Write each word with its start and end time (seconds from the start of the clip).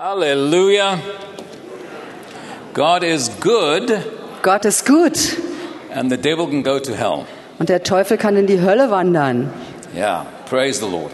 Hallelujah. 0.00 0.98
God 2.72 3.04
is 3.04 3.28
good 3.38 4.02
Gott 4.40 4.64
ist 4.64 4.86
gut 4.86 5.36
and 5.92 6.10
the 6.10 6.16
devil 6.16 6.46
can 6.46 6.62
go 6.62 6.78
to 6.78 6.96
hell. 6.96 7.26
und 7.58 7.68
der 7.68 7.82
Teufel 7.82 8.16
kann 8.16 8.34
in 8.38 8.46
die 8.46 8.62
Hölle 8.62 8.90
wandern. 8.90 9.52
Yeah, 9.94 10.24
praise 10.48 10.80
the 10.80 10.86
Lord. 10.86 11.12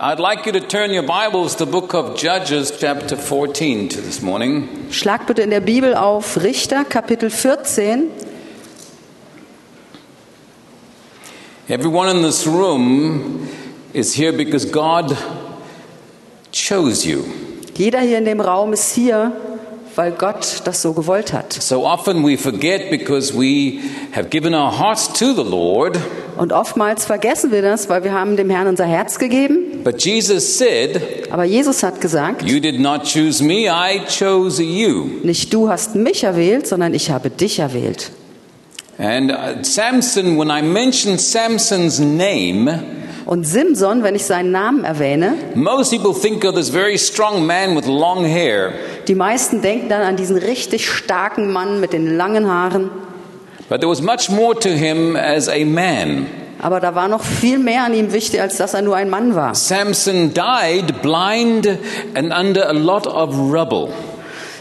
I'd 0.00 0.18
like 0.18 0.46
you 0.46 0.52
to 0.52 0.58
turn 0.58 0.90
your 0.90 1.04
Bibles 1.04 1.54
to 1.58 1.64
the 1.64 1.70
book 1.70 1.94
of 1.94 2.16
Judges 2.16 2.72
chapter 2.80 3.16
14 3.16 3.88
to 3.90 4.00
this 4.00 4.20
morning. 4.20 4.88
Schlag 4.90 5.28
bitte 5.28 5.42
in 5.42 5.50
der 5.50 5.60
Bibel 5.60 5.94
auf 5.94 6.42
Richter 6.42 6.84
Kapitel 6.84 7.30
14. 7.30 8.10
Everyone 11.68 12.10
in 12.10 12.22
this 12.24 12.48
room 12.48 13.48
is 13.92 14.12
here 14.12 14.32
because 14.32 14.64
God 14.68 15.16
chose 16.50 17.06
you. 17.06 17.47
Jeder 17.78 18.00
hier 18.00 18.18
in 18.18 18.24
dem 18.24 18.40
Raum 18.40 18.72
ist 18.72 18.92
hier, 18.92 19.30
weil 19.94 20.10
Gott 20.12 20.62
das 20.64 20.82
so 20.82 20.92
gewollt 20.92 21.32
hat. 21.32 21.52
So 21.52 21.86
often 21.86 22.24
we 22.26 22.36
forget 22.36 22.90
because 22.90 23.32
we 23.32 23.78
have 24.12 24.28
given 24.28 24.52
our 24.52 24.76
hearts 24.78 25.12
to 25.12 25.32
the 25.32 25.48
Lord, 25.48 25.96
Und 26.36 26.52
oftmals 26.52 27.04
vergessen 27.04 27.50
wir 27.52 27.62
das, 27.62 27.88
weil 27.88 28.02
wir 28.04 28.12
haben 28.12 28.36
dem 28.36 28.50
Herrn 28.50 28.66
unser 28.68 28.84
Herz 28.84 29.18
gegeben. 29.18 29.82
but 29.84 30.04
Jesus 30.04 30.58
said, 30.58 31.00
Aber 31.30 31.44
Jesus 31.44 31.82
hat 31.84 32.00
gesagt, 32.00 32.42
You 32.42 32.58
did 32.60 32.80
not 32.80 33.04
choose 33.04 33.42
me, 33.42 33.66
I 33.68 34.00
chose 34.08 34.60
you. 34.62 35.06
nicht 35.22 35.54
du 35.54 35.68
hast 35.68 35.94
mich 35.94 36.24
erwählt, 36.24 36.66
sondern 36.66 36.94
ich 36.94 37.10
habe 37.12 37.30
dich 37.30 37.60
erwählt. 37.60 38.10
And 38.98 39.30
uh, 39.30 39.62
Samson, 39.62 40.36
when 40.36 40.48
I 40.50 40.60
mention 40.62 41.16
Samson's 41.18 42.00
name, 42.00 42.80
Und 43.28 43.44
Simson, 43.44 44.02
wenn 44.02 44.14
ich 44.14 44.24
seinen 44.24 44.52
Namen 44.52 44.84
erwähne, 44.84 45.34
most 45.54 45.90
people 45.90 46.18
think 46.18 46.46
of 46.46 46.54
this 46.54 46.70
very 46.70 46.96
strong 46.96 47.44
man 47.44 47.76
with 47.76 47.84
long 47.84 48.24
hair. 48.24 48.72
die 49.06 49.14
meisten 49.14 49.60
denken 49.60 49.90
dann 49.90 50.00
an 50.00 50.16
diesen 50.16 50.38
richtig 50.38 50.90
starken 50.90 51.52
Mann 51.52 51.78
mit 51.78 51.92
den 51.92 52.16
langen 52.16 52.50
Haaren. 52.50 52.88
But 53.68 53.82
there 53.82 53.90
was 53.90 54.00
much 54.00 54.30
more 54.30 54.58
to 54.58 54.70
him 54.70 55.14
as 55.14 55.46
a 55.46 55.62
man. 55.66 56.26
Aber 56.62 56.80
da 56.80 56.94
war 56.94 57.06
noch 57.06 57.22
viel 57.22 57.58
mehr 57.58 57.84
an 57.84 57.92
ihm 57.92 58.14
wichtig, 58.14 58.40
als 58.40 58.56
dass 58.56 58.72
er 58.72 58.80
nur 58.80 58.96
ein 58.96 59.10
Mann 59.10 59.34
war. 59.34 59.54
Samson 59.54 60.32
died 60.32 61.02
blind 61.02 61.68
and 62.14 62.32
under 62.32 62.66
a 62.66 62.72
lot 62.72 63.06
of 63.06 63.36
rubble. 63.52 63.90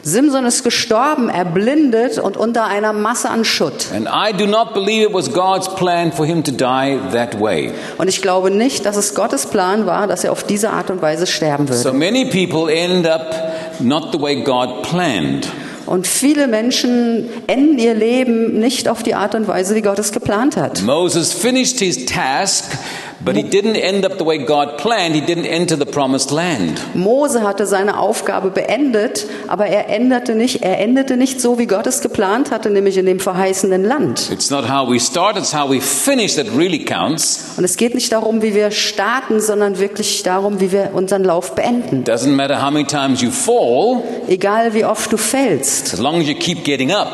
Simson 0.08 0.45
ist 0.45 0.63
gestorben, 0.63 1.27
erblindet 1.27 2.17
und 2.17 2.38
unter 2.38 2.63
einer 2.63 2.94
Masse 2.94 3.30
an 3.30 3.44
Schutt. 3.44 3.88
And 3.94 4.08
I 4.08 4.31
do 4.31 4.45
not 4.45 4.73
believe 4.73 5.05
it 5.05 5.13
was 5.13 5.33
God's 5.33 5.67
plan 5.75 6.13
for 6.13 6.25
him 6.25 6.45
to 6.45 6.52
die 6.52 6.97
that 7.11 7.41
way. 7.41 7.73
Und 7.97 8.08
ich 8.08 8.22
glaube 8.22 8.50
nicht, 8.50 8.85
dass 8.85 8.95
es 8.95 9.16
Gottes 9.16 9.47
Plan 9.47 9.85
war, 9.85 10.08
dass 10.08 10.23
er 10.23 10.31
auf 10.31 10.44
diese 10.44 10.69
Art 10.69 10.89
und 10.89 11.02
Weise 11.02 11.28
sterben 11.28 11.67
würde. 11.67 11.81
So 11.81 11.91
many 11.91 12.23
people 12.23 12.73
end 12.73 13.05
up 13.05 13.35
not 13.81 14.13
the 14.13 14.22
way 14.22 14.44
God 14.44 14.81
planned. 14.83 15.50
Und 15.85 16.08
viele 16.08 16.47
Menschen 16.47 17.30
enden 17.47 17.78
ihr 17.78 17.94
Leben 17.94 18.59
nicht 18.59 18.88
auf 18.88 19.03
die 19.03 19.16
Art 19.16 19.35
und 19.35 19.47
Weise, 19.47 19.75
wie 19.75 19.81
Gott 19.81 20.00
es 20.00 20.13
geplant 20.13 20.55
hat. 20.55 20.83
Moses 20.83 21.33
finished 21.33 21.80
his 21.80 22.05
task, 22.05 22.78
but 23.20 23.36
he 23.36 23.44
didn't 23.44 23.76
end 23.76 24.06
up 24.06 24.18
the 24.20 24.26
way 24.26 24.38
God 24.38 24.78
planned. 24.78 25.16
He 25.16 25.22
didn't 25.22 25.46
enter 25.48 25.76
the 25.78 25.86
promised 25.86 26.32
land. 26.32 26.80
Mose 26.96 27.42
hatte 27.42 27.66
seine 27.66 28.00
Aufgabe 28.00 28.50
beendet, 28.52 29.26
aber 29.48 29.66
er 29.68 29.90
endete 29.90 30.36
nicht, 30.36 30.62
er 30.64 30.80
endete 30.80 31.18
nicht 31.18 31.42
so, 31.42 31.58
wie 31.58 31.66
Gott 31.66 31.88
es 31.88 32.02
geplant 32.02 32.52
hatte, 32.52 32.70
nämlich 32.70 32.98
in 32.98 33.06
dem 33.06 33.20
verheißenen 33.20 33.84
Land. 33.84 34.30
It's 34.32 34.50
not 34.52 34.70
how 34.70 34.88
we 34.90 35.00
start, 35.00 35.38
it's 35.38 35.54
how 35.54 35.70
we 35.70 35.82
finish 35.82 36.36
that 36.36 36.48
really 36.56 36.86
counts. 36.86 37.54
Und 37.58 37.64
es 37.64 37.76
geht 37.78 37.96
nicht 37.96 38.12
darum, 38.12 38.42
wie 38.42 38.54
wir 38.54 38.72
starten, 38.72 39.40
sondern 39.42 39.80
wirklich 39.80 40.24
darum, 40.24 40.59
wie 40.59 40.72
wir 40.72 40.92
unseren 40.94 41.24
Lauf 41.24 41.56
beenden. 41.56 42.04
Doesn't 42.04 42.30
matter 42.36 42.62
how 42.64 42.72
many 42.72 42.86
times 42.86 43.22
you 43.22 43.31
fall, 43.31 44.04
Egal 44.28 44.74
wie 44.74 44.86
oft 44.86 45.12
du 45.12 45.18
fällst. 45.18 45.94
as 45.94 46.00
long 46.00 46.22
as 46.22 46.28
you 46.28 46.36
keep 46.36 46.64
getting 46.64 46.92
up. 46.92 47.09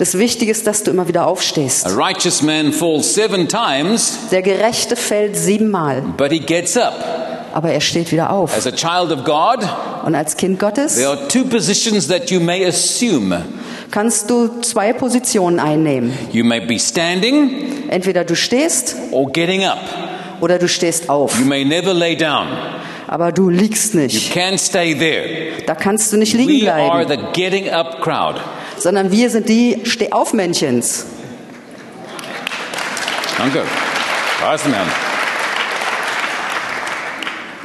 Das 0.00 0.16
Wichtige 0.16 0.50
ist, 0.50 0.66
dass 0.66 0.82
du 0.82 0.90
immer 0.90 1.08
wieder 1.08 1.26
aufstehst. 1.26 1.86
A 1.86 1.90
righteous 1.90 2.40
man 2.40 2.72
falls 2.72 3.12
seven 3.14 3.46
times, 3.46 4.16
Der 4.30 4.40
Gerechte 4.40 4.96
fällt 4.96 5.36
siebenmal, 5.36 6.00
but 6.16 6.32
he 6.32 6.38
gets 6.40 6.74
up. 6.78 6.94
aber 7.52 7.70
er 7.70 7.82
steht 7.82 8.10
wieder 8.10 8.30
auf. 8.30 8.56
As 8.56 8.66
a 8.66 8.72
child 8.72 9.12
of 9.12 9.24
God, 9.24 9.58
Und 10.06 10.14
als 10.14 10.38
Kind 10.38 10.58
Gottes 10.58 10.94
there 10.94 11.08
are 11.10 11.28
two 11.28 11.44
positions 11.44 12.08
that 12.08 12.30
you 12.30 12.40
may 12.40 12.64
assume. 12.66 13.42
kannst 13.90 14.30
du 14.30 14.62
zwei 14.62 14.94
Positionen 14.94 15.60
einnehmen. 15.60 16.16
You 16.32 16.44
may 16.46 16.60
be 16.60 16.78
standing 16.78 17.90
Entweder 17.90 18.24
du 18.24 18.34
stehst 18.34 18.96
or 19.10 19.30
getting 19.30 19.64
up. 19.66 19.80
oder 20.40 20.58
du 20.58 20.66
stehst 20.66 21.10
auf. 21.10 21.38
You 21.38 21.44
may 21.44 21.62
never 21.66 21.92
lay 21.92 22.16
down. 22.16 22.46
Aber 23.06 23.32
du 23.32 23.50
liegst 23.50 23.92
You 23.92 24.00
nicht. 24.00 24.32
stay 24.56 24.94
there. 24.94 25.62
Da 25.66 25.74
kannst 25.74 26.10
du 26.10 26.16
nicht 26.16 26.32
liegen 26.32 26.64
We 26.64 26.72
are 26.72 27.04
bleiben. 27.04 27.20
the 27.34 27.38
getting 27.38 27.68
up 27.68 28.00
crowd. 28.00 28.40
Sondern 28.80 29.12
wir 29.12 29.28
sind 29.28 29.48
die 29.48 29.82
Stehaufmännchens. 29.84 31.04
Danke. 33.36 33.62
Denn? 34.72 35.09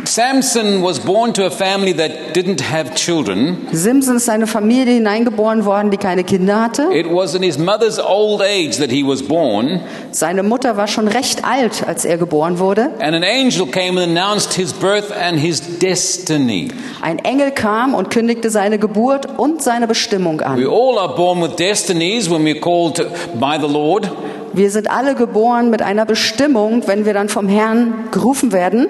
Samson 0.08 0.82
was 0.84 1.00
born 1.00 1.34
to 1.34 1.46
a 1.46 1.50
family 1.50 1.94
that 1.94 2.36
didn't 2.36 2.62
have 2.72 2.94
children. 2.96 3.58
Simson 3.72 4.18
ist 4.18 4.28
in 4.28 4.34
eine 4.36 4.48
Familie 4.48 4.94
hineingeboren 4.96 5.66
worden, 5.66 5.92
die 5.92 5.98
keine 5.98 6.24
Kinder 6.24 6.62
hatte. 6.62 6.90
It 6.94 7.08
was 7.10 7.36
in 7.36 7.44
his 7.44 7.58
mother's 7.58 8.00
old 8.00 8.42
age 8.42 8.78
that 8.78 8.92
he 8.92 9.04
was 9.06 9.24
born, 9.24 9.82
Seine 10.12 10.44
Mutter 10.44 10.78
war 10.78 10.88
schon 10.88 11.08
recht 11.08 11.44
alt, 11.44 11.84
als 11.88 12.06
er 12.06 12.18
geboren 12.18 12.60
wurde. 12.60 12.92
and 13.00 13.16
an 13.16 13.24
angel 13.24 13.66
came 13.66 14.02
and 14.02 14.18
announced 14.18 14.54
his 14.54 14.72
birth 14.74 15.12
and 15.12 15.40
his 15.40 15.62
destiny. 15.80 16.70
Ein 17.02 17.20
Engel 17.20 17.52
kam 17.52 17.94
und 17.94 18.10
kündigte 18.10 18.50
seine 18.50 18.80
Geburt 18.80 19.28
und 19.38 19.62
seine 19.62 19.88
Bestimmung 19.88 20.40
We 20.40 20.46
an. 20.46 20.66
all 20.68 20.98
are 21.00 21.16
born 21.16 21.42
with 21.42 21.56
destinies 21.58 22.30
when 22.30 22.44
we're 22.46 22.60
called 22.60 22.98
by 23.40 23.58
the 23.60 23.72
Lord. 23.72 24.10
Wir 24.54 24.72
sind 24.72 24.90
alle 24.90 25.16
geboren 25.16 25.70
mit 25.70 25.82
einer 25.82 26.06
Bestimmung, 26.06 26.84
wenn 26.88 27.06
wir 27.06 27.14
dann 27.14 27.28
vom 27.28 27.50
Herrn 27.50 28.08
gerufen 28.12 28.54
werden. 28.54 28.88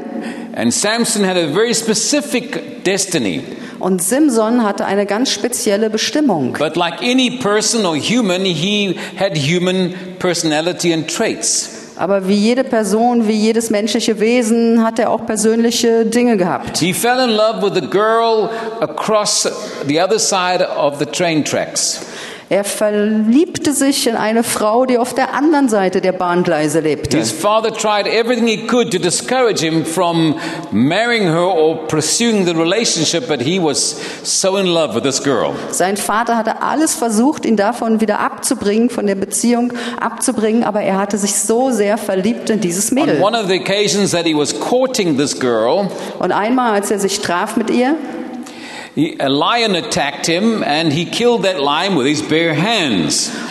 And 0.56 0.74
Samson 0.74 1.26
had 1.26 1.36
a 1.36 1.48
very 1.48 1.74
specific 1.74 2.84
destiny. 2.86 3.44
Und 3.80 4.02
Simson 4.02 4.64
hatte 4.64 4.86
eine 4.86 5.06
ganz 5.06 5.30
spezielle 5.30 5.90
Bestimmung. 5.90 6.54
But 6.58 6.78
like 6.78 7.02
any 7.02 7.40
person 7.40 7.86
or 7.86 7.98
human, 7.98 8.46
he 8.46 8.96
had 9.20 9.36
human 9.38 9.94
personality 10.18 10.94
and 10.94 11.14
traits. 11.14 11.94
Aber 11.98 12.28
wie 12.28 12.36
jede 12.36 12.64
Person, 12.64 13.28
wie 13.28 13.34
jedes 13.34 13.70
menschliche 13.70 14.20
Wesen 14.20 14.84
hat 14.84 15.00
er 15.00 15.12
auch 15.12 15.26
persönliche 15.26 16.06
Dinge 16.06 16.38
gehabt. 16.38 16.78
He 16.78 16.94
fell 16.94 17.20
in 17.20 17.36
love 17.36 17.62
with 17.62 17.82
a 17.82 17.86
girl 17.86 18.50
across 18.82 19.44
the 19.88 20.02
other 20.02 20.20
side 20.20 20.66
of 20.66 21.00
the 21.00 21.06
train 21.06 21.44
tracks. 21.44 22.02
Er 22.48 22.64
verliebte 22.64 23.74
sich 23.74 24.06
in 24.06 24.16
eine 24.16 24.44
Frau, 24.44 24.86
die 24.86 25.00
auf 25.00 25.16
der 25.16 25.34
anderen 25.34 25.68
Seite 25.68 26.00
der 26.00 26.12
Bahngleise 26.12 26.80
lebte. 26.80 27.18
His 27.18 27.32
father 27.32 27.74
tried 27.74 28.06
everything 28.06 28.46
he 28.46 28.68
could 28.68 28.92
to 28.92 29.00
discourage 29.00 29.62
him 29.66 29.84
from 29.84 30.36
marrying 30.72 31.24
her 31.24 31.48
or 31.48 31.88
pursuing 31.88 32.46
the 32.46 32.52
relationship, 32.54 33.28
but 33.28 33.42
he 33.42 33.60
was 33.60 33.96
so 34.22 34.58
in 34.58 34.68
love 34.68 34.94
with 34.94 35.02
this 35.02 35.24
girl. 35.24 35.54
Sein 35.72 35.98
Vater 35.98 36.38
hatte 36.38 36.62
alles 36.62 36.94
versucht, 36.94 37.46
ihn 37.46 37.58
davon 37.58 38.00
wieder 38.00 38.20
abzubringen, 38.20 38.92
von 38.92 39.08
der 39.08 39.16
Beziehung 39.16 39.74
abzubringen, 40.00 40.64
aber 40.64 40.82
er 40.82 40.98
hatte 41.00 41.18
sich 41.18 41.34
so 41.36 41.72
sehr 41.72 41.98
verliebt 41.98 42.52
in 42.52 42.60
dieses 42.62 42.92
On 42.92 42.96
Mädel. 43.00 43.22
one 43.22 43.36
of 43.36 43.48
the 43.48 43.60
occasions 43.60 44.12
that 44.12 44.26
he 44.26 44.36
was 44.38 44.54
courting 44.60 45.18
this 45.18 45.40
girl, 45.40 45.90
Und 46.20 46.32
einmal, 46.32 46.74
als 46.74 46.92
er 46.92 47.00
sich 47.00 47.22
traf 47.22 47.58
mit 47.58 47.72
ihr, 47.72 47.96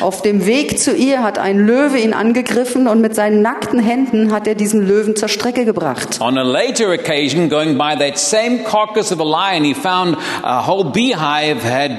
auf 0.00 0.22
dem 0.22 0.46
Weg 0.46 0.78
zu 0.78 0.96
ihr 0.96 1.22
hat 1.22 1.38
ein 1.38 1.58
Löwe 1.58 1.98
ihn 1.98 2.14
angegriffen 2.14 2.88
und 2.88 3.02
mit 3.02 3.14
seinen 3.14 3.42
nackten 3.42 3.78
Händen 3.78 4.32
hat 4.32 4.46
er 4.46 4.54
diesen 4.54 4.88
Löwen 4.88 5.16
zur 5.16 5.28
Strecke 5.28 5.66
gebracht. 5.66 6.18
On 6.22 6.38
a 6.38 6.42
later 6.42 6.94
occasion, 6.94 7.50
going 7.50 7.76
by 7.76 7.94
that 7.94 8.16
same 8.18 8.60
carcass 8.64 9.12
of 9.12 9.20
a 9.20 9.24
lion, 9.24 9.64
he 9.64 9.74
found 9.74 10.16
a 10.42 10.66
whole 10.66 10.84
beehive 10.84 11.62
had, 11.62 11.90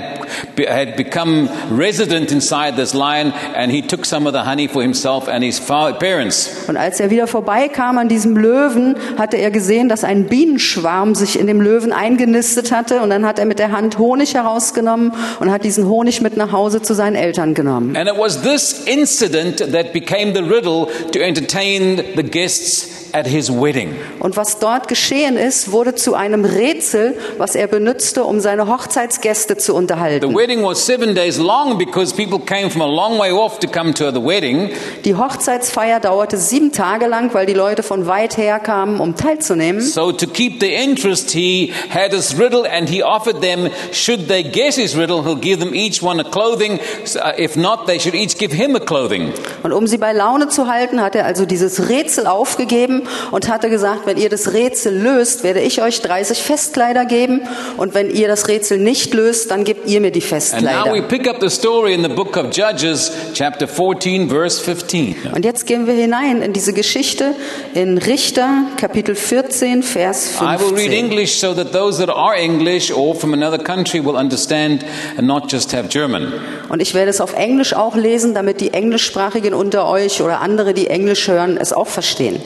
had 0.67 0.95
become 0.95 1.47
resident 1.69 2.31
inside 2.31 2.75
this 2.75 2.95
lion, 2.95 3.31
and 3.55 3.71
he 3.71 3.83
took 3.83 4.07
some 4.07 4.27
of 4.27 4.33
the 4.33 4.43
honey 4.43 4.67
for 4.67 4.81
himself 4.81 5.27
and 5.27 5.43
his 5.43 5.59
parents. 5.59 6.49
Und 6.67 6.77
als 6.77 6.99
er 6.99 7.11
wieder 7.11 7.27
vorbeikam 7.27 7.99
an 7.99 8.09
diesem 8.09 8.35
Löwen, 8.35 8.95
hatte 9.19 9.37
er 9.37 9.51
gesehen, 9.51 9.87
dass 9.87 10.03
ein 10.03 10.25
Bienenschwarm 10.25 11.13
sich 11.13 11.39
in 11.39 11.45
dem 11.45 11.61
Löwen 11.61 11.93
eingenistet 11.93 12.71
hatte 12.71 13.01
und 13.01 13.11
dann 13.11 13.23
hat 13.23 13.34
er 13.39 13.45
mit 13.45 13.59
der 13.59 13.71
Hand 13.71 13.97
Honig 13.97 14.33
herausgenommen 14.33 15.13
und 15.39 15.51
hat 15.51 15.63
diesen 15.63 15.87
Honig 15.87 16.21
mit 16.21 16.37
nach 16.37 16.51
Hause 16.51 16.81
zu 16.81 16.93
seinen 16.93 17.15
Eltern 17.15 17.53
genommen. 17.53 17.95
And 17.95 18.09
it 18.09 18.17
was 18.17 18.41
this 18.41 18.83
incident 18.85 19.59
that 19.71 19.93
became 19.93 20.33
the 20.33 20.41
riddle 20.41 20.87
to 21.11 21.19
entertain 21.19 22.01
the 22.15 22.23
guests 22.23 23.04
at 23.15 23.25
his 23.27 23.49
wedding. 23.49 23.95
Und 24.19 24.35
was 24.35 24.59
dort 24.59 24.89
geschehen 24.89 25.37
ist, 25.37 25.71
wurde 25.71 25.95
zu 25.95 26.15
einem 26.15 26.43
Rätsel, 26.43 27.15
was 27.37 27.55
er 27.55 27.67
benutzte, 27.67 28.25
um 28.25 28.41
seine 28.41 28.67
Hochzeitsgäste 28.67 29.55
zu 29.55 29.71
The 29.71 29.77
unterhalten. 29.77 30.35
wedding 30.35 30.63
was 30.63 30.85
seven 30.85 31.15
days 31.15 31.37
long 31.37 31.77
because 31.77 32.13
people 32.13 32.39
came 32.39 32.69
from 32.69 32.81
a 32.81 32.87
long 32.87 33.17
way 33.17 33.31
off 33.31 33.59
to 33.59 33.67
come 33.67 33.93
to 33.93 34.11
the 34.11 34.21
wedding. 34.21 34.69
Die 35.05 35.15
Hochzeitsfeier 35.15 35.99
dauerte 36.01 36.35
sieben 36.37 36.71
Tage 36.73 37.07
lang, 37.07 37.33
weil 37.33 37.45
die 37.45 37.53
Leute 37.53 37.83
von 37.83 38.05
weit 38.07 38.35
her 38.37 38.59
kamen, 38.59 38.99
um 38.99 39.15
teilzunehmen. 39.15 39.81
So 39.81 40.11
to 40.11 40.27
keep 40.27 40.59
the 40.59 40.73
interest, 40.73 41.31
he 41.31 41.71
had 41.89 42.11
his 42.11 42.37
riddle 42.37 42.65
and 42.69 42.89
he 42.89 43.01
offered 43.01 43.41
them, 43.41 43.69
should 43.93 44.27
they 44.27 44.43
guess 44.43 44.75
his 44.75 44.97
riddle, 44.97 45.23
he'll 45.23 45.39
give 45.39 45.59
them 45.59 45.73
each 45.73 46.03
one 46.03 46.19
a 46.19 46.23
clothing. 46.29 46.79
Uh, 47.15 47.31
If 47.37 47.55
not, 47.55 47.85
they 47.87 47.99
should 47.99 48.15
each 48.15 48.37
give 48.37 48.53
him 48.53 48.75
a 48.75 48.79
clothing. 48.79 49.31
Und 49.63 49.71
um 49.71 49.87
sie 49.87 49.97
bei 49.97 50.11
Laune 50.13 50.47
zu 50.49 50.67
halten, 50.67 50.99
hat 51.01 51.15
er 51.15 51.25
also 51.25 51.45
dieses 51.45 51.89
Rätsel 51.89 52.27
aufgegeben 52.27 53.03
und 53.31 53.49
hatte 53.49 53.69
gesagt, 53.69 54.05
wenn 54.05 54.17
ihr 54.17 54.29
das 54.29 54.53
Rätsel 54.53 54.97
löst, 54.97 55.43
werde 55.43 55.61
ich 55.61 55.81
euch 55.81 56.01
30 56.01 56.41
Festkleider 56.41 57.05
geben 57.05 57.41
und 57.77 57.93
wenn 57.93 58.09
ihr 58.09 58.27
das 58.27 58.47
Rätsel 58.47 58.77
nicht 58.77 59.13
löst, 59.13 59.51
dann 59.51 59.63
gebt 59.63 59.89
ihr 59.89 60.01
mir 60.01 60.11
die 60.11 60.21
And 60.21 60.31
now 60.31 60.35
we 60.35 61.01
Festkleider. 61.01 61.01
pick 61.07 61.27
up 61.27 61.37
the 61.41 61.49
story 61.49 61.93
in 61.93 62.03
the 62.03 62.09
book 62.09 62.37
of 62.37 62.55
Judges, 62.55 63.11
chapter 63.33 63.67
14, 63.67 64.29
verse 64.29 64.61
15. 64.61 65.15
Und 65.33 65.45
jetzt 65.45 65.65
gehen 65.65 65.87
wir 65.87 65.93
hinein 65.93 66.41
in 66.41 66.53
diese 66.53 66.73
Geschichte 66.73 67.33
in 67.73 67.97
Richter 67.97 68.65
Kapitel 68.77 69.15
14 69.15 69.83
Vers 69.83 70.33
I 70.41 70.59
will 70.59 70.73
read 70.75 70.89
15. 70.89 70.91
English 70.91 71.39
so 71.39 71.53
that 71.53 71.71
those 71.71 71.97
that 72.05 72.09
are 72.09 72.35
English 72.35 72.91
or 72.91 73.15
from 73.15 73.33
another 73.33 73.57
country 73.57 74.03
will 74.03 74.15
understand 74.15 74.83
and 75.17 75.27
not 75.27 75.51
just 75.51 75.73
have 75.73 75.87
German. 75.89 76.33
Und 76.69 76.81
ich 76.81 76.93
werde 76.93 77.09
es 77.09 77.21
auf 77.21 77.33
Englisch 77.33 77.73
auch 77.73 77.95
lesen, 77.95 78.33
damit 78.33 78.61
die 78.61 78.73
englischsprachigen 78.73 79.53
unter 79.53 79.87
euch 79.87 80.21
oder 80.21 80.41
andere, 80.41 80.73
die 80.73 80.87
Englisch 80.87 81.27
hören, 81.27 81.57
es 81.57 81.73
auch 81.73 81.87
verstehen. 81.87 82.41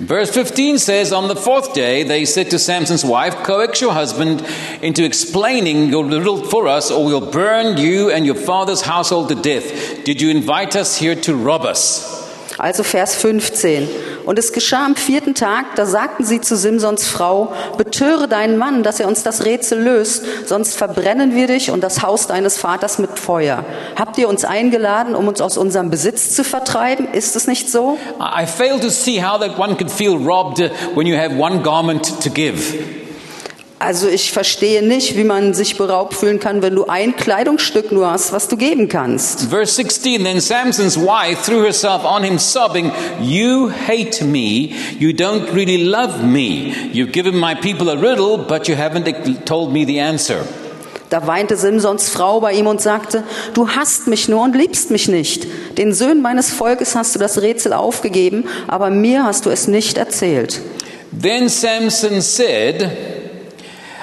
Verse 0.00 0.30
15 0.32 0.78
says, 0.78 1.12
On 1.12 1.28
the 1.28 1.36
fourth 1.36 1.74
day, 1.74 2.04
they 2.04 2.24
said 2.24 2.50
to 2.50 2.58
Samson's 2.58 3.04
wife, 3.04 3.34
Coax 3.44 3.82
your 3.82 3.92
husband 3.92 4.42
into 4.80 5.04
explaining 5.04 5.90
your 5.90 6.06
riddle 6.06 6.42
for 6.42 6.66
us, 6.68 6.90
or 6.90 7.04
we'll 7.04 7.30
burn 7.30 7.76
you 7.76 8.10
and 8.10 8.24
your 8.24 8.34
father's 8.34 8.80
household 8.80 9.28
to 9.28 9.34
death. 9.34 10.04
Did 10.04 10.22
you 10.22 10.30
invite 10.30 10.74
us 10.74 10.96
here 10.96 11.14
to 11.16 11.36
rob 11.36 11.66
us? 11.66 12.18
Also 12.58 12.82
Vers 12.82 13.14
15. 13.14 14.09
Und 14.24 14.38
es 14.38 14.52
geschah 14.52 14.86
am 14.86 14.96
vierten 14.96 15.34
Tag, 15.34 15.74
da 15.76 15.86
sagten 15.86 16.24
sie 16.24 16.40
zu 16.40 16.56
Simsons 16.56 17.06
Frau, 17.06 17.52
betöre 17.76 18.28
deinen 18.28 18.56
Mann, 18.56 18.82
dass 18.82 19.00
er 19.00 19.08
uns 19.08 19.22
das 19.22 19.44
Rätsel 19.44 19.80
löst, 19.80 20.24
sonst 20.46 20.76
verbrennen 20.76 21.34
wir 21.34 21.46
dich 21.46 21.70
und 21.70 21.82
das 21.82 22.02
Haus 22.02 22.26
deines 22.26 22.58
Vaters 22.58 22.98
mit 22.98 23.18
Feuer. 23.18 23.64
Habt 23.96 24.18
ihr 24.18 24.28
uns 24.28 24.44
eingeladen, 24.44 25.14
um 25.14 25.28
uns 25.28 25.40
aus 25.40 25.56
unserem 25.56 25.90
Besitz 25.90 26.34
zu 26.34 26.44
vertreiben? 26.44 27.08
Ist 27.12 27.36
es 27.36 27.46
nicht 27.46 27.70
so? 27.70 27.98
I 28.20 28.46
fail 28.46 28.78
to 28.80 28.90
see 28.90 29.22
how 29.22 29.40
that 29.40 29.58
one 29.58 29.76
could 29.76 29.90
feel 29.90 30.16
robbed 30.16 30.60
when 30.94 31.06
you 31.06 31.16
have 31.16 31.36
one 31.36 31.62
garment 31.62 32.20
to 32.22 32.30
give. 32.30 32.99
Also 33.80 34.08
ich 34.08 34.30
verstehe 34.30 34.82
nicht, 34.82 35.16
wie 35.16 35.24
man 35.24 35.54
sich 35.54 35.78
beraubt 35.78 36.12
fühlen 36.12 36.38
kann, 36.38 36.60
wenn 36.60 36.74
du 36.74 36.84
ein 36.84 37.16
Kleidungsstück 37.16 37.90
nur 37.92 38.10
hast, 38.10 38.30
was 38.30 38.46
du 38.46 38.58
geben 38.58 38.90
kannst. 38.90 39.48
Verse 39.48 39.74
16 39.74 40.22
Then 40.22 40.38
Samson's 40.38 40.98
wife 40.98 41.42
threw 41.46 41.62
herself 41.64 42.04
on 42.04 42.22
him, 42.22 42.38
sobbing, 42.38 42.92
You 43.22 43.70
hate 43.88 44.22
me. 44.22 44.74
You 44.98 45.12
don't 45.12 45.54
really 45.54 45.78
love 45.78 46.22
me. 46.22 46.74
You've 46.92 47.12
given 47.12 47.34
my 47.34 47.54
people 47.54 47.88
a 47.88 47.96
riddle, 47.96 48.36
but 48.36 48.68
you 48.68 48.76
haven't 48.76 49.46
told 49.46 49.72
me 49.72 49.86
the 49.86 49.98
answer. 49.98 50.44
Da 51.08 51.26
weinte 51.26 51.56
Simsons 51.56 52.10
Frau 52.10 52.38
bei 52.40 52.52
ihm 52.52 52.66
und 52.66 52.82
sagte, 52.82 53.24
du 53.54 53.66
hasst 53.70 54.08
mich 54.08 54.28
nur 54.28 54.42
und 54.42 54.54
liebst 54.54 54.90
mich 54.90 55.08
nicht. 55.08 55.46
Den 55.78 55.94
Söhnen 55.94 56.20
meines 56.20 56.50
Volkes 56.50 56.94
hast 56.94 57.14
du 57.14 57.18
das 57.18 57.40
Rätsel 57.40 57.72
aufgegeben, 57.72 58.44
aber 58.68 58.90
mir 58.90 59.24
hast 59.24 59.46
du 59.46 59.50
es 59.50 59.68
nicht 59.68 59.96
erzählt. 59.96 60.60
Then 61.18 61.48
Samson 61.48 62.20
said, 62.20 63.19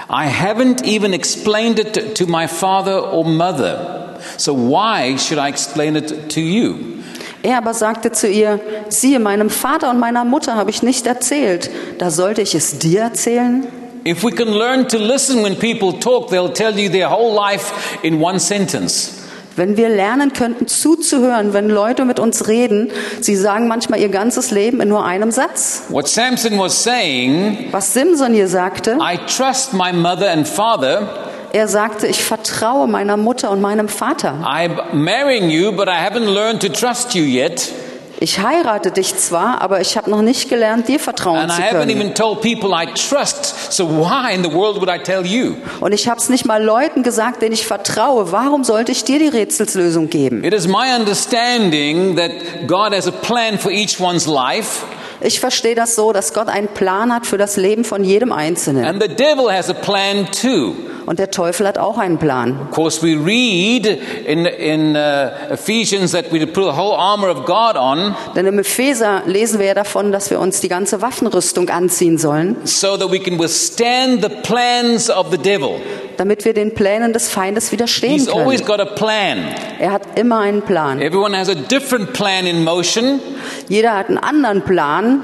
I 0.09 0.27
haven't 0.27 0.85
even 0.85 1.13
explained 1.13 1.79
it 1.79 2.15
to 2.15 2.27
my 2.27 2.47
father 2.47 2.97
or 2.99 3.25
mother. 3.25 4.19
So 4.37 4.53
why 4.53 5.17
should 5.17 5.37
I 5.37 5.49
explain 5.49 5.95
it 5.95 6.29
to 6.29 6.39
you? 6.39 7.03
Er 7.43 7.57
aber 7.57 7.73
sagte 7.73 8.11
zu 8.11 8.27
ihr, 8.27 8.59
siehe, 8.89 9.19
meinem 9.19 9.49
Vater 9.49 9.89
und 9.89 9.99
meiner 9.99 10.25
Mutter 10.25 10.55
habe 10.55 10.69
ich 10.69 10.81
nicht 10.81 11.05
erzählt. 11.05 11.69
Da 11.97 12.09
sollte 12.09 12.41
ich 12.41 12.55
es 12.55 12.79
dir 12.79 13.01
erzählen? 13.01 13.67
If 14.05 14.23
we 14.23 14.31
can 14.31 14.47
learn 14.47 14.87
to 14.87 14.97
listen 14.97 15.43
when 15.43 15.55
people 15.55 15.99
talk, 15.99 16.29
they'll 16.29 16.53
tell 16.53 16.77
you 16.79 16.89
their 16.89 17.09
whole 17.09 17.35
life 17.35 17.99
in 18.01 18.21
one 18.21 18.39
sentence. 18.39 19.26
Wenn 19.57 19.75
wir 19.75 19.89
lernen 19.89 20.33
könnten 20.33 20.67
zuzuhören, 20.67 21.51
wenn 21.51 21.67
Leute 21.67 22.05
mit 22.05 22.19
uns 22.19 22.47
reden, 22.47 22.91
sie 23.21 23.35
sagen 23.35 23.67
manchmal 23.67 23.99
ihr 23.99 24.09
ganzes 24.09 24.51
Leben 24.51 24.79
in 24.81 24.87
nur 24.87 25.03
einem 25.03 25.31
Satz. 25.31 25.85
What 25.89 26.07
Samson 26.07 26.59
was 26.59 26.83
saying, 26.83 27.69
Was 27.71 27.91
Simson 27.91 28.35
hier 28.35 28.47
sagte, 28.47 28.99
I 29.01 29.17
trust 29.25 29.73
my 29.73 29.91
mother 29.91 30.29
and 30.29 30.47
father. 30.47 31.09
er 31.53 31.67
sagte, 31.67 32.05
ich 32.05 32.23
vertraue 32.23 32.87
meiner 32.87 33.17
Mutter 33.17 33.49
und 33.49 33.59
meinem 33.59 33.89
Vater. 33.89 34.35
I'm 34.45 34.93
marrying 34.93 35.49
you, 35.49 35.71
but 35.71 35.87
I 35.87 35.97
haven't 36.07 36.31
learned 36.31 36.61
to 36.61 36.69
trust 36.69 37.15
you 37.15 37.23
yet. 37.23 37.71
Ich 38.19 38.39
heirate 38.39 38.91
dich 38.91 39.15
zwar, 39.15 39.61
aber 39.61 39.79
ich 39.79 39.95
habe 39.95 40.09
noch 40.09 40.23
nicht 40.23 40.49
gelernt, 40.49 40.87
dir 40.87 40.99
vertrauen 40.99 41.37
And 41.41 41.51
zu 41.51 41.61
können. 41.61 41.89
trust. 42.95 43.71
So? 43.71 43.85
Und 45.79 45.91
ich 45.93 46.07
habe 46.09 46.19
es 46.19 46.29
nicht 46.29 46.45
mal 46.45 46.63
Leuten 46.63 47.03
gesagt, 47.03 47.41
denen 47.43 47.53
ich 47.53 47.67
vertraue. 47.67 48.31
Warum 48.31 48.63
sollte 48.63 48.91
ich 48.91 49.03
dir 49.03 49.19
die 49.19 49.27
Rätselslösung 49.27 50.09
geben? 50.09 50.43
It 50.43 50.53
is 50.53 50.67
my 50.67 50.95
understanding 50.97 52.15
that 52.15 52.31
God 52.67 52.91
has 52.93 53.07
a 53.07 53.11
plan 53.11 53.59
for 53.59 53.71
each 53.71 53.99
one's 53.99 54.25
life, 54.25 54.83
Ich 55.21 55.39
verstehe 55.39 55.75
das 55.75 55.95
so, 55.95 56.13
dass 56.13 56.33
Gott 56.33 56.47
einen 56.47 56.67
Plan 56.67 57.13
hat 57.13 57.25
für 57.25 57.37
das 57.37 57.57
Leben 57.57 57.83
von 57.83 58.03
jedem 58.03 58.31
Einzelnen. 58.31 58.85
and 58.85 59.01
the 59.01 59.07
devil 59.07 59.51
has 59.51 59.69
a 59.69 59.73
plan 59.73 60.27
too. 60.31 60.73
Und 61.05 61.19
der 61.19 61.31
Teufel 61.31 61.65
hat 61.65 61.77
auch 61.77 61.97
einen 61.97 62.17
Plan. 62.17 62.59
Of 62.69 62.71
course, 62.75 63.01
we 63.01 63.15
read 63.15 63.85
in, 64.25 64.45
in 64.45 64.93
uh, 64.95 65.53
Ephesians 65.53 66.11
that 66.11 66.25
we 66.33 66.45
put 66.45 66.65
the 66.65 66.77
whole 66.77 66.97
armor 66.97 67.29
of 67.29 67.45
God 67.45 67.77
on 67.77 68.13
Denn 68.35 68.45
im 68.45 68.59
Epheser 68.59 69.21
lesen 69.25 69.59
wir 69.59 69.67
ja 69.67 69.73
davon, 69.73 70.11
dass 70.11 70.29
wir 70.29 70.39
uns 70.41 70.59
die 70.59 70.67
ganze 70.67 71.01
Waffenrüstung 71.01 71.69
anziehen 71.69 72.17
sollen, 72.17 72.57
so 72.65 72.97
that 72.97 73.09
we 73.09 73.19
can 73.19 73.39
withstand 73.39 74.21
the 74.21 74.29
plans 74.43 75.09
of 75.09 75.27
the 75.31 75.37
devil. 75.37 75.79
Damit 76.17 76.45
wir 76.45 76.53
den 76.53 76.73
Plänen 76.73 77.13
des 77.13 77.29
Feindes 77.29 77.71
widerstehen 77.71 78.13
He's 78.13 78.27
always 78.29 78.63
können. 78.65 78.79
got 78.79 78.79
a 78.79 78.95
plan. 78.95 79.37
Er 79.79 79.91
hat 79.91 80.19
immer 80.19 80.39
einen 80.39 80.61
Plan. 80.61 81.01
Everyone 81.01 81.37
has 81.37 81.49
a 81.49 81.55
different 81.55 82.13
plan 82.13 82.45
in 82.45 82.63
motion. 82.63 83.19
Jeder 83.69 83.95
hat 83.95 84.09
einen 84.09 84.17
anderen 84.17 84.61
Plan 84.63 85.21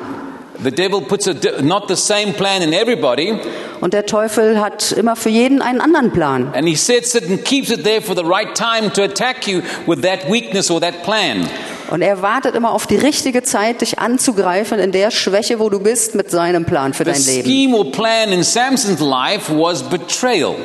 The 0.63 0.71
devil 0.71 1.01
puts 1.01 1.27
a 1.27 1.33
not 1.61 1.89
the 1.89 1.95
same 1.95 2.31
plan 2.33 2.61
in 2.61 2.71
everybody, 2.73 3.33
und 3.81 3.91
der 3.93 4.05
Teufel 4.05 4.61
hat 4.61 4.93
immer 4.93 5.15
für 5.17 5.27
jeden 5.29 5.61
einen 5.61 5.81
anderen 5.81 6.11
Plan. 6.11 6.53
and 6.53 6.65
he 6.67 6.75
sets 6.75 7.15
it 7.15 7.27
and 7.27 7.43
keeps 7.43 7.69
it 7.71 7.83
there 7.83 8.01
for 8.01 8.15
the 8.15 8.23
right 8.23 8.53
time 8.55 8.89
to 8.93 9.01
attack 9.03 9.45
you 9.47 9.61
with 9.87 10.01
that 10.03 10.29
weakness 10.31 10.69
or 10.71 10.79
that 10.79 11.03
plan. 11.03 11.49
Und 11.93 12.01
er 12.01 12.23
wartet 12.23 12.55
immer 12.55 12.71
auf 12.71 12.87
die 12.87 12.95
richtige 12.95 13.43
Zeit, 13.43 13.81
dich 13.81 13.99
anzugreifen 13.99 14.79
in 14.79 14.91
der 14.91 15.11
Schwäche, 15.11 15.59
wo 15.59 15.69
du 15.69 15.79
bist, 15.79 16.15
mit 16.15 16.31
seinem 16.31 16.65
Plan 16.65 16.91
für 16.95 17.03
dein 17.03 17.21
Leben. 17.23 17.47
scheme 17.47 17.77
or 17.77 17.91
plan 17.91 18.31
in 18.31 18.41
Samson's 18.41 18.99
life 18.99 19.55
was 19.55 19.83
betrayal. 19.83 20.55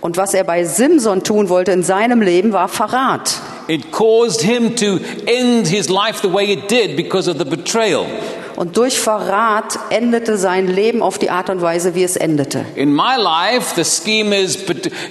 Und 0.00 0.16
was 0.16 0.32
er 0.32 0.44
bei 0.44 0.64
Simson 0.64 1.22
tun 1.22 1.50
wollte 1.50 1.72
in 1.72 1.82
seinem 1.82 2.22
Leben, 2.22 2.54
war 2.54 2.68
Verrat. 2.68 3.34
It 3.66 3.92
caused 3.92 4.40
him 4.40 4.74
to 4.74 4.98
end 5.26 5.66
his 5.66 5.90
life 5.90 6.20
the 6.22 6.32
way 6.32 6.50
it 6.50 6.70
did 6.70 6.96
because 6.96 7.30
of 7.30 7.36
the 7.36 7.44
betrayal. 7.44 8.06
Und 8.58 8.76
durch 8.76 8.98
Verrat 8.98 9.78
endete 9.90 10.36
sein 10.36 10.66
Leben 10.66 11.00
auf 11.00 11.16
die 11.16 11.30
Art 11.30 11.48
und 11.48 11.62
Weise, 11.62 11.94
wie 11.94 12.02
es 12.02 12.16
endete. 12.16 12.64
In 12.74 12.92
my 12.92 13.14
life, 13.16 13.74
the 13.76 13.84
scheme 13.84 14.36
is, 14.36 14.58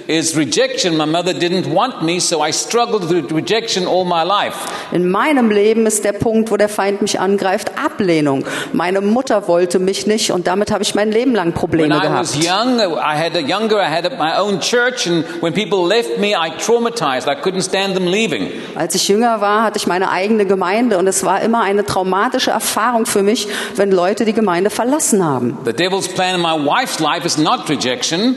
is 0.06 0.36
rejection. 0.36 0.98
My 0.98 1.06
mother 1.06 1.32
didn't 1.32 1.72
want 1.72 2.02
me, 2.02 2.20
so 2.20 2.44
I 2.44 2.52
struggled 2.52 3.08
with 3.08 3.32
rejection 3.32 3.86
all 3.86 4.04
my 4.04 4.22
life. 4.22 4.58
In 4.92 5.10
meinem 5.10 5.50
Leben 5.50 5.86
ist 5.86 6.04
der 6.04 6.12
Punkt, 6.12 6.50
wo 6.50 6.58
der 6.58 6.68
Feind 6.68 7.00
mich 7.00 7.20
angreift, 7.20 7.72
Ablehnung. 7.82 8.44
Meine 8.74 9.00
Mutter 9.00 9.48
wollte 9.48 9.78
mich 9.78 10.06
nicht 10.06 10.30
und 10.30 10.46
damit 10.46 10.70
habe 10.70 10.82
ich 10.82 10.94
mein 10.94 11.10
Leben 11.10 11.34
lang 11.34 11.46
When 11.46 11.54
Probleme 11.54 11.94
I 11.96 12.00
was 12.12 12.32
gehabt. 12.38 12.44
young, 12.44 12.80
I 12.80 13.16
had 13.16 13.34
a 13.34 13.40
younger, 13.40 13.78
I 13.78 13.88
had 13.90 14.04
my 14.18 14.38
own 14.38 14.60
church, 14.60 15.06
and 15.06 15.24
when 15.40 15.54
people 15.54 15.86
left 15.88 16.18
me, 16.18 16.34
I 16.36 16.50
traumatized. 16.58 17.26
I 17.26 17.34
couldn't 17.40 17.62
stand 17.62 17.94
them 17.94 18.08
leaving. 18.08 18.50
Als 18.74 18.94
ich 18.94 19.08
jünger 19.08 19.40
war, 19.40 19.62
hatte 19.62 19.78
ich 19.78 19.86
meine 19.86 20.10
eigene 20.10 20.44
Gemeinde 20.44 20.98
und 20.98 21.06
es 21.06 21.24
war 21.24 21.40
immer 21.40 21.62
eine 21.62 21.86
traumatische 21.86 22.50
Erfahrung 22.50 23.06
für 23.06 23.22
mich, 23.22 23.37
wenn 23.76 23.92
Leute 23.92 24.24
die 24.24 24.32
Gemeinde 24.32 24.70
verlassen 24.70 25.24
haben. 25.24 25.58
The 25.64 25.72
devil's 25.72 26.08
plan 26.08 26.34
in 26.34 26.40
my 26.40 26.54
wife's 26.54 26.98
life 26.98 27.26
is 27.26 27.38
not 27.38 27.68
rejection. 27.68 28.34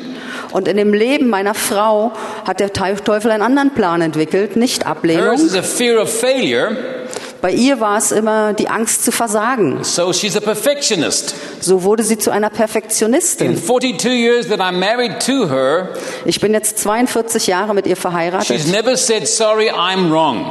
Und 0.52 0.68
in 0.68 0.78
dem 0.78 0.94
Leben 0.94 1.30
meiner 1.30 1.54
Frau 1.54 2.12
hat 2.46 2.60
der 2.60 2.74
Teufel 2.74 3.32
einen 3.32 3.42
anderen 3.42 3.74
Plan 3.74 4.02
entwickelt, 4.02 4.56
nicht 4.56 4.86
Ablehnung. 4.86 5.38
Hers 5.38 5.42
is 5.42 5.56
a 5.56 5.62
fear 5.64 6.02
of 6.02 6.10
failure, 6.10 6.76
Bei 7.42 7.52
ihr 7.52 7.80
war 7.80 7.98
es 7.98 8.12
immer 8.12 8.54
die 8.54 8.70
Angst 8.70 9.04
zu 9.04 9.12
versagen. 9.12 9.84
so 9.84 10.14
she's 10.14 10.38
a 10.38 10.40
perfectionist. 10.40 11.34
So 11.60 11.84
wurde 11.84 12.04
sie 12.04 12.18
zu 12.18 12.30
einer 12.32 12.48
In 12.52 12.54
Perfektionistin. 12.54 13.58
42 13.58 14.12
years 14.14 14.48
that 14.50 14.60
I'm 14.60 14.74
married 14.80 15.20
to 15.26 15.50
her, 15.50 15.90
Ich 16.26 16.40
bin 16.40 16.54
jetzt 16.54 16.78
42 16.80 17.48
Jahre 17.48 17.74
mit 17.74 17.86
ihr 17.88 17.96
she's 17.96 18.02
verheiratet. 18.02 18.68
never 18.72 18.96
said, 18.96 19.28
Sorry, 19.28 19.70
I'm 19.72 20.12
wrong. 20.12 20.46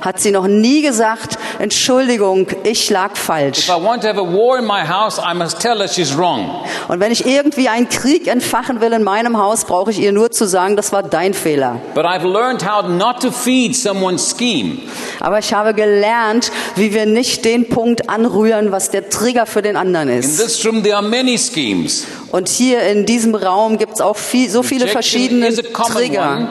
Hat 0.00 0.20
sie 0.20 0.30
noch 0.30 0.46
nie 0.46 0.82
gesagt, 0.82 1.36
Entschuldigung, 1.58 2.46
ich 2.64 2.90
lag 2.90 3.16
falsch. 3.16 3.58
If 3.60 3.68
I 3.68 3.82
want 3.82 4.02
to 4.02 4.08
have 4.08 4.18
a 4.20 4.24
war 4.24 4.58
in 4.58 4.64
my 4.66 4.86
house, 4.86 5.18
I 5.18 5.34
must 5.34 5.60
tell 5.60 5.78
her 5.78 5.88
she's 5.88 6.16
wrong. 6.16 6.50
Und 6.88 7.00
wenn 7.00 7.10
ich 7.10 7.26
irgendwie 7.26 7.68
einen 7.68 7.88
Krieg 7.88 8.26
entfachen 8.28 8.80
will 8.80 8.92
in 8.92 9.02
meinem 9.02 9.36
Haus, 9.38 9.64
brauche 9.64 9.90
ich 9.90 9.98
ihr 9.98 10.12
nur 10.12 10.30
zu 10.30 10.46
sagen, 10.46 10.76
das 10.76 10.92
war 10.92 11.02
dein 11.02 11.34
Fehler. 11.34 11.80
But 11.94 12.04
I've 12.04 12.24
learned 12.24 12.64
how 12.64 12.86
not 12.88 13.20
to 13.22 13.30
feed 13.30 13.74
someone's 13.76 14.30
scheme. 14.36 14.78
Aber 15.20 15.38
ich 15.38 15.52
habe 15.52 15.74
gelernt, 15.74 16.35
wie 16.76 16.92
wir 16.94 17.06
nicht 17.06 17.44
den 17.44 17.68
Punkt 17.68 18.08
anrühren, 18.08 18.72
was 18.72 18.90
der 18.90 19.08
Trigger 19.10 19.46
für 19.46 19.62
den 19.62 19.76
anderen 19.76 20.08
In 20.08 20.18
ist. 20.20 20.38
this 20.38 20.64
room, 20.64 20.82
there 20.82 20.96
are 20.96 21.06
many 21.06 21.38
schemes. 21.38 22.04
Und 22.32 22.48
hier 22.48 22.82
in 22.82 23.06
diesem 23.06 23.34
Raum 23.34 23.78
gibt 23.78 23.94
es 23.94 24.00
auch 24.00 24.16
viel, 24.16 24.50
so 24.50 24.62
viele 24.62 24.84
Rejection 24.84 24.92
verschiedene 25.02 25.54
Trigger. 25.54 26.36
one. 26.36 26.48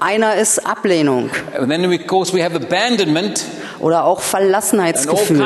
Einer 0.00 0.34
ist 0.34 0.66
Ablehnung 0.66 1.30
And 1.56 1.70
then, 1.70 1.84
of 1.84 2.06
course, 2.08 2.34
we 2.36 2.42
have 2.42 2.56
abandonment 2.56 3.44
oder 3.78 4.04
auch 4.04 4.20
Verlassenheitsgefühl 4.20 5.42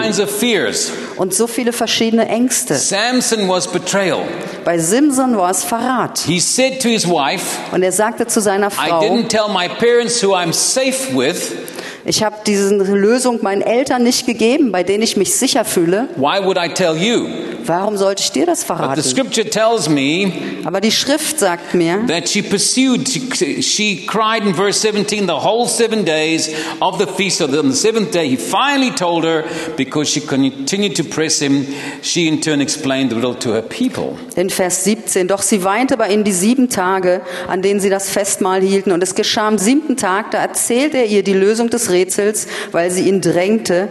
und 1.17 1.35
so 1.35 1.47
viele 1.47 1.73
verschiedene 1.73 2.29
Ängste. 2.29 2.75
Samson 2.75 3.49
was 3.49 3.67
betrayal. 3.67 4.23
Bei 4.65 4.79
Simson 4.79 5.37
war 5.37 5.51
es 5.51 5.63
Verrat. 5.65 6.19
He 6.27 6.39
said 6.41 6.81
to 6.83 6.89
his 6.89 7.07
wife, 7.07 7.45
Und 7.73 7.83
er 7.83 7.93
sagte 7.93 8.27
zu 8.27 8.41
seiner 8.41 8.69
I 8.69 8.89
Frau, 8.89 9.01
didn't 9.01 9.29
tell 9.29 9.49
my 9.49 9.69
parents 9.69 10.23
who 10.23 10.35
I'm 10.35 10.53
safe 10.53 11.15
with. 11.17 11.53
Ich 12.07 12.23
habe 12.23 12.37
diese 12.47 12.75
Lösung 12.75 13.41
meinen 13.43 13.63
Eltern 13.63 14.03
nicht 14.03 14.27
gegeben, 14.27 14.73
bei 14.73 14.83
denen 14.83 15.03
ich 15.03 15.17
mich 15.17 15.35
sicher 15.35 15.65
fühle. 15.65 16.09
Why 16.17 16.43
would 16.45 16.57
I 16.59 16.69
tell 16.73 16.97
you? 16.97 17.27
Warum 17.65 17.97
sollte 17.97 18.23
ich 18.23 18.31
dir 18.31 18.47
das 18.47 18.65
But 18.65 18.77
the 18.77 18.83
verraten? 18.85 19.03
scripture 19.03 19.51
tells 19.51 19.89
me 19.89 20.31
Aber 20.65 20.81
die 20.81 20.93
Schrift 20.93 21.41
sagt 21.41 21.75
mir, 21.75 21.99
that 22.07 22.29
she 22.29 22.41
pursued, 22.41 23.09
she, 23.09 23.61
she 23.61 24.07
cried 24.07 24.45
in 24.47 24.55
verse 24.55 24.79
17 24.81 25.27
the 25.27 25.33
whole 25.33 25.67
seven 25.67 26.05
days 26.05 26.49
of 26.81 27.01
the 27.01 27.07
feast. 27.09 27.39
So 27.39 27.47
on 27.47 27.71
the 27.73 27.77
seventh 27.77 28.13
day, 28.13 28.29
he 28.29 28.37
finally 28.37 28.93
told 28.93 29.25
her 29.25 29.43
because 29.77 30.09
she 30.09 30.21
continued 30.21 30.95
to 30.97 31.03
press 31.03 31.41
him. 31.41 31.67
She 32.03 32.29
in 32.29 32.41
turn 32.41 32.61
explained 32.61 33.11
the 33.11 33.17
riddle 33.17 33.35
to 33.41 33.53
her 33.55 33.63
people. 33.63 34.17
in 34.37 34.49
Vers 34.49 34.85
17, 34.85 35.27
doch 35.27 35.43
sie 35.43 35.65
weinte 35.65 35.97
bei 35.97 36.11
ihnen 36.13 36.23
die 36.23 36.31
sieben 36.33 36.69
Tage, 36.69 37.21
an 37.49 37.63
denen 37.63 37.81
sie 37.81 37.91
das 37.91 38.09
Festmahl 38.11 38.61
hielten. 38.63 38.93
Und 38.93 39.03
es 39.03 39.17
geschah 39.17 39.49
am 39.49 39.59
siebten 39.59 39.97
Tag, 39.97 40.31
da 40.31 40.39
erzählte 40.39 40.99
er 40.99 41.07
ihr 41.07 41.25
die 41.25 41.33
Lösung 41.33 41.69
des 41.69 41.91
Rätsels, 41.97 42.47
weil 42.73 42.91
sie 42.91 43.09
ihn 43.09 43.21
drängte. 43.21 43.89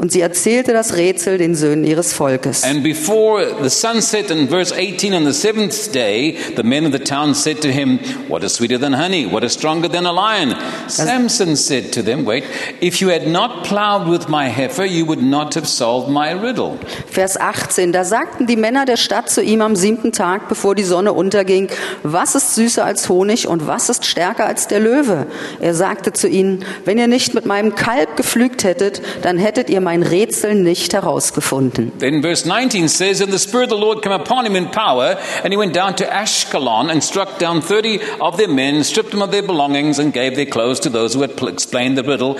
Und 0.00 0.10
sie 0.10 0.22
erzählte 0.22 0.72
das 0.72 0.96
Rätsel 0.96 1.36
den 1.36 1.54
Söhnen 1.54 1.84
ihres 1.84 2.14
Volkes. 2.14 2.64
And 2.64 2.82
before 2.82 3.44
the 3.62 3.68
sun 3.68 4.00
set 4.00 4.30
in 4.30 4.48
verse 4.48 4.74
18 4.74 5.12
on 5.12 5.26
the 5.26 5.34
seventh 5.34 5.92
day, 5.92 6.38
the 6.56 6.62
men 6.62 6.86
of 6.86 6.92
the 6.92 6.98
town 6.98 7.34
said 7.34 7.60
to 7.60 7.68
him, 7.68 7.98
What 8.26 8.42
is 8.42 8.54
sweeter 8.54 8.80
than 8.80 8.94
honey? 8.94 9.30
What 9.30 9.44
is 9.44 9.52
stronger 9.52 9.90
than 9.90 10.06
a 10.06 10.10
lion? 10.10 10.56
Samson 10.88 11.54
said 11.54 11.92
to 11.92 12.02
them, 12.02 12.24
Wait, 12.24 12.44
if 12.80 13.02
you 13.02 13.10
had 13.10 13.26
not 13.26 13.66
plowed 13.66 14.08
with 14.08 14.26
my 14.30 14.48
heifer, 14.48 14.86
you 14.86 15.04
would 15.06 15.22
not 15.22 15.54
have 15.54 15.68
solved 15.68 16.08
my 16.08 16.32
riddle. 16.32 16.78
Vers 17.06 17.36
18, 17.36 17.92
da 17.92 18.04
sagten 18.04 18.46
die 18.46 18.56
Männer 18.56 18.86
der 18.86 18.96
Stadt 18.96 19.28
zu 19.28 19.42
ihm 19.42 19.60
am 19.60 19.76
siebten 19.76 20.12
Tag, 20.12 20.48
bevor 20.48 20.74
die 20.74 20.82
Sonne 20.82 21.12
unterging, 21.12 21.68
was 22.04 22.34
ist 22.34 22.54
süßer 22.54 22.86
als 22.86 23.10
Honig 23.10 23.48
und 23.48 23.66
was 23.66 23.90
ist 23.90 24.06
stärker 24.06 24.46
als 24.46 24.66
der 24.66 24.80
Löwe? 24.80 25.26
Er 25.60 25.74
sagte 25.74 26.14
zu 26.14 26.26
ihnen, 26.26 26.64
wenn 26.86 26.96
ihr 26.96 27.06
nicht 27.06 27.34
mit 27.34 27.44
meinem 27.44 27.74
Kalb 27.74 28.16
gepflügt 28.16 28.64
hättet, 28.64 29.02
dann 29.20 29.36
hättet 29.36 29.68
ihr 29.68 29.82
mein 29.82 29.89
Rätsel 30.02 30.54
nicht 30.54 30.92
herausgefunden. 30.92 31.92
Then 31.98 32.22
verse 32.22 32.46
19 32.46 32.88
says, 32.88 33.20
And 33.20 33.32
the 33.32 33.38
Spirit 33.38 33.72
of 33.72 33.78
the 33.78 33.84
Lord 33.84 34.02
came 34.02 34.14
upon 34.14 34.46
him 34.46 34.56
in 34.56 34.70
power, 34.70 35.16
and 35.42 35.52
he 35.52 35.58
went 35.58 35.74
down 35.74 35.96
to 35.96 36.04
Ashkelon 36.04 36.90
and 36.90 37.02
struck 37.02 37.38
down 37.38 37.62
30 37.62 38.00
of 38.20 38.36
their 38.36 38.48
men, 38.48 38.84
stripped 38.84 39.10
them 39.10 39.22
of 39.22 39.30
their 39.30 39.42
belongings, 39.42 39.98
and 39.98 40.12
gave 40.12 40.34
their 40.34 40.46
clothes 40.46 40.80
to 40.80 40.90
those 40.90 41.14
who 41.14 41.22
had 41.22 41.36
pl- 41.36 41.48
explained 41.48 41.96
the 41.98 42.04
riddle. 42.04 42.36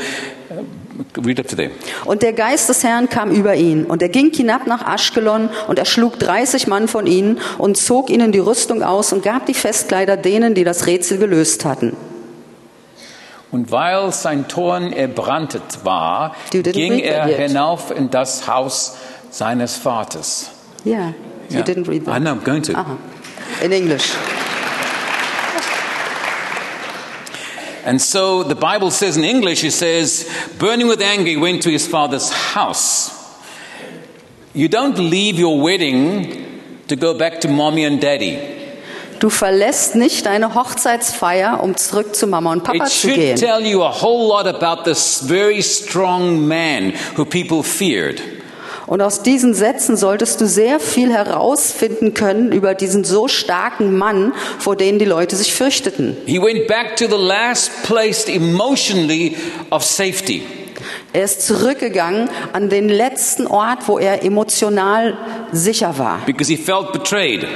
Uh. 0.51 0.63
Und 2.05 2.23
der 2.23 2.33
Geist 2.33 2.69
des 2.69 2.85
Herrn 2.85 3.09
kam 3.09 3.31
über 3.31 3.55
ihn, 3.55 3.85
und 3.87 4.03
er 4.03 4.09
ging 4.09 4.33
hinab 4.33 4.67
nach 4.67 4.87
Aschkelon, 4.87 5.49
und 5.69 5.79
erschlug 5.79 6.19
30 6.19 6.67
Mann 6.67 6.89
von 6.89 7.07
ihnen 7.07 7.39
und 7.59 7.77
zog 7.77 8.11
ihnen 8.11 8.33
die 8.33 8.39
Rüstung 8.39 8.83
aus 8.83 9.13
und 9.13 9.23
gab 9.23 9.47
die 9.47 9.55
Festkleider 9.55 10.17
denen, 10.17 10.55
die 10.55 10.65
das 10.65 10.87
Rätsel 10.87 11.19
gelöst 11.19 11.65
hatten. 11.65 11.97
Und 13.53 13.73
weil 13.73 14.13
sein 14.13 14.47
Torn 14.47 14.93
erbrannt 14.93 15.59
war, 15.83 16.37
ging 16.53 17.01
er 17.01 17.25
hinauf 17.27 17.91
in 17.91 18.09
das 18.11 18.47
Haus 18.47 18.97
seines 19.31 19.77
Vaters. 19.77 20.51
Yeah, 20.85 21.09
you 21.49 21.57
Yeah. 21.59 21.63
didn't 21.63 21.89
read 21.89 22.05
that. 22.07 22.15
I 22.17 22.21
know, 22.21 22.31
I'm 22.33 22.45
going 22.45 22.63
to. 22.63 22.75
Aha. 22.75 22.97
In 23.63 23.73
English. 23.73 24.13
And 27.85 28.01
so 28.01 28.43
the 28.45 28.55
Bible 28.55 28.91
says 28.91 29.17
in 29.17 29.25
English, 29.25 29.65
it 29.65 29.73
says, 29.73 30.29
burning 30.59 30.87
with 30.87 31.01
anger, 31.01 31.31
he 31.31 31.37
went 31.37 31.63
to 31.63 31.71
his 31.71 31.87
father's 31.87 32.31
house. 32.31 33.11
You 34.55 34.69
don't 34.69 34.99
leave 34.99 35.39
your 35.39 35.61
wedding 35.61 36.85
to 36.89 36.97
go 36.97 37.15
back 37.15 37.41
to 37.41 37.49
mommy 37.49 37.85
and 37.85 38.01
daddy. 38.01 38.39
Du 39.21 39.29
verlässt 39.29 39.97
nicht 39.97 40.25
deine 40.25 40.55
Hochzeitsfeier, 40.55 41.63
um 41.63 41.77
zurück 41.77 42.17
zu 42.17 42.27
Mama 42.27 42.53
und 42.53 42.65
Papa 42.65 42.85
It 42.85 42.91
zu 42.91 43.09
should 43.09 43.15
gehen. 43.17 43.37
tell 43.37 43.61
you 43.65 43.83
a 43.83 43.93
whole 44.03 44.27
lot 44.27 44.47
about 44.47 44.85
this 44.91 45.23
very 45.27 45.63
strong 45.63 46.49
man 46.49 46.95
who 47.17 47.27
people 47.27 47.63
feared. 47.63 48.23
Und 48.87 49.03
aus 49.03 49.23
diesen 49.23 49.53
Sätzen 49.53 49.97
solltest 49.99 50.41
du 50.41 50.47
sehr 50.49 50.81
viel 50.81 51.13
herausfinden 51.13 52.15
können 52.15 52.51
über 52.51 52.75
diesen 52.75 53.05
so 53.05 53.29
starken 53.29 53.97
Mann, 53.97 54.33
vor 54.59 54.75
dem 54.75 54.99
die 54.99 55.05
Leute 55.05 55.37
sich 55.37 55.53
fürchteten. 55.53 56.17
He 56.25 56.41
went 56.41 56.67
back 56.67 56.97
to 56.97 57.05
the 57.07 57.23
last 57.23 57.71
place 57.85 58.25
emotionally 58.27 59.37
of 59.71 59.85
safety. 59.85 60.43
Er 61.13 61.25
ist 61.25 61.47
zurückgegangen 61.47 62.31
an 62.55 62.71
den 62.71 62.89
letzten 62.89 63.47
Ort, 63.47 63.87
wo 63.87 63.99
er 63.99 64.25
emotional 64.25 65.17
sicher 65.53 65.99
war, 65.99 66.21
because 66.25 66.51
he 66.51 66.57
felt 66.57 66.93
betrayed. 66.93 67.47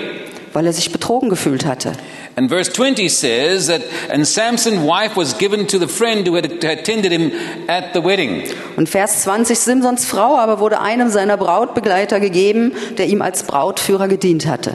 Weil 0.54 0.66
er 0.66 0.73
sich 0.73 0.92
betrogen 0.92 1.28
gefühlt 1.28 1.66
hatte. 1.66 1.92
And 2.37 2.49
verse 2.49 2.73
20 2.73 3.08
says 3.08 3.66
that, 3.66 3.82
and 4.11 4.26
Samson's 4.26 4.80
wife 4.80 5.16
was 5.16 5.37
given 5.37 5.68
to 5.68 5.78
the 5.78 5.87
friend 5.87 6.26
who 6.26 6.37
had 6.37 6.46
attended 6.64 7.12
him 7.12 7.32
at 7.68 7.92
the 7.92 8.02
wedding. 8.02 8.44
Und 8.76 8.88
Vers 8.88 9.23
20, 9.23 9.58
Simsons 9.58 10.04
Frau 10.06 10.37
aber 10.37 10.61
wurde 10.61 10.80
einem 10.80 11.11
seiner 11.11 11.37
Brautbegleiter 11.37 12.20
gegeben, 12.20 12.73
der 12.96 13.06
ihm 13.06 13.20
als 13.20 13.42
Brautführer 13.42 14.08
gedient 14.08 14.46
hatte. 14.46 14.75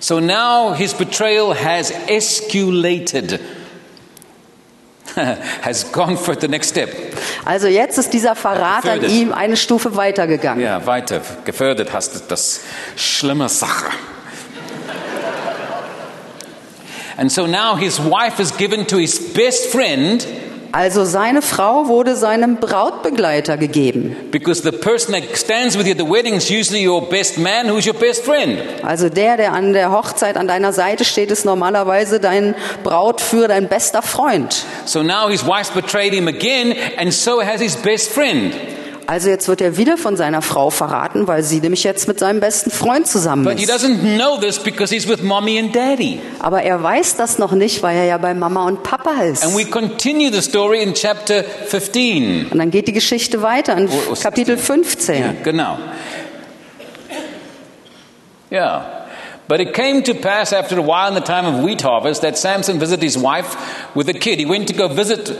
So 0.00 0.20
now 0.20 0.74
his 0.74 0.94
betrayal 0.94 1.54
has 1.54 1.92
escalated, 2.06 3.40
has 5.62 5.90
gone 5.90 6.16
for 6.16 6.36
the 6.40 6.48
next 6.48 6.70
step. 6.70 6.90
Also 7.44 7.66
jetzt 7.66 7.98
ist 7.98 8.12
dieser 8.12 8.36
Verrat 8.36 8.86
an 8.86 9.04
ihm 9.10 9.32
eine 9.32 9.56
Stufe 9.56 9.96
weitergegangen. 9.96 10.62
Ja, 10.62 10.86
weiter. 10.86 11.20
Gefördert 11.44 11.92
hast 11.92 12.14
du 12.14 12.20
das 12.28 12.60
schlimme 12.96 13.48
Sache. 13.48 13.90
And 17.18 17.30
so 17.30 17.46
now 17.46 17.76
his 17.76 17.98
wife 17.98 18.38
is 18.40 18.56
given 18.56 18.86
to 18.86 18.96
his 18.98 19.18
best 19.34 19.72
friend 19.72 20.24
Also 20.70 21.06
seine 21.06 21.40
Frau 21.40 21.88
wurde 21.88 22.14
seinem 22.14 22.56
Brautbegleiter 22.56 23.56
gegeben. 23.56 24.14
because 24.30 24.60
the 24.60 24.70
person 24.70 25.12
that 25.14 25.24
stands 25.34 25.78
with 25.78 25.86
you 25.86 25.92
at 25.92 25.98
the 25.98 26.04
wedding 26.04 26.34
is 26.34 26.50
usually 26.50 26.84
your 26.84 27.00
best 27.08 27.38
man 27.38 27.68
who's 27.68 27.86
your 27.86 27.94
best 27.98 28.22
friend. 28.22 28.58
Also 28.84 29.08
der, 29.08 29.38
der 29.38 29.54
an 29.54 29.72
der 29.72 29.90
Hochzeit 29.90 30.36
an 30.36 30.46
deiner 30.46 30.74
Seite 30.74 31.06
steht, 31.06 31.30
ist 31.30 31.46
normalerweise 31.46 32.20
dein 32.20 32.54
Brautführer, 32.84 33.48
dein 33.48 33.66
bester 33.68 34.02
Freund. 34.02 34.62
So 34.84 35.02
now 35.02 35.28
his 35.30 35.42
wife 35.42 35.72
betrayed 35.72 36.12
him 36.12 36.28
again, 36.28 36.74
and 36.98 37.14
so 37.14 37.40
has 37.40 37.62
his 37.62 37.74
best 37.74 38.12
friend. 38.12 38.52
Also 39.10 39.30
jetzt 39.30 39.48
wird 39.48 39.62
er 39.62 39.78
wieder 39.78 39.96
von 39.96 40.18
seiner 40.18 40.42
Frau 40.42 40.68
verraten, 40.68 41.26
weil 41.26 41.42
sie 41.42 41.60
nämlich 41.60 41.82
jetzt 41.82 42.08
mit 42.08 42.18
seinem 42.18 42.40
besten 42.40 42.70
Freund 42.70 43.06
zusammen 43.06 43.42
But 43.42 43.56
he 43.56 43.64
ist. 43.64 43.72
doesn't 43.72 44.16
know 44.18 44.36
this 44.38 44.58
because 44.58 44.92
he's 44.94 45.08
with 45.08 45.22
mommy 45.22 45.58
and 45.58 45.74
daddy. 45.74 46.20
Aber 46.40 46.62
er 46.62 46.82
weiß 46.82 47.16
das 47.16 47.38
noch 47.38 47.52
nicht, 47.52 47.82
weil 47.82 47.96
er 47.96 48.04
ja 48.04 48.18
bei 48.18 48.34
Mama 48.34 48.66
und 48.66 48.82
Papa 48.82 49.22
ist. 49.22 49.42
And 49.46 49.56
we 49.56 49.64
continue 49.64 50.30
the 50.30 50.42
story 50.42 50.82
in 50.82 50.92
chapter 50.92 51.42
15. 51.42 52.48
Und 52.50 52.58
dann 52.58 52.70
geht 52.70 52.86
die 52.86 52.92
Geschichte 52.92 53.40
weiter 53.40 53.78
in 53.78 53.88
Oh, 53.88 53.92
oh, 54.12 54.14
Kapitel 54.14 54.58
15. 54.58 55.14
Yeah, 55.16 55.32
genau. 55.42 55.78
Yeah. 58.52 59.06
But 59.48 59.60
it 59.60 59.72
came 59.72 60.02
to 60.02 60.12
pass 60.12 60.52
after 60.52 60.78
a 60.78 60.82
while 60.82 61.08
in 61.08 61.14
the 61.14 61.22
time 61.22 61.46
of 61.46 61.64
wheat 61.64 61.80
harvest 61.82 62.20
that 62.20 62.36
Samson 62.36 62.78
visited 62.78 63.02
his 63.02 63.16
wife 63.16 63.56
with 63.94 64.10
a 64.10 64.12
kid. 64.12 64.38
He 64.38 64.44
went 64.44 64.68
to 64.68 64.74
go 64.74 64.88
visit, 64.88 65.30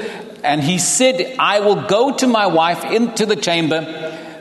and 0.42 0.62
he 0.62 0.78
said, 0.78 1.35
I 1.38 1.61
will 1.61 1.87
go 1.88 2.12
to 2.12 2.26
my 2.26 2.47
wife 2.47 2.85
into 2.85 3.26
the 3.26 3.37
chamber, 3.37 3.87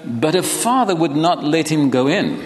but 0.06 0.36
her 0.36 0.44
father 0.44 0.96
would 0.96 1.16
not 1.16 1.44
let 1.44 1.70
him 1.70 1.92
go 1.92 2.08
in. 2.08 2.40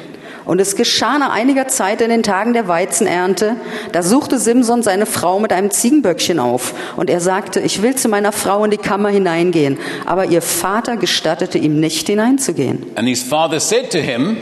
Und 0.46 0.60
es 0.60 0.76
geschah 0.76 1.20
nach 1.20 1.32
einiger 1.32 1.68
Zeit 1.68 2.02
in 2.02 2.10
den 2.10 2.24
Tagen 2.24 2.54
der 2.54 2.68
Weizenernte, 2.68 3.58
da 3.92 4.02
suchte 4.02 4.40
Simson 4.40 4.82
seine 4.82 5.06
Frau 5.06 5.40
mit 5.40 5.54
einem 5.54 5.70
Ziegenböckchen 5.70 6.40
auf. 6.40 6.74
Und 6.98 7.10
er 7.10 7.20
sagte, 7.20 7.60
ich 7.60 7.82
will 7.82 7.96
zu 7.96 8.10
meiner 8.10 8.32
Frau 8.32 8.66
in 8.66 8.72
die 8.72 8.78
Kammer 8.78 9.10
hineingehen. 9.10 9.78
Aber 10.06 10.26
ihr 10.26 10.42
Vater 10.42 10.98
gestattete 10.98 11.58
ihm 11.58 11.80
nicht 11.80 12.08
hineinzugehen. 12.08 12.86
And 12.96 13.08
his 13.08 13.22
father 13.22 13.60
said 13.60 13.92
to 13.92 14.00
him, 14.00 14.38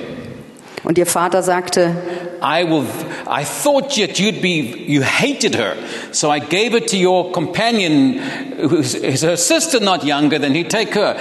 Und 0.84 0.98
ihr 0.98 1.06
Vater 1.06 1.44
sagte, 1.44 1.96
I 2.42 2.64
will. 2.64 2.86
I 3.28 3.44
thought 3.44 3.98
yet 3.98 4.18
you'd 4.20 4.42
be. 4.42 4.86
You 4.88 5.02
hated 5.04 5.56
her, 5.56 5.76
so 6.12 6.32
I 6.32 6.40
gave 6.40 6.72
her 6.74 6.80
to 6.80 6.98
your 6.98 7.32
companion, 7.32 8.20
who's 8.58 8.96
is 8.96 9.24
her 9.24 9.36
sister, 9.36 9.80
not 9.80 10.04
younger 10.04 10.40
than 10.40 10.56
he. 10.56 10.64
Take 10.64 10.94
her. 10.96 11.18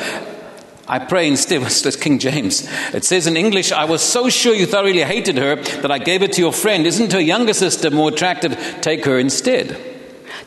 I 0.87 1.01
pray 1.01 1.29
instead, 1.29 1.63
that's 1.83 1.97
King 1.97 2.19
James. 2.19 2.67
It 2.95 3.05
says 3.05 3.27
in 3.27 3.37
English, 3.37 3.73
I 3.73 3.85
was 3.85 4.01
so 4.01 4.29
sure 4.31 4.55
you 4.55 4.67
thoroughly 4.67 5.03
hated 5.03 5.37
her 5.37 5.57
that 5.57 5.91
I 5.91 5.99
gave 5.99 6.23
it 6.23 6.33
to 6.35 6.41
your 6.41 6.53
friend. 6.53 6.87
Isn't 6.87 7.13
her 7.13 7.21
younger 7.21 7.53
sister 7.53 7.91
more 7.91 8.09
attractive? 8.11 8.57
Take 8.81 9.05
her 9.05 9.19
instead. 9.19 9.77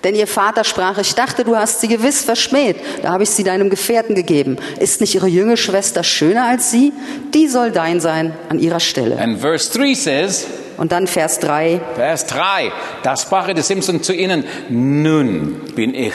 Denn 0.03 0.15
ihr 0.15 0.27
Vater 0.27 0.63
sprach, 0.63 0.97
ich 0.97 1.13
dachte, 1.13 1.43
du 1.43 1.55
hast 1.55 1.81
sie 1.81 1.87
gewiss 1.87 2.23
verschmäht. 2.23 2.77
Da 3.01 3.11
habe 3.11 3.23
ich 3.23 3.29
sie 3.29 3.43
deinem 3.43 3.69
Gefährten 3.69 4.15
gegeben. 4.15 4.57
Ist 4.79 5.01
nicht 5.01 5.13
ihre 5.13 5.27
jüngere 5.27 5.57
Schwester 5.57 6.03
schöner 6.03 6.45
als 6.45 6.71
sie? 6.71 6.91
Die 7.33 7.47
soll 7.47 7.71
dein 7.71 7.99
sein 7.99 8.33
an 8.49 8.59
ihrer 8.59 8.79
Stelle. 8.79 9.17
And 9.19 9.39
verse 9.39 9.71
3 9.77 9.93
says, 9.93 10.47
Und 10.77 10.91
dann 10.91 11.05
Vers 11.05 11.39
3. 11.39 11.79
Vers 11.95 12.25
3, 12.25 12.71
da 13.03 13.15
sprach 13.15 13.47
der 13.53 13.63
Simpson 13.63 14.01
zu 14.01 14.13
ihnen, 14.13 14.43
nun 14.69 15.61
bin 15.75 15.93
ich 15.93 16.13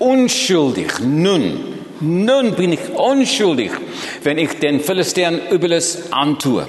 unschuldig, 0.00 0.98
nun, 1.00 1.78
nun 2.00 2.54
bin 2.56 2.72
ich 2.72 2.90
unschuldig, 2.94 3.70
wenn 4.24 4.38
ich 4.38 4.58
den 4.58 4.80
Philistern 4.80 5.40
Übles 5.50 6.10
antue. 6.10 6.66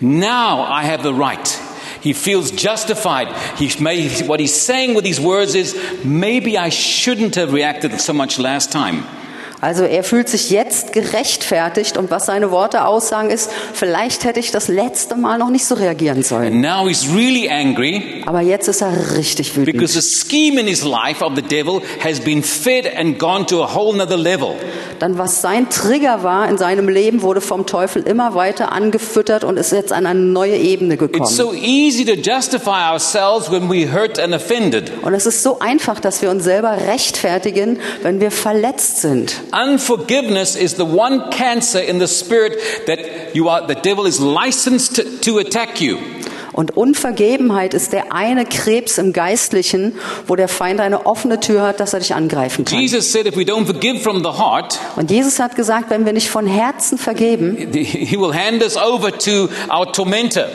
Now 0.00 0.66
I 0.70 0.86
have 0.86 1.02
the 1.02 1.12
right. 1.12 1.58
He 2.06 2.12
feels 2.12 2.52
justified. 2.52 3.34
He's 3.58 3.80
made, 3.80 4.28
what 4.28 4.38
he's 4.38 4.54
saying 4.54 4.94
with 4.94 5.02
these 5.02 5.20
words 5.20 5.56
is, 5.56 5.74
maybe 6.04 6.56
I 6.56 6.68
shouldn't 6.68 7.34
have 7.34 7.52
reacted 7.52 8.00
so 8.00 8.12
much 8.12 8.38
last 8.38 8.70
time. 8.70 9.02
Also 9.60 9.84
er 9.84 10.04
fühlt 10.04 10.28
sich 10.28 10.50
jetzt 10.50 10.92
gerechtfertigt 10.92 11.96
und 11.96 12.10
was 12.10 12.26
seine 12.26 12.50
Worte 12.50 12.84
aussagen 12.84 13.30
ist, 13.30 13.50
vielleicht 13.72 14.24
hätte 14.24 14.38
ich 14.40 14.50
das 14.50 14.68
letzte 14.68 15.16
Mal 15.16 15.38
noch 15.38 15.48
nicht 15.50 15.64
so 15.64 15.74
reagieren 15.74 16.22
sollen. 16.22 16.60
Now 16.60 16.86
he's 16.86 17.06
really 17.14 17.48
angry 17.48 18.22
Aber 18.26 18.40
jetzt 18.42 18.68
ist 18.68 18.82
er 18.82 19.16
richtig 19.16 19.56
wütend. 19.56 19.76
because 19.76 20.00
the 20.00 20.02
scheme 20.06 20.60
in 20.60 20.66
his 20.66 20.84
life 20.84 21.24
of 21.24 21.32
the 21.36 21.42
devil 21.42 21.80
has 22.04 22.20
been 22.20 22.42
fed 22.42 22.86
and 22.96 23.18
gone 23.18 23.46
to 23.46 23.62
a 23.62 23.74
whole 23.74 23.96
nother 23.96 24.16
level. 24.16 24.54
Dann 24.98 25.18
was 25.18 25.40
sein 25.40 25.68
Trigger 25.70 26.22
war 26.22 26.48
in 26.48 26.58
seinem 26.58 26.88
Leben, 26.88 27.22
wurde 27.22 27.40
vom 27.40 27.66
Teufel 27.66 28.02
immer 28.02 28.34
weiter 28.34 28.72
angefüttert 28.72 29.44
und 29.44 29.58
ist 29.58 29.72
jetzt 29.72 29.92
an 29.92 30.06
eine 30.06 30.20
neue 30.20 30.56
Ebene 30.56 30.96
gekommen. 30.96 31.22
It's 31.24 31.36
so 31.36 31.52
easy 31.54 32.04
to 32.04 32.12
justify 32.12 32.90
ourselves 32.92 33.50
when 33.50 33.70
we 33.70 33.90
hurt 33.90 34.18
and 34.18 34.34
offended. 34.34 34.92
Und 35.02 35.14
es 35.14 35.26
ist 35.26 35.42
so 35.42 35.58
einfach, 35.58 36.00
dass 36.00 36.22
wir 36.22 36.30
uns 36.30 36.44
selber 36.44 36.76
rechtfertigen, 36.86 37.78
wenn 38.02 38.20
wir 38.20 38.30
verletzt 38.30 39.00
sind. 39.00 39.34
Unforgiveness 39.52 40.56
is 40.56 40.74
the 40.74 40.84
one 40.84 41.30
cancer 41.30 41.78
in 41.78 41.98
the 41.98 42.08
spirit 42.08 42.86
that 42.86 43.34
you 43.34 43.48
are, 43.48 43.66
the 43.66 43.74
devil 43.74 44.06
is 44.06 44.20
licensed 44.20 44.96
to, 44.96 45.18
to 45.18 45.38
attack 45.38 45.80
you. 45.80 46.15
Und 46.56 46.74
Unvergebenheit 46.76 47.74
ist 47.74 47.92
der 47.92 48.12
eine 48.14 48.46
Krebs 48.46 48.96
im 48.96 49.12
Geistlichen, 49.12 49.98
wo 50.26 50.36
der 50.36 50.48
Feind 50.48 50.80
eine 50.80 51.04
offene 51.04 51.38
Tür 51.38 51.62
hat, 51.62 51.80
dass 51.80 51.92
er 51.92 52.00
dich 52.00 52.14
angreifen 52.14 52.64
kann. 52.64 52.80
Jesus 52.80 53.12
said 53.12 53.26
if 53.26 53.36
we 53.36 53.42
don't 53.42 53.66
forgive 53.66 54.00
from 54.00 54.24
the 54.24 54.30
heart, 54.30 54.78
Und 54.96 55.10
Jesus 55.10 55.38
hat 55.38 55.54
gesagt, 55.54 55.90
wenn 55.90 56.06
wir 56.06 56.14
nicht 56.14 56.30
von 56.30 56.46
Herzen 56.46 56.96
vergeben, 56.96 57.56
he 57.72 58.16
will 58.18 58.32
hand 58.34 58.62
us 58.62 58.76
over 58.78 59.16
to 59.16 59.48
our 59.70 59.92
tormentor. 59.92 60.46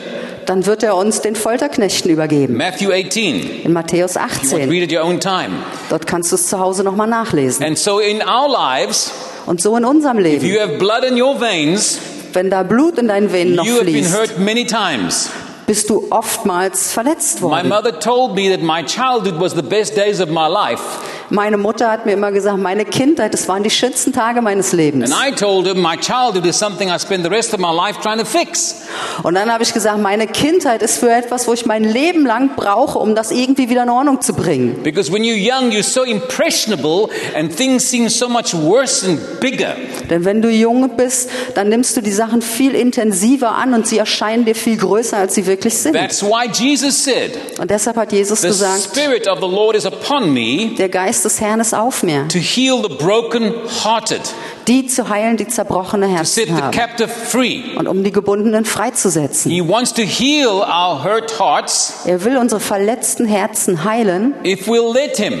dann 0.46 0.66
wird 0.66 0.82
er 0.82 0.96
uns 0.96 1.20
den 1.20 1.36
Folterknechten 1.36 2.10
übergeben. 2.10 2.56
Matthew 2.56 2.90
18. 2.90 3.62
In 3.62 3.72
Matthäus 3.72 4.14
You 4.16 4.20
want 4.22 4.32
to 4.42 4.56
18. 4.56 4.68
read 4.70 4.82
at 4.82 4.92
your 4.92 5.04
own 5.08 5.20
time. 5.20 5.50
Dort 5.88 6.08
kannst 6.08 6.32
du 6.32 6.34
es 6.34 6.48
zu 6.48 6.58
Hause 6.58 6.82
nochmal 6.82 7.06
nachlesen. 7.06 7.64
And 7.64 7.78
so 7.78 8.00
in 8.00 8.20
our 8.22 8.48
lives, 8.50 9.12
Und 9.46 9.60
so 9.60 9.76
in 9.76 9.84
unserem 9.84 10.18
if 10.18 10.24
Leben, 10.24 10.46
you 10.46 10.58
have 10.58 10.78
blood 10.78 11.04
in 11.08 11.20
your 11.20 11.40
veins, 11.40 11.98
wenn 12.32 12.50
da 12.50 12.64
Blut 12.64 12.98
in 12.98 13.06
deinen 13.06 13.32
Venen 13.32 13.54
noch 13.54 13.64
you 13.64 13.74
have 13.74 13.84
been 13.84 13.94
fließt, 14.04 14.16
hurt 14.18 14.38
many 14.40 14.66
times. 14.66 15.30
Bist 15.72 15.88
du 15.88 16.06
oftmals 16.10 16.92
verletzt 16.92 17.36
My 17.40 17.48
worden. 17.48 17.68
mother 17.70 17.98
told 17.98 18.34
me 18.34 18.50
that 18.50 18.60
my 18.60 18.84
childhood 18.84 19.40
was 19.40 19.54
the 19.54 19.62
best 19.62 19.96
days 19.96 20.20
of 20.20 20.28
my 20.28 20.46
life. 20.46 20.82
Meine 21.30 21.56
Mutter 21.56 21.90
hat 21.90 22.04
mir 22.04 22.12
immer 22.12 22.30
gesagt, 22.30 22.58
meine 22.58 22.84
Kindheit, 22.84 23.32
das 23.32 23.48
waren 23.48 23.62
die 23.62 23.70
schönsten 23.70 24.12
Tage 24.12 24.42
meines 24.42 24.74
Lebens. 24.74 25.10
And 25.10 25.18
I 25.26 25.34
told 25.34 25.66
her 25.66 25.74
my 25.74 25.96
childhood 25.96 26.44
is 26.44 26.58
something 26.58 26.90
I 26.90 26.98
spend 26.98 27.24
the 27.24 27.30
rest 27.30 27.54
of 27.54 27.60
my 27.60 27.72
life 27.74 27.98
trying 28.02 28.18
to 28.18 28.26
fix. 28.26 28.82
Und 29.22 29.32
dann 29.34 29.50
habe 29.50 29.62
ich 29.62 29.72
gesagt, 29.72 29.98
meine 30.02 30.26
Kindheit 30.26 30.82
ist 30.82 30.98
für 30.98 31.10
etwas, 31.10 31.48
wo 31.48 31.54
ich 31.54 31.64
mein 31.64 31.84
Leben 31.84 32.26
lang 32.26 32.50
brauche, 32.54 32.98
um 32.98 33.14
das 33.14 33.30
irgendwie 33.30 33.70
wieder 33.70 33.84
in 33.84 33.88
Ordnung 33.88 34.20
zu 34.20 34.34
bringen. 34.34 34.82
Because 34.82 35.10
when 35.10 35.22
you're 35.22 35.32
young, 35.34 35.70
you're 35.70 35.82
so 35.82 36.02
impressionable 36.02 37.08
and 37.34 37.56
things 37.56 37.88
seem 37.88 38.10
so 38.10 38.28
much 38.28 38.52
worse 38.52 39.06
and 39.06 39.40
bigger. 39.40 39.76
Denn 40.10 40.26
wenn 40.26 40.42
du 40.42 40.50
jung 40.50 40.98
bist, 40.98 41.30
dann 41.54 41.70
nimmst 41.70 41.96
du 41.96 42.02
die 42.02 42.12
Sachen 42.12 42.42
viel 42.42 42.74
intensiver 42.74 43.52
an 43.52 43.72
und 43.72 43.86
sie 43.86 43.96
erscheinen 43.96 44.44
dir 44.44 44.54
viel 44.54 44.76
größer, 44.76 45.16
als 45.16 45.34
sie 45.34 45.46
wirklich 45.46 45.61
sind. 45.70 45.94
That's 45.94 46.22
why 46.22 46.46
Jesus 46.52 47.04
said, 47.04 47.32
Und 47.60 47.70
deshalb 47.70 47.96
hat 47.96 48.12
Jesus 48.12 48.40
The 48.40 48.48
gesagt, 48.48 48.82
Spirit 48.82 49.28
of 49.28 49.38
the 49.40 49.46
Lord 49.46 49.76
is 49.76 49.86
upon 49.86 50.32
me 50.32 50.70
der 50.78 50.88
Geist 50.88 51.24
des 51.24 51.40
Herrn 51.40 51.60
ist 51.60 51.74
auf 51.74 52.02
mir, 52.02 52.26
to 52.28 52.38
heal 52.38 52.82
the 52.82 52.94
broken-hearted, 52.94 54.20
die 54.68 54.86
zu 54.86 55.08
heilen, 55.08 55.36
die 55.36 55.48
zerbrochene 55.48 56.06
to 56.16 56.24
set 56.24 56.48
Herzen 56.48 56.56
the 56.56 56.62
haben 56.62 56.70
captive 56.76 57.08
free. 57.08 57.62
und 57.76 57.86
um 57.88 58.02
die 58.04 58.12
Gebundenen 58.12 58.64
freizusetzen. 58.64 59.50
He 59.50 59.60
wants 59.66 59.92
to 59.94 60.02
heal 60.02 60.48
our 60.60 61.02
hurt 61.04 61.38
hearts 61.38 62.02
Er 62.06 62.24
will 62.24 62.36
unsere 62.36 62.60
verletzten 62.60 63.26
Herzen 63.26 63.84
heilen, 63.84 64.34
if 64.44 64.66
we'll 64.66 64.92
let 64.92 65.16
Him. 65.16 65.34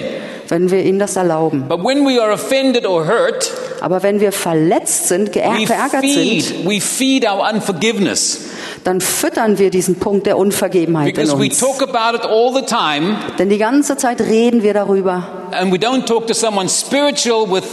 wenn 0.48 0.70
wir 0.70 0.82
ihm 0.84 0.98
das 0.98 1.16
erlauben. 1.16 1.66
But 1.68 1.82
when 1.84 2.04
we 2.06 2.20
are 2.22 2.32
offended 2.32 2.86
or 2.86 3.06
hurt, 3.06 3.50
Aber 3.80 4.02
wenn 4.02 4.20
wir 4.20 4.32
verletzt 4.32 5.08
sind, 5.08 5.32
geär- 5.32 5.58
we 5.58 5.66
verärgert 5.66 6.02
sind, 6.02 6.66
we 6.68 6.80
feed 6.80 7.24
our 7.24 7.48
unforgiveness 7.52 8.38
dann 8.84 9.00
füttern 9.00 9.58
wir 9.58 9.70
diesen 9.70 9.96
Punkt 9.96 10.26
der 10.26 10.36
Unvergebenheit 10.38 11.08
in 11.08 11.14
because 11.14 11.38
we 11.38 11.44
uns. 11.44 11.58
talk 11.60 11.82
about 11.82 12.16
it 12.16 12.24
all 12.24 12.52
the 12.54 12.62
time 12.62 13.16
Denn 13.38 13.48
die 13.48 13.58
ganze 13.58 13.96
Zeit 13.96 14.20
reden 14.20 14.62
wir 14.62 14.74
darüber. 14.74 15.22
and 15.52 15.72
we 15.72 15.76
don't 15.76 16.04
talk 16.06 16.26
to 16.26 16.34
someone 16.34 16.68
spiritual 16.68 17.46
with 17.50 17.64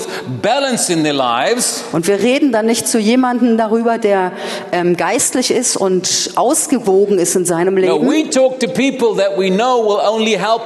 balance 0.41 0.91
in 0.91 1.03
their 1.03 1.13
lives. 1.13 1.83
Und 1.93 2.07
wir 2.07 2.19
reden 2.19 2.51
dann 2.51 2.65
nicht 2.65 2.87
zu 2.87 2.99
jemandem 2.99 3.57
darüber, 3.57 3.97
der 3.97 4.33
ähm, 4.71 4.97
geistlich 4.97 5.49
ist 5.51 5.77
und 5.77 6.31
ausgewogen 6.35 7.17
ist 7.19 7.35
in 7.35 7.45
seinem 7.45 7.75
No, 7.75 7.81
Leben. 7.99 8.07
we 8.09 8.29
talk 8.29 8.59
to 8.59 8.67
people 8.67 9.15
that 9.15 9.37
we 9.37 9.49
know 9.49 9.81
will 9.83 9.99
only 10.07 10.33
help 10.37 10.61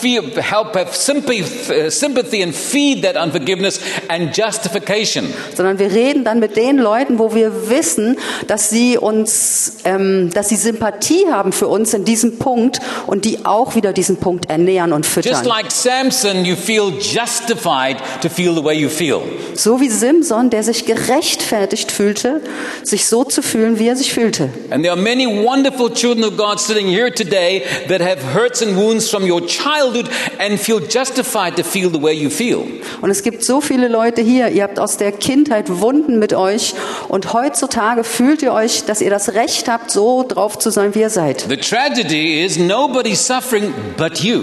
feel, 0.00 0.22
help 0.40 0.74
have 0.74 0.94
sympathy, 0.94 1.42
uh, 1.42 1.90
sympathy 1.90 2.42
and 2.42 2.54
feed 2.54 3.02
that 3.04 3.16
unforgiveness 3.16 3.80
and 4.08 4.36
justification. 4.36 5.32
sondern 5.54 5.78
wir 5.78 5.90
reden 5.92 6.24
dann 6.24 6.40
mit 6.40 6.56
den 6.56 6.78
Leuten, 6.78 7.18
wo 7.18 7.34
wir 7.34 7.68
wissen, 7.70 8.16
dass 8.46 8.70
sie 8.70 8.96
uns, 8.98 9.74
ähm, 9.84 10.30
dass 10.32 10.48
sie 10.48 10.56
Sympathie 10.56 11.26
haben 11.30 11.52
für 11.52 11.68
uns 11.68 11.92
in 11.94 12.04
diesem 12.04 12.38
Punkt 12.38 12.78
und 13.06 13.24
die 13.24 13.44
auch 13.44 13.74
wieder 13.74 13.92
diesen 13.92 14.16
Punkt 14.16 14.48
ernähren 14.50 14.92
und 14.92 15.04
Just 15.04 15.14
füttern. 15.14 15.44
like 15.44 15.70
Samson, 15.70 16.44
you 16.44 16.56
feel 16.56 16.92
justified 17.00 17.96
to 18.22 18.28
feel 18.28 18.54
the 18.54 18.64
way 18.64 18.74
you 18.74 18.88
feel. 18.88 19.20
So 19.54 19.80
wie 19.80 19.88
Simson, 19.88 20.50
der 20.50 20.62
sich 20.62 20.86
gerechtfertigt 20.86 21.92
fühlte, 21.92 22.40
sich 22.82 23.06
so 23.06 23.24
zu 23.24 23.42
fühlen, 23.42 23.78
wie 23.78 23.88
er 23.88 23.96
sich 23.96 24.12
fühlte. 24.12 24.48
And 24.70 24.82
there 24.82 24.92
are 24.92 25.00
many 25.00 25.26
wonderful 25.26 25.92
children 25.92 26.24
of 26.24 26.36
God 26.36 26.58
sitting 26.60 26.86
here 26.88 27.12
today 27.12 27.62
that 27.88 28.00
have 28.00 28.18
hurts 28.34 28.62
and 28.62 28.76
wounds 28.76 29.08
from 29.10 29.28
your 29.30 29.40
childhood 29.46 29.89
and 30.38 30.58
feel 30.58 30.80
justified 30.80 31.56
to 31.56 31.62
feel 31.62 31.90
the 31.90 32.00
way 32.00 32.12
you 32.12 32.30
feel. 32.30 32.64
Und 33.00 33.10
es 33.10 33.22
gibt 33.22 33.44
so 33.44 33.60
viele 33.60 33.88
Leute 33.88 34.22
hier, 34.22 34.48
ihr 34.48 34.62
habt 34.62 34.78
aus 34.78 34.96
der 34.96 35.12
Kindheit 35.12 35.80
Wunden 35.80 36.18
mit 36.18 36.32
euch 36.34 36.74
und 37.08 37.32
heutzutage 37.32 38.04
fühlt 38.04 38.42
ihr 38.42 38.52
euch, 38.52 38.84
dass 38.84 39.00
ihr 39.00 39.10
das 39.10 39.34
Recht 39.34 39.68
habt, 39.68 39.90
so 39.90 40.24
drauf 40.26 40.58
zu 40.58 40.70
sein, 40.70 40.94
wie 40.94 41.00
ihr 41.00 41.10
seid. 41.10 41.46
The 41.48 41.56
tragedy 41.56 42.44
is 42.44 42.58
nobody's 42.58 43.26
suffering 43.26 43.72
but 43.96 44.20
you. 44.20 44.42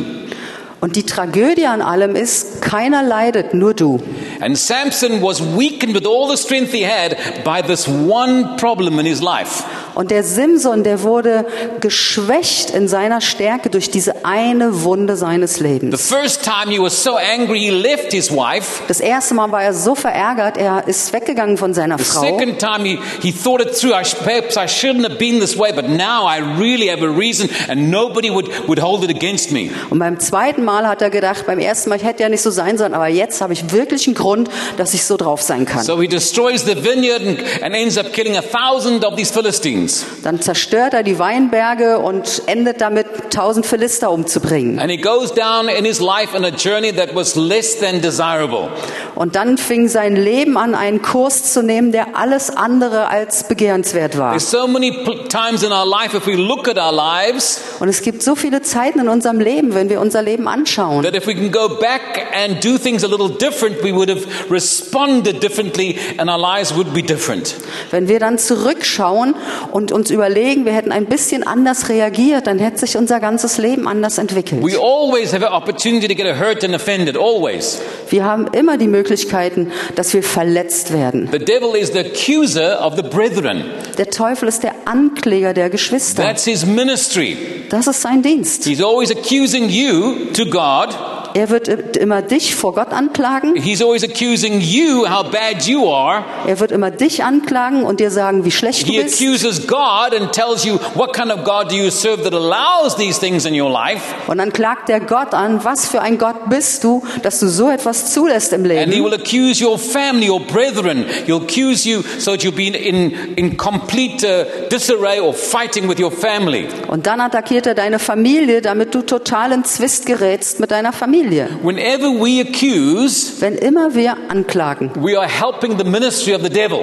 Und 0.80 0.96
die 0.96 1.04
Tragödie 1.04 1.66
an 1.66 1.82
allem 1.82 2.16
ist, 2.16 2.62
keiner 2.62 3.02
leidet, 3.02 3.56
nur 3.56 3.74
du. 3.74 4.00
And 4.40 4.56
Samson 4.56 5.24
was 5.24 5.42
weakened 5.42 5.96
with 5.96 6.06
all 6.06 6.30
the 6.30 6.38
strength 6.38 6.72
he 6.72 6.86
had 6.86 7.18
by 7.44 7.64
this 7.66 7.88
one 7.88 8.58
problem 8.58 9.00
in 9.00 9.06
his 9.08 9.22
life. 9.22 9.64
Und 9.98 10.12
der 10.12 10.24
Simson, 10.24 10.84
der 10.84 11.02
wurde 11.02 11.46
geschwächt 11.82 12.70
in 12.70 12.88
seiner 12.88 13.20
Stärke 13.20 13.72
durch 13.72 13.90
diese 13.90 14.26
eine 14.26 14.84
Wunde 14.84 15.16
seines 15.16 15.56
The 15.56 15.64
Lebens. 15.64 16.08
first 16.08 16.44
time 16.44 16.70
he 16.72 16.80
was 16.80 17.02
so 17.04 17.16
angry, 17.16 17.60
he 17.60 17.70
left 17.72 18.12
his 18.12 18.30
wife. 18.32 18.84
Das 18.88 19.00
erste 19.00 19.34
Mal 19.34 19.52
war 19.52 19.64
er 19.64 19.74
so 19.74 19.96
verärgert, 19.96 20.58
er 20.58 20.88
ist 20.88 21.12
weggegangen 21.14 21.58
von 21.58 21.74
seiner 21.74 21.98
The 21.98 22.04
Frau. 22.04 22.22
second 22.22 22.60
time 22.60 22.84
he, 22.88 23.00
he 23.22 23.32
thought 23.32 23.60
it 23.60 23.74
through. 23.76 23.94
I, 24.00 24.04
sh- 24.06 24.14
perhaps 24.24 24.56
I 24.56 24.68
shouldn't 24.68 25.04
have 25.04 25.18
been 25.18 25.40
this 25.40 25.58
way, 25.58 25.72
but 25.74 25.90
now 25.90 26.28
I 26.28 26.42
really 26.60 26.90
have 26.90 27.02
a 27.04 27.10
reason 27.10 27.50
and 27.68 27.90
nobody 27.90 28.30
would, 28.30 28.50
would 28.68 28.80
hold 28.80 29.04
it 29.04 29.10
against 29.10 29.52
me. 29.52 29.72
Und 29.90 29.98
beim 29.98 30.20
zweiten 30.20 30.64
Mal 30.64 30.88
hat 30.88 31.02
er 31.02 31.10
gedacht, 31.10 31.48
beim 31.48 31.58
ersten 31.58 31.90
Mal, 31.90 31.96
ich 31.96 32.04
hätte 32.04 32.22
ja 32.22 32.30
nicht 32.30 32.42
so 32.44 32.52
sein 32.52 32.78
sollen, 32.78 32.94
aber 32.94 33.08
jetzt 33.08 33.42
habe 33.42 33.54
ich 33.54 33.72
wirklich 33.72 34.06
einen 34.06 34.16
Grund, 34.16 34.50
dass 34.78 34.94
ich 34.94 35.04
so 35.06 35.18
drauf 35.18 35.42
sein 35.42 35.66
kann. 35.66 35.84
So 35.84 36.00
he 36.00 36.08
destroys 36.08 36.64
the 36.66 36.76
vineyard 36.76 37.22
and 37.64 37.74
ends 37.74 37.98
up 37.98 38.14
killing 38.14 38.38
a 38.38 38.44
thousand 38.44 39.04
of 39.04 39.16
these 39.16 39.34
Philistines. 39.34 39.87
Philistines. 39.88 40.06
Dann 40.24 40.42
zerstört 40.42 40.94
er 40.94 41.04
die 41.04 41.20
Weinberge 41.20 42.00
und 42.00 42.44
endet 42.48 42.82
damit, 42.82 43.08
tausend 43.32 43.66
Philister 43.66 44.12
umzubringen. 44.12 44.80
And 44.80 44.90
he 44.92 44.98
goes 44.98 45.34
down 45.34 45.70
in 45.70 45.86
his 45.86 46.00
life 46.00 46.36
on 46.36 46.44
a 46.46 46.50
journey 46.50 46.92
that 46.94 47.16
was 47.16 47.36
less 47.36 47.80
than 47.80 48.02
desirable. 48.02 48.70
Und 49.16 49.36
dann 49.36 49.58
fing 49.58 49.88
sein 49.88 50.16
Leben 50.16 50.58
an, 50.58 50.76
einen 50.76 51.02
Kurs 51.02 51.54
zu 51.54 51.64
nehmen, 51.64 51.92
der 51.92 52.16
alles 52.16 52.50
andere 52.50 53.08
als 53.08 53.48
begehrenswert 53.48 54.18
war. 54.18 54.32
There's 54.32 54.50
so 54.50 54.68
many 54.68 54.92
times 55.30 55.64
in 55.64 55.72
our 55.72 55.86
life, 55.86 56.16
if 56.16 56.28
we 56.28 56.36
look 56.36 56.68
at 56.68 56.78
our 56.78 56.92
lives, 56.92 57.62
Und 57.80 57.90
es 57.90 58.02
gibt 58.02 58.24
so 58.24 58.36
viele 58.36 58.62
Zeiten 58.62 59.00
in 59.00 59.08
unserem 59.08 59.40
Leben, 59.40 59.74
wenn 59.74 59.90
wir 59.90 60.02
unser 60.02 60.22
Leben 60.22 60.48
anschauen, 60.48 61.04
that 61.04 61.16
if 61.16 61.28
we 61.28 61.34
can 61.34 61.52
go 61.52 61.70
back 61.70 62.28
and 62.34 62.64
do 62.64 62.78
things 62.78 63.04
a 63.04 63.08
little 63.08 63.30
different, 63.30 63.84
we 63.84 63.94
would 63.94 64.10
have 64.10 64.26
responded 64.50 65.42
differently 65.42 65.98
and 66.18 66.30
our 66.30 66.40
lives 66.40 66.76
would 66.76 66.94
be 66.94 67.02
different. 67.02 67.56
wenn 67.92 68.08
wir 68.08 68.20
dann 68.20 68.38
zurückschauen 68.38 69.36
und 69.78 69.92
uns 69.92 70.10
überlegen, 70.10 70.66
wir 70.66 70.72
hätten 70.72 70.92
ein 70.92 71.06
bisschen 71.06 71.46
anders 71.46 71.88
reagiert, 71.88 72.48
dann 72.48 72.58
hätte 72.58 72.80
sich 72.80 72.98
unser 72.98 73.20
ganzes 73.20 73.60
Leben 73.60 73.88
anders 73.88 74.18
entwickelt. 74.18 74.64
We 74.64 74.76
always 74.76 75.34
have 75.34 75.48
an 75.48 75.54
opportunity 75.54 76.08
to 76.08 76.16
get 76.16 76.26
hurt 76.36 76.64
and 76.64 76.74
offended, 76.74 77.16
always. 77.16 77.80
Wir 78.10 78.26
haben 78.26 78.48
immer 78.54 78.80
die 78.80 78.88
Möglichkeiten, 78.88 79.72
dass 79.94 80.16
wir 80.16 80.24
verletzt 80.24 80.92
werden. 80.94 81.30
The 81.32 81.38
devil 81.38 81.76
is 81.80 81.92
the 81.94 82.00
accuser 82.00 82.84
of 82.84 82.96
the 82.96 83.04
brethren. 83.04 83.66
Der 84.00 84.10
Teufel 84.10 84.48
ist 84.50 84.64
der 84.64 84.74
Ankläger 84.86 85.54
der 85.54 85.70
Geschwister. 85.70 86.24
That's 86.24 86.46
his 86.46 86.66
ministry. 86.66 87.38
Das 87.70 87.86
ist 87.86 88.02
sein 88.02 88.24
Dienst. 88.24 88.64
He's 88.64 88.82
always 88.82 89.12
accusing 89.12 89.70
you 89.70 90.32
to 90.34 90.46
God. 90.46 90.90
Er 91.38 91.52
wird 91.52 91.68
immer 91.98 92.24
dich 92.24 92.56
vor 92.56 92.74
Gott 92.74 92.92
anklagen. 92.92 93.56
He's 93.56 93.80
always 93.80 94.04
accusing 94.04 94.60
you 94.60 95.06
how 95.08 95.22
bad 95.24 95.62
you 95.68 95.88
are. 95.88 96.24
Er 96.48 96.60
wird 96.60 96.72
immer 96.72 96.90
dich 96.90 97.24
anklagen 97.24 97.84
und 97.84 98.00
dir 98.00 98.10
sagen, 98.10 98.44
wie 98.44 98.50
schlecht 98.50 98.88
du 98.88 98.92
He 98.92 99.04
bist. 99.04 99.22
accuses 99.22 99.68
God 99.68 100.20
and 100.20 100.32
tells 100.32 100.66
you 100.66 100.80
what 100.96 101.14
kind 101.14 101.32
of 101.32 101.44
God 101.44 101.70
do 101.72 101.76
you 101.76 101.92
serve 101.92 102.24
that 102.24 102.34
allows 102.34 102.96
these 102.96 103.20
things 103.20 103.46
in 103.46 103.54
your 103.54 103.70
life. 103.70 104.02
Und 104.26 104.40
dann 104.40 104.52
klagt 104.52 104.90
er 104.90 105.00
Gott 105.00 105.36
an, 105.36 105.64
was 105.64 105.88
für 105.88 106.02
ein 106.02 106.18
Gott 106.18 106.50
bist 106.50 106.84
du, 106.84 107.04
dass 107.22 107.40
du 107.40 107.48
so 107.48 107.70
etwas 107.70 108.12
zulässt 108.12 108.52
im 108.54 108.62
And 108.64 108.72
he 108.72 108.78
Leben. 108.96 109.04
will 109.06 109.14
accuse 109.14 109.64
your 109.64 109.78
family, 109.78 110.32
your 110.32 110.40
brethren. 110.40 111.06
He'll 111.28 111.44
accuse 111.44 111.88
you 111.88 112.02
so 112.18 112.32
that 112.32 112.42
you'll 112.44 112.52
be 112.56 112.68
in, 112.76 113.12
in 113.36 113.58
complete 113.58 114.24
uh, 114.26 114.70
disarray 114.70 115.20
or 115.20 115.36
fighting 115.36 115.88
with 115.88 116.00
your 116.00 116.12
family. 116.12 116.68
Und 116.88 117.06
dann 117.06 117.22
attackiert 117.22 117.68
er 117.68 117.76
deine 117.76 118.00
Familie, 118.00 118.64
damit 118.64 118.96
du 118.96 119.04
total 119.04 119.52
in 119.52 119.64
Zwist 119.66 120.08
gerätst 120.08 120.60
mit 120.60 120.72
deiner 120.72 120.94
Familie. 120.94 121.27
Whenever 121.64 122.10
we 122.10 122.42
accuse, 122.42 123.34
Wenn 123.42 123.56
immer 123.56 123.94
wir 123.96 124.16
anklagen, 124.30 124.92
we 125.00 125.18
are 125.18 125.28
helping 125.28 125.78
the 125.78 125.84
ministry 125.84 126.34
of 126.34 126.42
the 126.42 126.50
devil. 126.50 126.80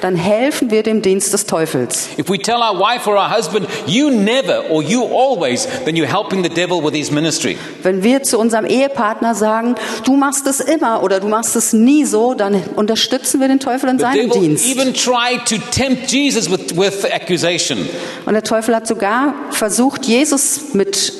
dann 0.00 0.14
helfen 0.14 0.70
wir 0.70 0.84
dem 0.84 1.02
Dienst 1.02 1.32
des 1.32 1.44
Teufels. 1.46 2.08
If 2.16 2.28
we 2.30 2.38
tell 2.38 2.58
our 2.62 2.78
wife 2.78 3.08
or 3.10 3.16
our 3.16 3.28
husband, 3.36 3.66
you 3.86 4.10
never 4.10 4.70
or 4.70 4.80
you 4.80 5.02
always, 5.02 5.66
then 5.84 5.96
you're 5.96 6.06
helping 6.06 6.44
the 6.44 6.48
devil 6.48 6.80
with 6.84 6.94
his 6.94 7.10
ministry. 7.10 7.56
Wenn 7.82 8.04
wir 8.04 8.22
zu 8.22 8.38
unserem 8.38 8.64
Ehepartner 8.64 9.34
sagen, 9.34 9.74
du 10.04 10.14
machst 10.14 10.46
es 10.46 10.60
immer 10.60 11.02
oder 11.02 11.18
du 11.18 11.26
machst 11.26 11.56
es 11.56 11.72
nie 11.72 12.04
so, 12.04 12.34
dann 12.34 12.62
unterstützen 12.76 13.40
wir 13.40 13.48
den 13.48 13.58
Teufel 13.58 13.88
in 13.90 13.98
seinem 13.98 14.30
Dienst. 14.30 14.66
even 14.68 14.94
tried 14.94 15.44
to 15.46 15.56
tempt 15.72 16.12
Jesus 16.12 16.48
with, 16.48 16.76
with 16.76 17.04
accusation. 17.04 17.78
Und 18.24 18.34
der 18.34 18.44
Teufel 18.44 18.76
hat 18.76 18.86
sogar 18.86 19.34
versucht, 19.50 20.06
Jesus 20.06 20.74
mit 20.74 21.12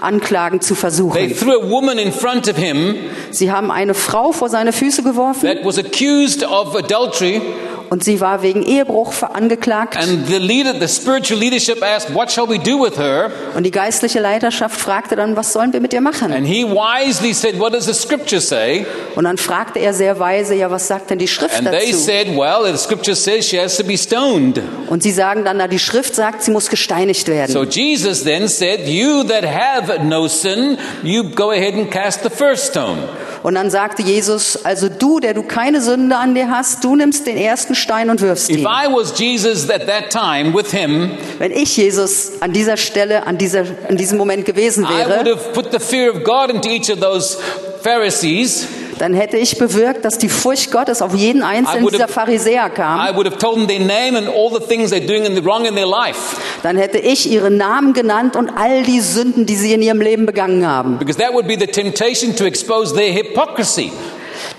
Anklagen 0.00 0.60
zu 0.60 0.74
They 0.74 0.80
versuchen. 0.80 1.34
threw 1.36 1.52
a 1.52 1.70
woman 1.70 1.98
in 1.98 2.12
front 2.12 2.48
of 2.48 2.56
him 2.56 2.94
Sie 3.30 3.50
haben 3.50 3.70
eine 3.70 3.94
Frau 3.94 4.32
vor 4.32 4.48
seine 4.48 4.72
Füße 4.72 5.02
geworfen 5.02 5.46
that 5.46 5.64
was 5.64 5.78
accused 5.78 6.44
of 6.44 6.74
adultery, 6.76 7.40
und 7.90 8.04
sie 8.04 8.20
war 8.20 8.42
wegen 8.42 8.62
Ehebruch 8.62 9.12
angeklagt. 9.22 9.96
and 9.96 10.26
the 10.26 10.38
leader, 10.38 10.74
the 10.78 10.88
spiritual 10.88 11.38
leadership 11.38 11.82
asked, 11.82 12.14
What 12.14 12.30
shall 12.30 12.48
we 12.48 12.58
do 12.58 12.82
with 12.82 12.96
her? 12.98 13.30
Und 13.54 13.64
die 13.64 13.70
geistliche 13.70 14.20
Leiterschaft 14.20 14.78
fragte 14.78 15.16
dann, 15.16 15.36
was 15.36 15.52
sollen 15.52 15.72
wir 15.72 15.80
mit 15.80 15.92
ihr 15.92 16.00
machen? 16.00 16.32
And 16.32 16.46
he 16.46 16.64
wisely 16.64 17.32
said, 17.32 17.58
What 17.58 17.74
does 17.74 17.86
the 17.86 17.94
scripture 17.94 18.40
say? 18.40 18.86
Und 19.14 19.24
dann 19.24 19.38
fragte 19.38 19.78
er 19.78 19.92
sehr 19.94 20.18
weise, 20.18 20.54
ja, 20.54 20.70
was 20.70 20.86
sagt 20.88 21.10
denn 21.10 21.18
die 21.18 21.28
Schrift 21.28 21.54
And 21.56 21.70
they 21.70 21.90
dazu? 21.92 21.98
said, 21.98 22.28
Well, 22.36 22.70
the 22.70 22.78
scripture 22.78 23.16
says 23.16 23.46
she 23.46 23.58
has 23.60 23.76
to 23.76 23.84
be 23.84 23.96
stoned. 23.96 24.60
Und 24.88 25.02
sie 25.02 25.12
sagen 25.12 25.44
dann, 25.44 25.56
na, 25.56 25.68
die 25.68 25.78
Schrift 25.78 26.14
sagt, 26.14 26.42
sie 26.42 26.50
muss 26.50 26.68
gesteinigt 26.68 27.26
So 27.26 27.32
werden. 27.32 27.70
Jesus 27.70 28.24
then 28.24 28.48
said, 28.48 28.86
You 28.86 29.24
that 29.24 29.44
have 29.44 30.02
no 30.04 30.28
sin, 30.28 30.78
you 31.02 31.24
go 31.24 31.50
ahead 31.50 31.74
and 31.74 31.90
cast 31.90 32.22
the 32.22 32.30
first 32.30 32.66
stone. 32.66 32.98
Und 33.46 33.54
dann 33.54 33.70
sagte 33.70 34.02
Jesus, 34.02 34.64
also 34.64 34.88
du, 34.88 35.20
der 35.20 35.32
du 35.32 35.44
keine 35.44 35.80
Sünde 35.80 36.16
an 36.16 36.34
dir 36.34 36.50
hast, 36.50 36.82
du 36.82 36.96
nimmst 36.96 37.28
den 37.28 37.36
ersten 37.36 37.76
Stein 37.76 38.10
und 38.10 38.20
wirfst 38.20 38.50
If 38.50 38.56
ihn. 38.56 38.64
I 38.64 38.92
was 38.92 39.16
Jesus 39.16 39.70
at 39.70 39.86
that 39.86 40.10
time 40.10 40.52
with 40.52 40.72
him, 40.72 41.12
Wenn 41.38 41.52
ich 41.52 41.76
Jesus 41.76 42.32
an 42.40 42.52
dieser 42.52 42.76
Stelle, 42.76 43.24
an, 43.24 43.38
dieser, 43.38 43.64
an 43.88 43.96
diesem 43.96 44.18
Moment 44.18 44.46
gewesen 44.46 44.82
I 44.82 44.88
would 44.88 44.98
wäre, 44.98 45.36
have 45.36 45.52
put 45.52 45.70
the 45.70 45.78
fear 45.78 46.12
of 46.12 46.24
God 46.24 46.50
into 46.50 46.68
each 46.68 46.90
of 46.90 46.98
those 46.98 47.38
Pharisees. 47.84 48.66
Dann 48.98 49.14
hätte 49.14 49.36
ich 49.36 49.58
bewirkt, 49.58 50.04
dass 50.04 50.18
die 50.18 50.28
Furcht 50.28 50.70
Gottes 50.70 51.02
auf 51.02 51.14
jeden 51.14 51.42
einzelnen 51.42 51.86
dieser 51.88 52.08
Pharisäer 52.08 52.70
kam. 52.70 53.00
I 53.00 53.14
would 53.14 53.26
have 53.26 53.38
told 53.38 53.56
them 53.56 53.68
their 53.68 53.80
name 53.80 54.16
and 54.16 54.28
all 54.28 54.50
the 54.52 54.64
things 54.66 54.92
they're 54.92 55.06
doing 55.06 55.24
in 55.24 55.34
the 55.34 55.44
wrong 55.44 55.64
in 55.66 55.74
their 55.74 55.86
life. 55.86 56.36
Dann 56.62 56.76
hätte 56.76 56.98
ich 56.98 57.30
ihren 57.30 57.56
Namen 57.56 57.92
genannt 57.92 58.36
und 58.36 58.50
all 58.50 58.82
die 58.82 59.00
Sünden, 59.00 59.46
die 59.46 59.56
sie 59.56 59.72
in 59.72 59.82
ihrem 59.82 60.00
Leben 60.00 60.26
begangen 60.26 60.66
haben. 60.66 60.98
Because 60.98 61.18
that 61.18 61.32
would 61.32 61.46
be 61.46 61.56
the 61.58 61.66
temptation 61.66 62.34
to 62.36 62.44
expose 62.44 62.94
their 62.94 63.12
hypocrisy. 63.12 63.92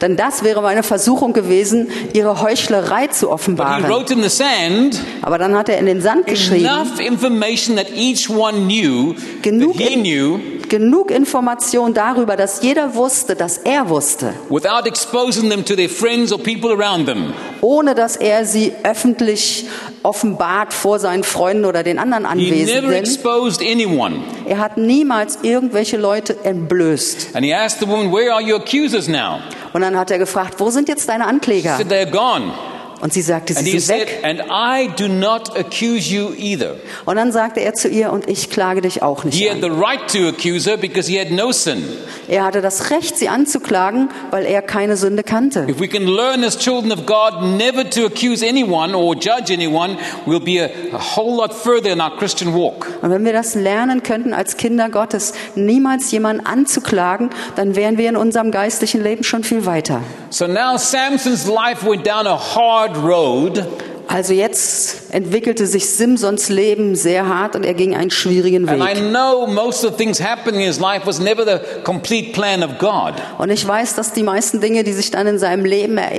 Denn 0.01 0.15
das 0.15 0.43
wäre 0.43 0.61
meine 0.61 0.83
Versuchung 0.83 1.33
gewesen, 1.33 1.89
ihre 2.13 2.41
Heuchlerei 2.41 3.07
zu 3.07 3.31
offenbaren. 3.31 3.83
wrote 3.89 4.13
in 4.13 4.21
the 4.21 4.29
sand 4.29 4.99
Aber 5.21 5.37
dann 5.37 5.55
hat 5.57 5.69
er 5.69 5.79
in 5.79 5.85
den 5.87 6.01
Sand 6.01 6.27
geschrieben, 6.27 6.65
enough 6.65 6.99
information 6.99 7.75
that 7.77 7.87
each 7.95 8.29
one 8.29 8.65
knew, 8.65 9.15
Genug 9.41 9.79
in- 9.79 10.01
knew, 10.03 10.39
genug 10.69 11.11
Information 11.11 11.93
darüber, 11.93 12.35
dass 12.35 12.61
jeder 12.61 12.93
wusste, 12.93 13.35
dass 13.35 13.57
er 13.59 13.89
wusste, 13.89 14.33
without 14.49 14.85
exposing 14.85 15.49
them 15.49 15.63
to 15.65 15.75
their 15.75 15.89
friends 15.89 16.31
or 16.31 16.37
people 16.37 16.69
around 16.71 17.07
them. 17.07 17.33
ohne 17.61 17.95
dass 17.95 18.17
er 18.17 18.45
sie 18.45 18.73
öffentlich 18.83 19.65
offenbart 20.03 20.73
vor 20.73 20.99
seinen 20.99 21.23
Freunden 21.23 21.65
oder 21.65 21.83
den 21.83 21.99
anderen 21.99 22.23
He 22.37 22.51
never 22.65 22.87
Anwesenden. 22.89 24.23
Er 24.47 24.57
hat 24.59 24.77
niemals 24.77 25.39
irgendwelche 25.41 25.97
Leute 25.97 26.37
entblößt. 26.43 27.29
And 27.33 27.45
he 27.45 27.53
asked 27.53 27.79
the 27.79 27.87
woman, 27.87 28.11
Where 28.11 28.33
are 28.33 28.43
your 28.43 28.59
accusers 28.59 29.07
now? 29.07 29.39
Und 29.77 29.81
dann 29.81 29.95
hat 29.95 30.09
er 30.09 30.17
gefragt, 30.17 30.55
wo 30.57 30.71
sind 30.71 30.89
jetzt 30.89 31.07
deine 31.07 31.27
Ankläger? 31.27 31.77
said, 31.77 31.87
gone. 32.11 32.51
Und 32.99 33.13
sie 33.13 33.21
sagte, 33.21 33.55
And 33.55 33.65
sie 33.65 33.73
he 33.73 33.79
sind 33.79 33.97
said, 33.99 34.07
weg. 34.07 34.19
And 34.23 34.41
I 34.49 34.89
do 34.97 35.07
not 35.07 35.55
accuse 35.57 36.09
you 36.11 36.31
either. 36.35 36.75
Und 37.05 37.15
dann 37.17 37.31
sagte 37.31 37.59
er 37.59 37.73
zu 37.73 37.87
ihr, 37.89 38.11
und 38.11 38.27
ich 38.27 38.49
klage 38.49 38.81
dich 38.81 39.03
auch 39.03 39.21
He 39.23 39.27
nicht 39.29 39.49
had 39.49 39.55
an. 39.57 39.61
the 39.61 39.69
right 39.79 39.99
to 40.11 40.27
accuse 40.27 40.67
her 40.69 40.77
because 40.77 41.07
he 41.07 41.19
had 41.19 41.29
no 41.29 41.51
sin. 41.51 41.83
Er 42.27 42.43
hatte 42.43 42.61
das 42.61 42.89
Recht, 42.89 43.15
sie 43.17 43.29
anzuklagen, 43.29 44.09
weil 44.31 44.45
er 44.45 44.61
keine 44.61 44.97
Sünde 44.97 45.23
kannte. 45.23 45.67
If 45.69 45.79
we 45.79 45.87
can 45.87 46.05
learn 46.07 46.43
as 46.43 46.57
children 46.57 46.91
of 46.91 47.05
God 47.05 47.41
never 47.57 47.87
to 47.89 48.05
accuse 48.05 48.43
anyone 48.45 48.95
or 48.95 49.13
judge 49.15 49.53
anyone, 49.53 49.97
we'll 50.25 50.39
be 50.43 50.59
a, 50.59 50.69
a 50.95 50.99
whole 51.15 51.37
lot 51.37 51.53
further 51.53 51.91
in 51.91 52.01
our 52.01 52.17
Christian 52.17 52.53
walk. 52.55 52.87
Und 53.01 53.11
wenn 53.11 53.23
wir 53.23 53.31
das 53.33 53.53
lernen 53.55 54.01
könnten 54.03 54.33
als 54.33 54.57
Kinder 54.57 54.89
Gottes, 54.89 55.33
niemals 55.55 56.09
jemanden 56.11 56.45
anzuklagen, 56.45 57.29
dann 57.55 57.75
wären 57.75 57.97
wir 57.97 58.09
in 58.09 58.17
unserem 58.17 58.51
geistlichen 58.51 59.03
Leben 59.03 59.23
schon 59.23 59.43
viel 59.43 59.65
weiter. 59.65 60.01
So 60.29 60.47
now 60.47 60.77
Samson's 60.77 61.45
life 61.47 61.87
went 61.87 62.05
down 62.05 62.25
a 62.27 62.37
hard 62.37 62.86
road. 62.95 63.65
Also 64.09 64.31
jetzt 64.33 65.13
entwickelte 65.13 65.67
sich 65.67 65.89
Simsons 65.89 66.47
Leben 66.47 66.95
sehr 66.95 67.27
hart 67.27 67.57
und 67.57 67.65
er 67.65 67.73
ging 67.73 67.93
einen 67.93 68.09
schwierigen 68.09 68.67
And 68.69 68.81
I 68.81 68.95
Weg. 68.95 69.09
know 69.09 69.45
most 69.47 69.83
of 69.83 69.91
the 69.91 69.97
things 69.97 70.21
happening 70.21 70.61
in 70.61 70.67
his 70.67 70.79
life 70.79 71.05
was 71.05 71.19
never 71.19 71.43
the 71.43 71.59
complete 71.83 72.31
plan 72.31 72.63
of 72.63 72.77
God. 72.79 73.15
Und 73.37 73.49
ich 73.49 73.67
weiß, 73.67 73.95
dass 73.95 74.13
die 74.13 74.23
meisten 74.23 74.61
Dinge, 74.61 74.85
die 74.85 74.93
sich 74.93 75.11
dann 75.11 75.27
in 75.27 75.39
seinem 75.39 75.65
Leben 75.65 75.97
er, 75.97 76.13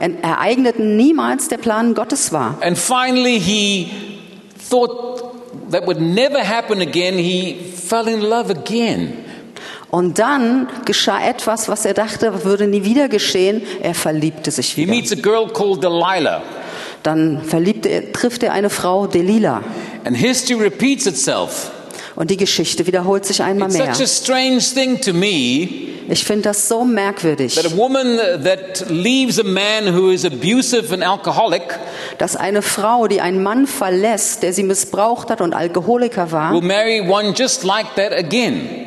äh, 0.00 0.10
ereigneten, 0.22 0.96
niemals 0.96 1.48
der 1.48 1.58
Plan 1.58 1.94
Gottes 1.94 2.32
war. 2.32 2.56
And 2.60 2.78
finally, 2.78 3.40
he 3.40 3.88
thought 4.70 5.24
that 5.72 5.86
would 5.88 6.00
never 6.00 6.38
happen 6.38 6.80
again. 6.80 7.18
He 7.18 7.56
fell 7.74 8.06
in 8.06 8.20
love 8.20 8.50
again. 8.50 9.14
Und 9.90 10.18
dann 10.20 10.68
geschah 10.84 11.20
etwas, 11.26 11.68
was 11.68 11.84
er 11.84 11.94
dachte, 11.94 12.44
würde 12.44 12.66
nie 12.68 12.84
wieder 12.84 13.08
geschehen. 13.08 13.62
Er 13.82 13.94
verliebte 13.94 14.50
sich 14.50 14.68
He 14.74 14.82
wieder. 14.82 14.92
meets 14.92 15.12
a 15.12 15.16
girl 15.16 15.48
called 15.48 15.82
Delilah. 15.82 16.42
Dann 17.02 17.42
verliebte 17.42 17.88
er, 17.88 18.12
trifft 18.12 18.42
er 18.42 18.52
eine 18.52 18.70
Frau, 18.70 19.06
Delila. 19.06 19.62
And 20.04 20.16
history 20.16 20.60
repeats 20.62 21.06
itself. 21.06 21.70
Und 22.14 22.30
die 22.30 22.36
Geschichte 22.36 22.86
wiederholt 22.86 23.24
sich 23.24 23.42
einmal 23.42 23.68
It's 23.68 23.78
mehr. 23.78 23.94
such 23.94 24.04
a 24.04 24.06
strange 24.06 24.60
thing 24.60 25.00
to 25.00 25.12
me 25.12 25.68
Ich 26.08 26.24
finde 26.24 26.42
das 26.42 26.68
so 26.68 26.84
merkwürdig, 26.84 27.54
dass 32.18 32.36
eine 32.36 32.62
Frau, 32.62 33.06
die 33.06 33.20
einen 33.20 33.42
Mann 33.42 33.66
verlässt, 33.66 34.42
der 34.42 34.52
sie 34.52 34.62
missbraucht 34.64 35.30
hat 35.30 35.40
und 35.40 35.54
Alkoholiker 35.54 36.32
war, 36.32 36.52
will 36.52 36.62
marry 36.62 37.00
one 37.00 37.32
just 37.36 37.64
like 37.64 37.86
that 37.94 38.12
again. 38.12 38.79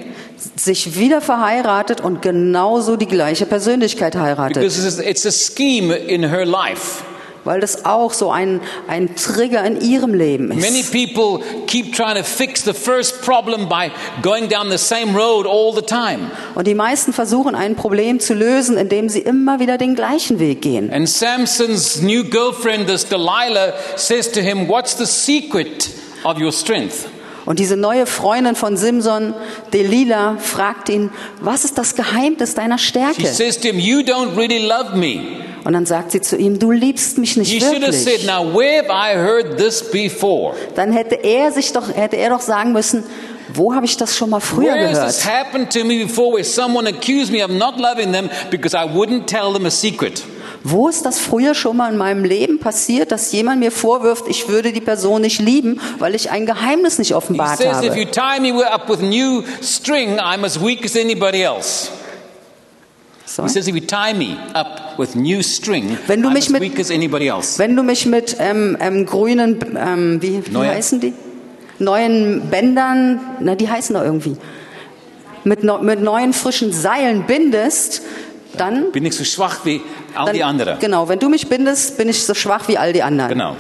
Sich 0.56 0.98
wieder 0.98 1.22
verheiratet 1.22 2.02
und 2.02 2.22
genauso 2.22 2.96
die 2.96 3.08
gleiche 3.08 3.46
Persönlichkeit 3.46 4.16
heiratet. 4.16 4.62
Because 4.64 5.02
it's 5.04 5.26
a 5.26 5.32
scheme 5.32 5.94
in 5.96 6.24
her 6.30 6.46
life. 6.46 7.04
weil 7.46 7.60
das 7.60 7.84
auch 7.86 8.14
so 8.14 8.32
ein, 8.32 8.62
ein 8.88 9.16
Trigger 9.16 9.66
in 9.66 9.82
ihrem 9.82 10.14
Leben 10.14 10.48
Many 10.48 10.80
ist. 10.80 10.94
people 10.94 11.44
keep 11.68 11.94
trying 11.94 12.16
to 12.16 12.24
fix 12.24 12.64
the 12.64 12.74
first 12.74 13.22
problem 13.22 13.68
by 13.68 13.92
going 14.22 14.48
down 14.48 14.70
the 14.70 14.78
same 14.78 15.14
road 15.14 15.46
all 15.46 15.74
the 15.74 15.82
time. 15.82 16.32
Und 16.56 16.68
die 16.68 16.74
meisten 16.76 17.12
versuchen 17.12 17.54
ein 17.56 17.76
Problem 17.76 18.20
zu 18.22 18.34
lösen, 18.34 18.78
indem 18.78 19.10
sie 19.10 19.20
immer 19.20 19.60
wieder 19.60 19.78
den 19.78 19.96
gleichen 19.96 20.40
Weg 20.40 20.62
gehen. 20.62 20.90
And 20.92 21.10
Samson's 21.10 22.02
new 22.02 22.24
girlfriend, 22.24 22.88
this 22.88 23.06
Delilah, 23.06 23.74
says 23.98 24.32
to 24.32 24.40
him, 24.40 24.68
What's 24.70 24.98
the 24.98 25.06
secret 25.06 25.90
of 26.24 26.40
your 26.40 26.52
strength? 26.54 27.08
Und 27.46 27.60
diese 27.60 27.76
neue 27.76 28.06
Freundin 28.06 28.56
von 28.56 28.78
Simson, 28.78 29.34
Delilah, 29.74 30.38
fragt 30.38 30.90
ihn, 30.90 31.10
was 31.42 31.66
ist 31.66 31.78
das 31.78 31.96
Geheimnis 31.96 32.56
deiner 32.56 32.78
Stärke? 32.78 33.22
him, 33.68 33.80
You 33.80 34.00
don't 34.00 34.38
really 34.38 34.66
love 34.66 34.96
me. 34.96 35.20
Und 35.66 35.74
dann 35.74 35.86
sagt 35.86 36.12
sie 36.12 36.20
zu 36.22 36.36
ihm, 36.36 36.60
du 36.60 36.72
liebst 36.72 37.18
mich 37.18 37.38
nicht 37.38 37.52
You 37.54 37.60
said, 37.60 37.82
wirklich. 37.82 37.96
Before? 39.92 40.56
Dann 40.76 40.92
hätte 40.92 41.16
er 41.16 41.52
sich 41.52 41.72
doch, 41.72 41.94
hätte 41.96 42.18
er 42.18 42.30
doch 42.30 42.42
sagen 42.42 42.74
müssen, 42.74 43.04
wo 43.54 43.74
habe 43.74 43.86
ich 43.86 43.96
das 43.98 44.16
schon 44.16 44.30
mal 44.30 44.40
früher 44.40 44.74
Where 44.74 44.90
has 44.90 45.16
this 45.16 45.24
gehört? 45.24 45.46
happened 45.46 45.74
to 45.74 45.86
me 45.86 46.04
before 46.04 46.34
where 46.34 46.44
someone 46.44 46.88
accused 46.88 47.32
me 47.32 47.44
of 47.44 47.52
not 47.52 47.78
loving 47.80 48.12
them 48.12 48.30
because 48.50 48.76
I 48.76 48.86
wouldn't 48.86 49.26
tell 49.28 49.54
them 49.54 49.66
a 49.66 49.70
secret? 49.70 50.24
Wo 50.66 50.88
ist 50.88 51.06
das 51.06 51.20
früher 51.20 51.56
schon 51.56 51.76
mal 51.76 51.92
in 51.92 51.98
meinem 51.98 52.24
Leben 52.24 52.58
passiert, 52.60 53.12
dass 53.12 53.32
jemand 53.34 53.60
mir 53.60 53.72
vorwirft, 53.72 54.26
ich 54.30 54.48
würde 54.48 54.72
die 54.72 54.80
Person 54.80 55.22
nicht 55.22 55.42
lieben, 55.42 55.82
weil 56.00 56.16
ich 56.16 56.32
ein 56.32 56.46
Geheimnis 56.46 57.00
nicht 57.00 57.14
offenbart 57.16 57.58
says, 57.58 57.82
If 57.84 57.90
habe? 57.90 58.00
you 58.00 58.06
tie 58.06 58.40
me 58.40 58.66
up 58.66 58.88
with 58.90 59.02
new 59.02 59.44
string, 59.62 60.20
I'm 60.20 60.46
as 60.46 60.60
weak 60.64 60.86
as 60.86 60.96
anybody 60.96 61.42
else. 61.44 61.90
So. 63.26 63.44
He 63.44 63.50
says, 63.50 63.68
If 63.68 63.76
you 63.76 63.82
tie 63.82 64.14
me 64.14 64.38
up 64.54 64.98
with 64.98 65.16
new 65.16 65.42
string, 65.42 65.98
Wenn 66.08 66.22
du 66.22 66.30
I'm 66.30 66.34
mich 66.34 66.46
as 66.46 66.52
mit- 66.52 66.62
weak 66.62 66.80
as 66.80 66.90
anybody 66.92 67.28
else. 67.28 67.60
Wenn 67.60 67.76
du 67.76 67.84
mich 67.84 68.06
mit 68.06 68.38
ähm, 68.40 68.78
ähm, 68.80 69.06
grünen, 69.06 69.60
ähm, 69.78 70.22
wie, 70.22 70.46
wie 70.46 70.52
Neue? 70.52 70.70
heißen 70.70 71.02
die? 71.02 71.14
Neuen 71.80 72.50
Bändern, 72.50 73.20
na, 73.42 73.56
die 73.56 73.68
heißen 73.70 73.96
doch 73.96 74.04
irgendwie. 74.04 74.38
Mit, 75.44 75.64
mit 75.64 76.02
neuen 76.02 76.32
frischen 76.32 76.72
Seilen 76.72 77.26
bindest, 77.26 78.02
dann, 78.58 78.92
Bin 78.92 79.06
ich 79.06 79.16
so 79.16 79.24
schwach 79.24 79.60
wie 79.66 79.82
all 80.16 80.26
dann 80.28 80.36
die 80.36 80.44
anderen. 80.44 80.80
genau, 80.80 81.10
wenn 81.10 81.20
du 81.20 81.30
mich 81.30 81.48
bindest, 81.50 81.98
bin 81.98 82.10
ich 82.10 82.24
so 82.26 82.34
schwach 82.34 82.68
wie 82.68 82.78
all 82.78 82.94
die 82.94 83.04
anderen. 83.04 83.30
Genau. 83.30 83.56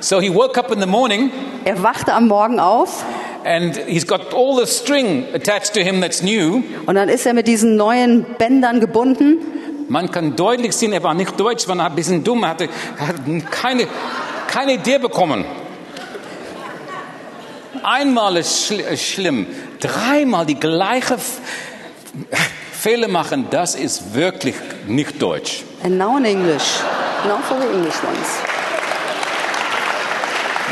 So 0.00 0.20
he 0.20 0.34
woke 0.34 0.58
up 0.58 0.72
in 0.72 0.80
the 0.80 0.86
morning 0.86 1.30
Er 1.64 1.80
wachte 1.82 2.12
am 2.12 2.26
Morgen 2.28 2.58
auf 2.58 3.04
and 3.44 3.76
he's 3.86 4.06
got 4.06 4.32
all 4.34 4.56
the 4.56 4.66
string 4.66 5.24
attached 5.34 5.74
to 5.74 5.80
him 5.80 6.00
that's 6.00 6.22
new. 6.22 6.62
und 6.86 6.94
dann 6.96 7.08
ist 7.08 7.24
er 7.26 7.34
mit 7.34 7.46
diesen 7.46 7.76
neuen 7.76 8.24
Bändern 8.38 8.80
gebunden 8.80 9.38
Man 9.88 10.10
kann 10.10 10.34
deutlich 10.36 10.72
sehen, 10.72 10.92
er 10.92 11.02
war 11.02 11.14
nicht 11.14 11.38
deutsch, 11.38 11.68
war 11.68 11.78
ein 11.78 11.94
bisschen 11.94 12.24
dumm, 12.24 12.42
er 12.44 12.48
hatte, 12.50 12.68
er 12.98 13.08
hat 13.08 13.16
keine, 13.50 13.86
keine 14.48 14.74
Idee 14.74 14.98
bekommen. 14.98 15.44
Einmal 17.82 18.36
ist 18.38 18.66
schl 18.66 18.96
schlimm, 18.96 19.46
dreimal 19.80 20.46
die 20.46 20.54
gleiche 20.58 21.16
Fehler 22.82 23.06
machen, 23.06 23.46
das 23.48 23.76
ist 23.76 24.12
wirklich 24.12 24.56
nicht 24.88 25.22
deutsch. 25.22 25.62
And 25.84 25.98
now 25.98 26.16
in 26.16 26.24
English. 26.24 26.80
Now 27.28 27.38
for 27.38 27.56
the 27.60 27.68
English 27.68 27.94
ones. 28.02 28.26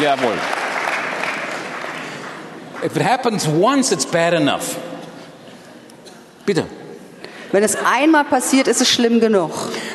Jawohl. 0.02 0.34
If 2.84 2.96
it 2.96 3.02
happens 3.02 3.46
once, 3.46 3.92
it's 3.92 4.04
bad 4.04 4.34
enough. 4.34 4.76
Bitte. 6.44 6.64
Wenn 7.52 7.62
es 7.62 7.76
einmal 7.76 8.24
passiert, 8.24 8.66
ist 8.66 8.80
es 8.80 8.88
schlimm 8.88 9.20
genug. 9.20 9.52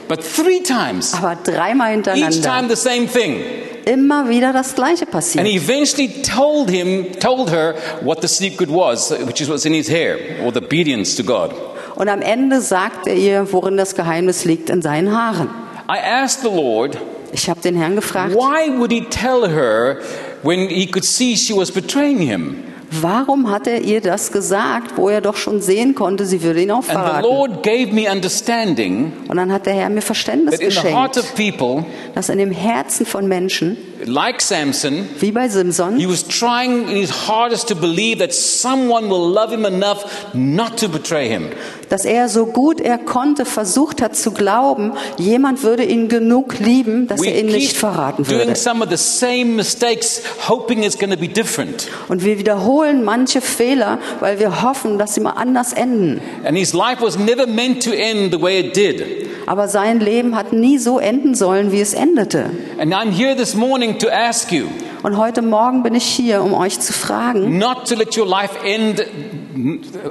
But 0.08 0.22
three 0.22 0.62
times, 0.62 1.14
Aber 1.16 1.36
dreimal 1.44 1.98
each 1.98 2.04
time 2.04 2.16
hintereinander, 2.16 2.76
the 2.78 2.82
same 2.82 3.08
thing. 3.08 3.44
immer 3.84 4.30
wieder 4.30 4.54
das 4.54 4.74
Gleiche 4.74 5.02
And 5.04 5.12
passiert. 5.12 5.46
he 5.46 5.58
eventually 5.58 6.22
told 6.22 6.70
him, 6.70 7.08
told 7.20 7.50
her 7.50 7.76
what 8.00 8.22
the 8.22 8.28
secret 8.30 8.70
was, 8.70 9.12
which 9.12 9.46
what's 9.50 9.66
in 9.66 9.74
his 9.74 9.90
hair, 9.90 10.18
or 10.46 10.54
the 10.54 10.64
obedience 10.64 11.18
to 11.18 11.24
God. 11.24 11.54
Und 11.96 12.10
am 12.10 12.22
Ende 12.22 12.62
sagt 12.62 13.08
er 13.08 13.16
ihr, 13.16 13.52
worin 13.52 13.78
das 13.78 13.96
Geheimnis 13.96 14.46
liegt, 14.46 14.70
in 14.70 14.82
seinen 14.82 15.16
Haaren. 15.16 15.50
I 15.90 15.98
asked 16.00 16.42
the 16.42 16.56
Lord, 16.56 16.98
Ich 17.32 17.50
habe 17.50 17.62
den 17.62 17.76
Herrn 17.76 17.96
gefragt, 17.96 18.34
why 18.34 18.72
would 18.78 18.92
he 18.92 19.02
tell 19.02 19.48
her 19.48 20.00
when 20.44 20.70
he 20.70 20.88
could 20.88 21.06
see 21.06 21.36
she 21.36 21.56
was 21.56 21.72
betraying 21.72 22.18
him? 22.20 22.64
warum 23.02 23.50
hat 23.50 23.68
er 23.68 23.82
ihr 23.82 24.02
das 24.02 24.32
gesagt, 24.32 24.98
wo 24.98 25.10
er 25.10 25.22
doch 25.22 25.36
schon 25.36 25.62
sehen 25.62 25.96
konnte, 25.96 26.26
sie 26.26 26.42
würde 26.42 26.62
ihn 26.62 26.72
auch 26.72 26.84
verraten. 26.84 27.24
Lord 27.24 27.64
gave 27.64 27.94
me 27.94 28.10
understanding 28.12 29.12
Und 29.28 29.38
dann 29.38 29.52
hat 29.52 29.66
der 29.66 29.74
Herr 29.74 29.90
mir 29.90 30.02
Verständnis 30.02 30.56
that 30.56 30.62
in 30.62 30.72
the 30.72 30.78
heart 30.78 31.14
geschenkt, 31.14 31.18
of 31.18 31.36
people, 31.36 31.86
dass 32.14 32.30
in 32.30 32.38
dem 32.38 32.52
Herzen 32.52 33.06
von 33.06 33.28
Menschen, 33.28 33.78
like 34.06 34.42
Samson, 34.42 35.08
wie 35.20 35.32
bei 35.32 35.50
Simson, 35.50 35.98
he 35.98 36.08
was 36.08 36.28
trying 36.28 36.88
in 36.88 36.96
his 36.96 37.28
hardest 37.28 37.68
to 37.70 37.76
believe 37.76 38.20
that 38.20 38.34
someone 38.34 39.10
will 39.10 39.32
love 39.34 39.52
him 39.52 39.66
enough 39.66 40.06
not 40.34 40.78
to 40.80 40.88
betray 40.88 41.28
him. 41.28 41.50
Dass 41.90 42.06
er 42.06 42.30
so 42.30 42.46
gut 42.46 42.82
er 42.82 42.98
konnte 42.98 43.46
versucht 43.46 44.02
hat 44.02 44.16
zu 44.16 44.32
glauben, 44.32 44.94
jemand 45.18 45.64
würde 45.64 45.84
ihn 45.84 46.08
genug 46.08 46.60
lieben, 46.60 47.08
dass 47.08 47.22
We 47.22 47.28
er 47.28 47.40
ihn 47.40 47.48
nicht 47.48 47.78
verraten 47.78 48.28
würde. 48.28 48.44
doing 48.46 48.56
some 48.56 48.84
of 48.84 48.90
the 48.90 48.98
same 48.98 49.46
mistakes, 49.56 50.22
hoping 50.48 50.84
it's 50.84 50.98
going 50.98 51.12
to 51.12 51.18
be 51.18 51.28
different. 51.28 51.88
Und 52.08 52.24
wir 52.24 52.38
wiederholen 52.38 53.04
manche 53.04 53.42
Fehler, 53.42 54.00
weil 54.20 54.40
wir 54.40 54.62
hoffen, 54.62 54.98
dass 54.98 55.16
sie 55.16 55.22
mal 55.22 55.32
anders 55.32 55.74
enden. 55.74 56.22
And 56.44 56.58
his 56.58 56.74
life 56.74 57.02
was 57.02 57.18
never 57.18 57.48
meant 57.48 57.84
to 57.84 57.92
end 57.92 58.34
the 58.34 58.42
way 58.42 58.60
it 58.60 58.76
did. 58.76 59.04
Aber 59.48 59.68
sein 59.68 60.00
Leben 60.00 60.36
hat 60.36 60.54
nie 60.54 60.80
so 60.80 60.98
enden 60.98 61.36
sollen, 61.36 61.72
wie 61.72 61.82
es 61.82 61.94
endete. 61.94 62.50
And 62.80 62.94
I'm 62.94 63.12
here 63.12 63.36
this 63.36 63.54
morning 63.56 64.00
to 64.00 64.08
ask 64.10 64.52
you 64.52 64.66
Und 65.04 65.18
heute 65.18 65.44
Morgen 65.44 65.84
bin 65.84 65.94
ich 65.94 66.06
hier, 66.06 66.42
um 66.42 66.56
euch 66.56 66.80
zu 66.80 66.92
fragen, 66.92 67.60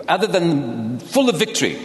other 0.06 0.26
than 0.30 0.98
full 1.12 1.28
of 1.30 1.38
victory. 1.38 1.76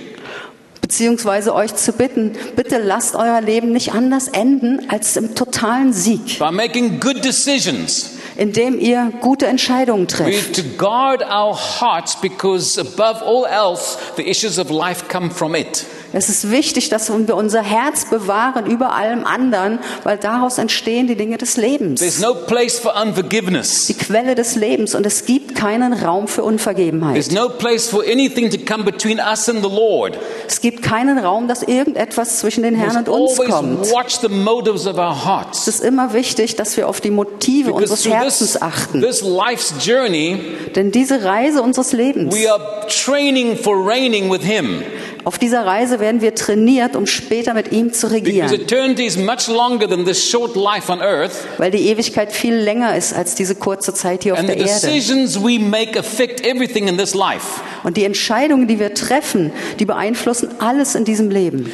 beziehungsweise 0.81 1.53
euch 1.53 1.75
zu 1.75 1.93
bitten, 1.93 2.35
bitte 2.55 2.79
lasst 2.79 3.15
euer 3.15 3.41
Leben 3.41 3.71
nicht 3.71 3.93
anders 3.93 4.27
enden 4.27 4.89
als 4.89 5.15
im 5.17 5.35
totalen 5.35 5.93
Sieg, 5.93 6.39
By 6.39 6.51
making 6.51 6.99
good 6.99 7.23
decisions. 7.23 8.11
indem 8.37 8.79
ihr 8.79 9.11
gute 9.21 9.45
Entscheidungen 9.47 10.03
We 10.03 10.07
trefft. 10.07 10.55
to 10.55 10.61
guard 10.77 11.21
our 11.23 11.55
hearts 11.55 12.15
because 12.19 12.79
above 12.79 13.21
all 13.23 13.45
else, 13.45 13.97
the 14.15 14.23
issues 14.23 14.57
of 14.57 14.69
life 14.69 15.07
come 15.09 15.29
from 15.29 15.53
it. 15.55 15.85
Es 16.13 16.29
ist 16.29 16.49
wichtig, 16.51 16.89
dass 16.89 17.09
wir 17.09 17.35
unser 17.35 17.61
Herz 17.61 18.05
bewahren 18.09 18.65
über 18.65 18.93
allem 18.93 19.25
anderen, 19.25 19.79
weil 20.03 20.17
daraus 20.17 20.57
entstehen 20.57 21.07
die 21.07 21.15
Dinge 21.15 21.37
des 21.37 21.53
There's 21.55 21.67
Lebens, 21.79 22.19
no 22.19 22.33
place 22.33 22.79
for 22.79 22.93
unforgiveness. 23.01 23.87
die 23.87 23.93
Quelle 23.93 24.35
des 24.35 24.55
Lebens. 24.55 24.95
Und 24.95 25.05
es 25.05 25.25
gibt 25.25 25.55
keinen 25.55 25.93
Raum 25.93 26.27
für 26.27 26.43
Unvergebenheit. 26.43 27.13
There's 27.13 27.31
no 27.31 27.49
place 27.49 27.87
for 27.89 28.01
anything 28.03 28.49
to 28.49 28.57
come 28.57 28.83
between 28.83 29.19
us 29.19 29.47
and 29.49 29.63
the 29.63 29.69
Lord. 29.69 30.17
Es 30.47 30.61
gibt 30.61 30.81
keinen 30.81 31.17
Raum, 31.19 31.47
dass 31.47 31.63
irgendetwas 31.63 32.39
zwischen 32.39 32.63
den 32.63 32.75
Herrn 32.75 32.97
und 32.97 33.09
uns 33.09 33.37
kommt. 33.37 33.91
watch 33.91 34.19
the 34.21 34.29
motives 34.29 34.87
of 34.87 34.97
our 34.97 35.11
Es 35.11 35.25
hearts. 35.25 35.67
ist 35.67 35.83
immer 35.83 36.13
wichtig, 36.13 36.55
dass 36.55 36.75
wir 36.77 36.87
auf 36.87 37.01
die 37.01 37.11
Motive 37.11 37.71
Because 37.71 37.93
unseres 37.93 38.05
Herzens 38.13 38.51
this, 38.53 38.61
achten. 38.61 39.01
this 39.01 39.21
life's 39.21 39.73
journey, 39.85 40.39
Denn 40.75 40.91
diese 40.91 41.23
Reise 41.23 41.61
unseres 41.61 41.91
Lebens, 41.93 42.35
we 42.35 42.51
are 42.51 42.59
training 42.87 43.55
for 43.57 43.75
reigning 43.75 44.31
with 44.31 44.41
Him. 44.41 44.81
Auf 45.25 45.37
dieser 45.37 45.65
Reise 45.65 45.99
werden 45.99 46.21
wir 46.21 46.33
trainiert, 46.35 46.95
um 46.95 47.05
später 47.05 47.53
mit 47.53 47.71
ihm 47.71 47.91
zu 47.93 48.07
regieren. 48.11 48.49
Weil 51.57 51.71
die 51.71 51.87
Ewigkeit 51.89 52.31
viel 52.31 52.55
länger 52.55 52.95
ist 52.95 53.13
als 53.13 53.35
diese 53.35 53.55
kurze 53.55 53.93
Zeit 53.93 54.23
hier 54.23 54.33
auf 54.33 54.39
der 54.45 54.57
Erde. 54.57 54.87
Und 57.83 57.95
die 57.97 58.03
Entscheidungen, 58.03 58.67
die 58.67 58.79
wir 58.79 58.93
treffen, 58.93 59.51
die 59.79 59.85
beeinflussen 59.85 60.49
alles 60.59 60.95
in 60.95 61.05
diesem 61.05 61.29
Leben. 61.29 61.71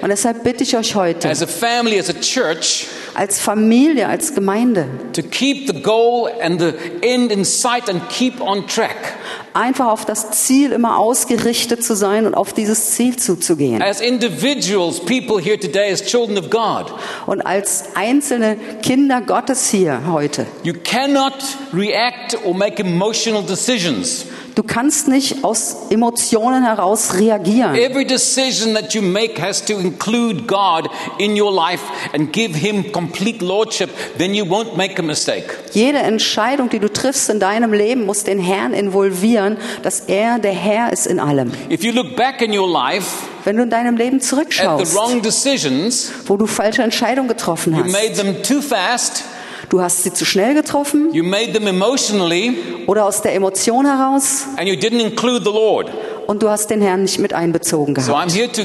Und 0.00 0.08
deshalb 0.08 0.44
bitte 0.44 0.62
ich 0.62 0.76
euch 0.76 0.94
heute, 0.94 1.28
as 1.28 1.42
a 1.42 1.46
family, 1.46 1.98
as 1.98 2.08
a 2.08 2.14
church, 2.14 2.86
als 3.16 3.40
Familie, 3.40 4.08
als 4.08 4.34
Gemeinde, 4.34 4.86
to 5.12 5.22
keep 5.22 5.66
the 5.66 5.82
goal 5.82 6.30
and 6.42 6.60
the 6.60 6.72
end 7.00 7.32
in 7.32 7.44
sight 7.44 7.88
and 7.88 8.08
keep 8.08 8.40
on 8.40 8.66
track. 8.66 9.14
einfach 9.54 9.86
auf 9.86 10.04
das 10.04 10.30
Ziel 10.32 10.72
immer 10.72 10.98
ausgerichtet 10.98 11.82
zu 11.82 11.96
sein 11.96 12.26
und 12.26 12.34
auf 12.34 12.52
dieses 12.52 12.90
Ziel 12.90 13.16
zuzugehen. 13.16 13.82
As 13.82 14.00
individuals, 14.00 15.00
people 15.00 15.40
here 15.40 15.58
today, 15.58 15.90
as 15.90 16.04
children 16.04 16.36
of 16.38 16.50
God, 16.50 16.92
Und 17.26 17.40
als 17.40 17.84
einzelne 17.94 18.56
Kinder 18.82 19.22
Gottes 19.22 19.70
hier 19.70 20.02
heute, 20.10 20.46
you 20.62 20.74
cannot 20.84 21.34
react 21.72 22.36
or 22.44 22.54
make 22.54 22.78
emotional 22.82 23.42
decisions. 23.42 24.26
Du 24.56 24.62
kannst 24.62 25.06
nicht 25.06 25.44
aus 25.44 25.76
Emotionen 25.90 26.64
heraus 26.64 27.14
reagieren. 27.14 27.76
Every 27.76 28.04
decision 28.04 28.74
that 28.74 28.94
you 28.94 29.02
make 29.02 29.40
has 29.40 29.64
to 29.66 29.74
include 29.74 30.46
God 30.46 30.88
in 31.18 31.40
your 31.40 31.52
life 31.54 31.82
and 32.12 32.32
give 32.32 32.58
Him 32.58 32.90
complete 32.90 33.44
lordship, 33.44 33.90
then 34.18 34.34
you 34.34 34.44
won't 34.46 34.76
make 34.76 34.98
a 34.98 35.02
mistake. 35.02 35.44
Jede 35.72 35.98
Entscheidung, 35.98 36.70
die 36.70 36.78
du 36.78 36.90
triffst 36.90 37.28
in 37.28 37.38
deinem 37.38 37.72
Leben, 37.72 38.06
muss 38.06 38.24
den 38.24 38.38
Herrn 38.38 38.72
involvieren, 38.72 39.58
dass 39.82 40.00
er 40.00 40.38
der 40.38 40.52
Herr 40.52 40.92
ist 40.92 41.06
in 41.06 41.20
allem. 41.20 41.52
If 41.70 41.84
you 41.84 41.92
look 41.92 42.16
back 42.16 42.40
in 42.40 42.58
your 42.58 42.68
life, 42.68 43.06
Wenn 43.44 43.58
du 43.58 43.62
in 43.62 43.70
deinem 43.70 43.96
Leben 43.96 44.20
zurückschaust, 44.20 44.96
decisions, 45.22 46.10
wo 46.26 46.36
du 46.36 46.46
falsche 46.46 46.82
Entscheidungen 46.82 47.28
getroffen 47.28 47.76
you 47.76 47.84
hast, 47.84 47.92
made 47.92 48.14
them 48.14 48.42
too 48.42 48.60
fast, 48.60 49.22
du 49.68 49.80
hast 49.80 50.02
sie 50.04 50.12
zu 50.12 50.24
schnell 50.24 50.54
getroffen 50.54 51.12
you 51.12 51.24
made 51.24 51.52
them 51.52 51.66
emotionally, 51.66 52.56
oder 52.86 53.04
aus 53.04 53.22
der 53.22 53.34
Emotion 53.34 53.86
heraus 53.86 54.44
and 54.56 54.68
you 54.68 54.74
didn't 54.74 55.00
include 55.00 55.44
the 55.44 55.50
Lord. 55.50 55.90
und 56.26 56.42
du 56.42 56.48
hast 56.48 56.68
den 56.70 56.80
Herrn 56.82 57.02
nicht 57.02 57.18
mit 57.18 57.32
einbezogen 57.32 57.94
So 58.00 58.12
I'm 58.14 58.26
gehabt. 58.26 58.32
here 58.32 58.50
to 58.52 58.62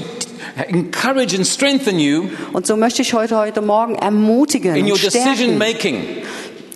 encourage 0.68 1.36
and 1.36 1.46
strengthen 1.46 2.00
you 2.00 2.26
Und 2.54 2.66
so 2.68 2.76
möchte 2.76 3.02
ich 3.02 3.14
heute, 3.14 3.38
heute 3.38 3.62
Morgen 3.62 3.96
ermutigen 3.96 4.76
in 4.76 4.92
your 4.92 4.98
decision 4.98 5.58
making. 5.58 6.04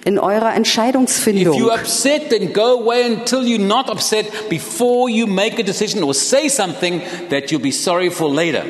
In 0.05 0.19
eurer 0.19 0.51
If 0.51 0.57
Entscheidungsfindung. 0.57 1.57
you're 1.57 1.73
upset, 1.73 2.29
then 2.29 2.53
go 2.53 2.79
away 2.79 3.03
until 3.05 3.43
you're 3.43 3.57
not 3.59 3.89
upset 3.89 4.25
before 4.49 5.09
you 5.09 5.25
make 5.27 5.59
a 5.59 5.63
decision 5.63 6.03
or 6.03 6.13
say 6.13 6.47
something 6.47 7.01
that 7.31 7.51
you'll 7.51 7.61
be 7.61 7.71
sorry 7.71 8.09
for 8.11 8.29
later. 8.33 8.63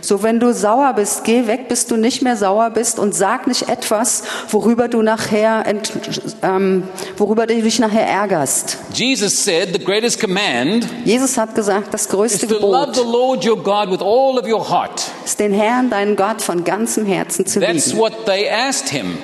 So, 0.00 0.24
wenn 0.24 0.40
du 0.40 0.52
sauer 0.52 0.92
bist, 0.94 1.22
geh 1.22 1.46
weg, 1.46 1.68
bis 1.68 1.86
du 1.86 1.96
nicht 1.96 2.22
mehr 2.22 2.36
sauer 2.36 2.70
bist 2.70 2.98
und 2.98 3.14
sag 3.14 3.46
nicht 3.46 3.68
etwas, 3.68 4.24
worüber 4.50 4.88
du 4.88 5.00
nachher, 5.02 5.64
ähm, 6.42 6.88
worüber 7.16 7.46
du 7.46 7.62
dich 7.62 7.78
nachher 7.78 8.04
ärgerst. 8.04 8.78
Jesus 8.92 9.44
said 9.44 9.68
the 9.72 9.78
greatest 9.84 10.20
command 10.20 10.86
Jesus 11.04 11.38
hat 11.38 11.54
gesagt, 11.54 11.94
das 11.94 12.08
größte 12.08 12.48
to 12.48 12.54
love 12.58 12.94
the 12.94 13.00
Gebot 13.02 13.12
Lord 13.12 13.44
your 13.46 13.56
God 13.62 13.90
with 13.92 14.00
all 14.02 14.36
of 14.38 14.48
your 14.48 14.68
heart. 14.68 15.00
ist, 15.24 15.38
den 15.38 15.52
Herrn, 15.52 15.90
deinen 15.90 16.16
Gott, 16.16 16.42
von 16.42 16.64
ganzem 16.64 17.06
Herzen 17.06 17.46
zu 17.46 17.60
That's 17.60 17.86
lieben. 17.86 17.98
what 18.00 18.26
they 18.26 18.48
asked 18.50 18.88
him. 18.88 19.18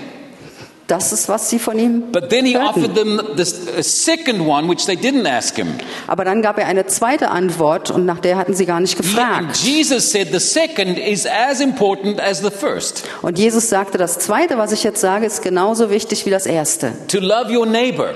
Das 0.88 1.12
ist, 1.12 1.28
was 1.28 1.50
sie 1.50 1.58
von 1.58 1.78
ihm 1.78 2.10
But 2.12 2.30
then 2.30 2.46
he 2.46 2.56
offered 2.56 2.94
them 2.94 3.20
a 3.20 3.82
second 3.82 4.40
one, 4.40 4.68
which 4.70 4.86
they 4.86 4.96
didn't 4.96 5.28
ask 5.28 5.54
him. 5.54 5.74
Aber 6.06 6.24
dann 6.24 6.40
gab 6.40 6.58
er 6.58 6.66
eine 6.66 6.86
zweite 6.86 7.30
Antwort 7.30 7.90
und 7.90 8.06
nach 8.06 8.20
der 8.20 8.38
hatten 8.38 8.54
sie 8.54 8.64
gar 8.64 8.80
nicht 8.80 8.96
gefragt. 8.96 9.58
Jesus 9.58 10.10
said 10.10 10.28
the 10.32 10.40
second 10.40 10.98
is 10.98 11.26
as 11.26 11.60
important 11.60 12.18
as 12.18 12.40
the 12.40 12.50
first. 12.50 13.04
Und 13.20 13.38
Jesus 13.38 13.68
sagte, 13.68 13.98
das 13.98 14.18
zweite, 14.18 14.56
was 14.56 14.72
ich 14.72 14.82
jetzt 14.82 15.02
sage, 15.02 15.26
ist 15.26 15.42
genauso 15.42 15.90
wichtig 15.90 16.24
wie 16.24 16.30
das 16.30 16.46
erste. 16.46 16.92
To 17.08 17.18
love 17.18 17.54
your 17.54 17.66
neighbor. 17.66 18.14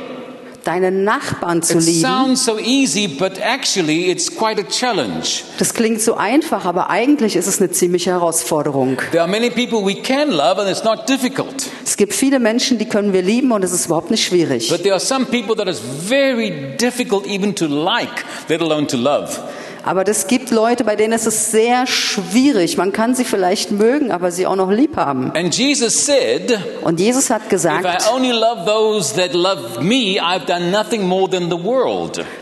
Deine 0.64 0.92
Nachbarn 0.92 1.62
zu 1.62 1.78
It 1.78 1.84
lieben. 1.86 2.00
sounds 2.00 2.44
so 2.44 2.58
easy, 2.58 3.08
but 3.08 3.38
actually 3.40 4.10
it's 4.10 4.30
quite 4.34 4.60
a 4.60 4.64
challenge. 4.64 5.42
Das 5.58 5.74
klingt 5.74 6.00
so 6.00 6.14
einfach, 6.14 6.64
aber 6.64 6.88
eigentlich 6.88 7.34
ist 7.36 7.46
es 7.48 7.60
eine 7.60 7.70
ziemliche 7.70 8.10
Herausforderung. 8.10 8.98
There 9.10 9.22
are 9.22 9.30
many 9.30 9.50
people 9.50 9.84
we 9.84 9.94
can 10.00 10.30
love 10.30 10.60
and 10.60 10.70
it's 10.70 10.84
not 10.84 11.08
difficult. 11.08 11.66
Es 11.84 11.96
gibt 11.96 12.14
viele 12.14 12.38
Menschen, 12.38 12.78
die 12.78 12.86
können 12.86 13.12
wir 13.12 13.22
lieben 13.22 13.50
und 13.52 13.64
es 13.64 13.72
ist 13.72 13.86
überhaupt 13.86 14.10
nicht 14.10 14.24
schwierig. 14.24 14.68
But 14.68 14.82
there 14.82 14.94
are 14.94 15.00
some 15.00 15.26
people 15.26 15.56
that 15.56 15.66
it's 15.66 15.80
very 16.08 16.76
difficult 16.80 17.26
even 17.26 17.54
to 17.56 17.66
like, 17.66 18.24
let 18.48 18.60
alone 18.60 18.86
to 18.86 18.96
love. 18.96 19.38
Aber 19.84 20.06
es 20.06 20.26
gibt 20.26 20.50
Leute, 20.50 20.84
bei 20.84 20.94
denen 20.96 21.12
ist 21.12 21.26
es 21.26 21.50
sehr 21.50 21.86
schwierig. 21.86 22.76
Man 22.76 22.92
kann 22.92 23.14
sie 23.14 23.24
vielleicht 23.24 23.72
mögen, 23.72 24.12
aber 24.12 24.30
sie 24.30 24.46
auch 24.46 24.56
noch 24.56 24.70
lieb 24.70 24.96
haben. 24.96 25.32
And 25.34 25.54
Jesus 25.56 26.06
said, 26.06 26.58
Und 26.82 27.00
Jesus 27.00 27.30
hat 27.30 27.48
gesagt, 27.48 27.84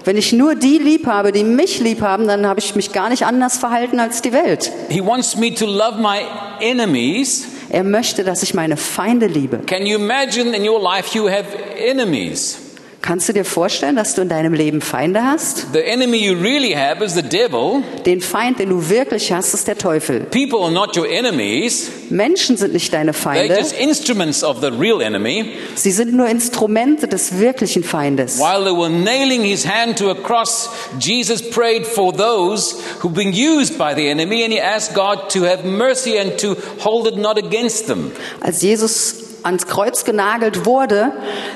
wenn 0.04 0.16
ich 0.16 0.32
nur 0.32 0.54
die 0.54 0.78
lieb 0.78 1.06
habe, 1.06 1.32
die 1.32 1.44
mich 1.44 1.80
lieb 1.80 2.00
haben, 2.02 2.26
dann 2.26 2.46
habe 2.46 2.60
ich 2.60 2.74
mich 2.76 2.92
gar 2.92 3.08
nicht 3.08 3.24
anders 3.24 3.56
verhalten 3.56 4.00
als 4.00 4.22
die 4.22 4.32
Welt. 4.32 4.70
He 4.88 5.04
wants 5.04 5.36
me 5.36 5.54
to 5.54 5.66
love 5.66 5.98
my 5.98 6.18
enemies. 6.60 7.46
Er 7.70 7.84
möchte, 7.84 8.24
dass 8.24 8.42
ich 8.42 8.52
meine 8.52 8.76
Feinde 8.76 9.26
liebe. 9.26 9.58
Can 9.58 9.86
you 9.86 9.96
imagine 9.96 10.56
in 10.56 10.68
your 10.68 10.82
life 10.82 11.16
you 11.16 11.28
have 11.28 11.46
enemies? 11.78 12.58
Kannst 13.02 13.30
du 13.30 13.32
dir 13.32 13.46
vorstellen, 13.46 13.96
dass 13.96 14.14
du 14.14 14.20
in 14.20 14.28
deinem 14.28 14.52
Leben 14.52 14.82
Feinde 14.82 15.24
hast? 15.24 15.68
The 15.72 15.82
enemy 15.82 16.18
you 16.18 16.34
really 16.38 16.72
have 16.74 17.02
is 17.02 17.14
the 17.14 17.22
devil. 17.22 17.82
Den 18.04 18.20
Feind, 18.20 18.58
den 18.58 18.68
du 18.68 18.90
wirklich 18.90 19.32
hast, 19.32 19.54
ist 19.54 19.66
der 19.66 19.78
Teufel. 19.78 20.20
People 20.30 20.58
are 20.60 20.70
not 20.70 20.96
your 20.98 21.08
enemies. 21.08 21.90
Menschen 22.10 22.58
sind 22.58 22.74
nicht 22.74 22.92
deine 22.92 23.12
They're 23.12 23.14
Feinde. 23.14 23.56
just 23.58 23.72
instruments 23.72 24.44
of 24.44 24.60
the 24.60 24.66
real 24.68 25.00
enemy. 25.00 25.54
Sie 25.76 25.92
sind 25.92 26.12
nur 26.12 26.28
Instrumente 26.28 27.08
des 27.08 27.38
wirklichen 27.38 27.84
Feindes. 27.84 28.38
While 28.38 28.64
they 28.64 28.76
were 28.76 28.90
nailing 28.90 29.44
his 29.44 29.66
hand 29.66 29.96
to 29.98 30.10
a 30.10 30.14
cross, 30.14 30.68
Jesus 30.98 31.40
prayed 31.40 31.86
for 31.86 32.12
those 32.12 32.76
who've 33.02 33.14
been 33.14 33.32
used 33.32 33.78
by 33.78 33.94
the 33.94 34.10
enemy 34.10 34.44
and 34.44 34.52
he 34.52 34.60
asked 34.60 34.94
God 34.94 35.30
to 35.30 35.46
have 35.46 35.64
mercy 35.64 36.18
and 36.18 36.36
to 36.38 36.54
hold 36.80 37.06
it 37.06 37.16
not 37.16 37.38
against 37.38 37.86
them. 37.86 38.12
Als 38.42 38.60
Jesus 38.60 39.19
ans 39.42 39.66
Kreuz 39.66 40.04
genagelt 40.04 40.66
wurde, 40.66 41.12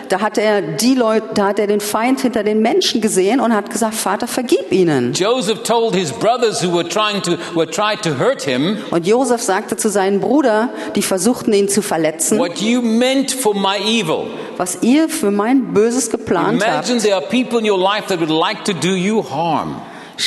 da 0.09 0.20
hat 0.20 0.38
er 0.38 0.62
die 0.62 0.94
Leute, 0.94 1.29
da 1.35 1.47
hat 1.49 1.59
er 1.59 1.66
den 1.66 1.81
Feind 1.81 2.20
hinter 2.20 2.42
den 2.42 2.61
Menschen 2.61 3.01
gesehen 3.01 3.40
und 3.40 3.55
hat 3.55 3.70
gesagt, 3.70 3.94
Vater, 3.94 4.27
vergib 4.27 4.70
ihnen. 4.73 5.12
Joseph 5.12 5.62
told 5.62 5.94
his 5.94 6.12
brothers 6.12 6.62
who 6.62 6.73
were 6.75 6.88
trying 6.88 7.23
to 7.23 7.33
were 7.55 7.68
tried 7.70 8.03
to 8.03 8.18
hurt 8.18 8.42
him, 8.42 8.79
Und 8.90 9.07
Josef 9.07 9.42
sagte 9.42 9.77
zu 9.77 9.88
seinen 9.88 10.20
Bruder, 10.20 10.70
die 10.94 11.03
versuchten 11.03 11.53
ihn 11.53 11.68
zu 11.68 11.83
verletzen, 11.83 12.38
what 12.38 12.59
you 12.61 12.81
meant 12.83 13.33
for 13.33 13.55
my 13.55 13.77
evil. 13.85 14.27
was 14.57 14.79
ihr 14.83 15.09
für 15.09 15.31
mein 15.31 15.73
Böses 15.73 16.11
geplant 16.11 16.62
habt. 16.64 16.88
Imagine 16.88 17.01
there 17.01 17.16
are 17.16 17.27
people 17.27 17.59
in 17.59 17.68
your 17.70 17.79
life 17.79 18.07
that 18.09 18.20
would 18.20 18.31
like 18.31 18.64
to 18.64 18.73
do 18.73 18.94
you 18.94 19.23
harm. 19.23 19.77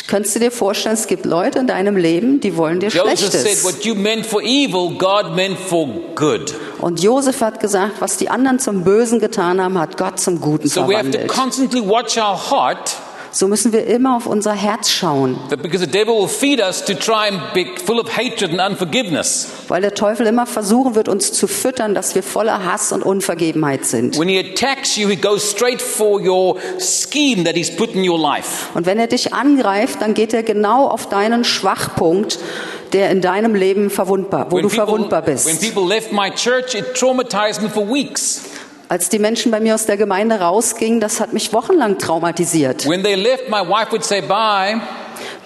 Könntest 0.08 0.36
du 0.36 0.40
dir 0.40 0.52
vorstellen, 0.52 0.96
es 0.96 1.08
gibt 1.08 1.26
Leute 1.26 1.60
in 1.60 1.68
deinem 1.68 1.98
Leben, 1.98 2.40
die 2.40 2.58
wollen 2.58 2.80
dir 2.80 2.90
Joseph 2.90 3.20
Schlechtes. 3.20 3.64
what 3.64 3.86
you 3.86 3.96
meant 3.96 4.26
for 4.26 4.42
evil, 4.42 4.92
God 4.98 5.36
meant 5.36 5.58
for 5.58 5.88
good. 6.16 6.54
Und 6.80 7.02
Josef 7.02 7.42
hat 7.42 7.60
gesagt, 7.60 8.00
was 8.00 8.18
die 8.18 8.30
anderen 8.30 8.60
zum 8.60 8.84
Bösen 8.84 9.20
getan 9.20 9.62
haben, 9.62 9.78
hat 9.80 9.98
Gott 9.98 10.20
zum 10.20 10.42
Guten 10.42 10.68
So 10.68 10.88
we 10.88 10.96
have 10.96 11.12
to 11.12 11.18
verwandelt. 11.18 11.28
So 13.32 13.48
müssen 13.48 13.74
wir 13.74 13.86
immer 13.88 14.16
auf 14.16 14.26
unser 14.26 14.54
Herz 14.54 14.90
schauen, 14.90 15.38
that 15.50 15.62
because 15.62 15.84
the 15.84 15.90
devil 15.92 16.16
will 16.16 16.28
feed 16.28 16.60
us 16.62 16.84
to 16.86 16.94
try 16.94 17.28
and 17.30 17.42
be 17.54 17.66
full 17.86 18.00
of 18.00 18.16
hatred 18.18 18.52
and 18.52 18.60
unforgiveness. 18.62 19.48
weil 19.68 19.82
der 19.82 19.94
Teufel 19.94 20.26
immer 20.28 20.46
versuchen 20.46 20.96
wird, 20.96 21.10
uns 21.10 21.34
zu 21.34 21.48
füttern, 21.48 21.94
dass 21.94 22.16
wir 22.16 22.24
voller 22.24 22.64
Hass 22.66 22.92
und 22.92 23.04
Unvergebenheit 23.04 23.86
sind. 23.86 24.18
When 24.18 24.30
he 24.30 24.40
attacks 24.40 24.96
you, 24.96 25.10
he 25.10 25.16
goes 25.16 25.50
straight 25.52 25.82
for 25.82 26.20
your 26.22 26.56
scheme 26.80 27.44
that 27.44 27.56
he's 27.56 27.76
put 27.76 27.94
in 27.96 28.08
your 28.10 28.20
life. 28.20 28.68
Und 28.74 28.86
wenn 28.86 29.00
er 29.00 29.08
dich 29.08 29.34
angreift, 29.34 30.02
dann 30.02 30.14
geht 30.14 30.34
er 30.34 30.44
genau 30.44 30.88
auf 30.88 31.10
deinen 31.10 31.44
Schwachpunkt, 31.44 32.40
der 32.94 33.12
in 33.12 33.20
deinem 33.22 33.54
Leben 33.54 33.90
verwundbar, 33.90 34.50
wo 34.50 34.60
du 34.62 34.70
verwundbar 34.70 35.26
when 35.28 35.34
bist. 35.36 35.62
people 35.62 35.86
left 35.88 36.12
my 36.14 36.30
church, 36.32 36.74
it 36.74 36.94
traumatized 36.96 37.62
me 37.62 37.70
for 37.70 37.86
weeks. 37.88 38.42
Als 38.90 39.10
die 39.10 39.20
Menschen 39.20 39.52
bei 39.52 39.60
mir 39.60 39.76
aus 39.76 39.86
der 39.86 39.98
Gemeinde 39.98 40.40
rausgingen, 40.40 41.02
das 41.02 41.20
hat 41.20 41.34
mich 41.34 41.52
wochenlang 41.52 41.98
traumatisiert. 41.98 42.88
When 42.88 43.04
they 43.04 43.16
left, 43.16 43.50
my 43.50 43.60
wife 43.60 43.92
would 43.92 44.06
say 44.06 44.22
bye. 44.22 44.80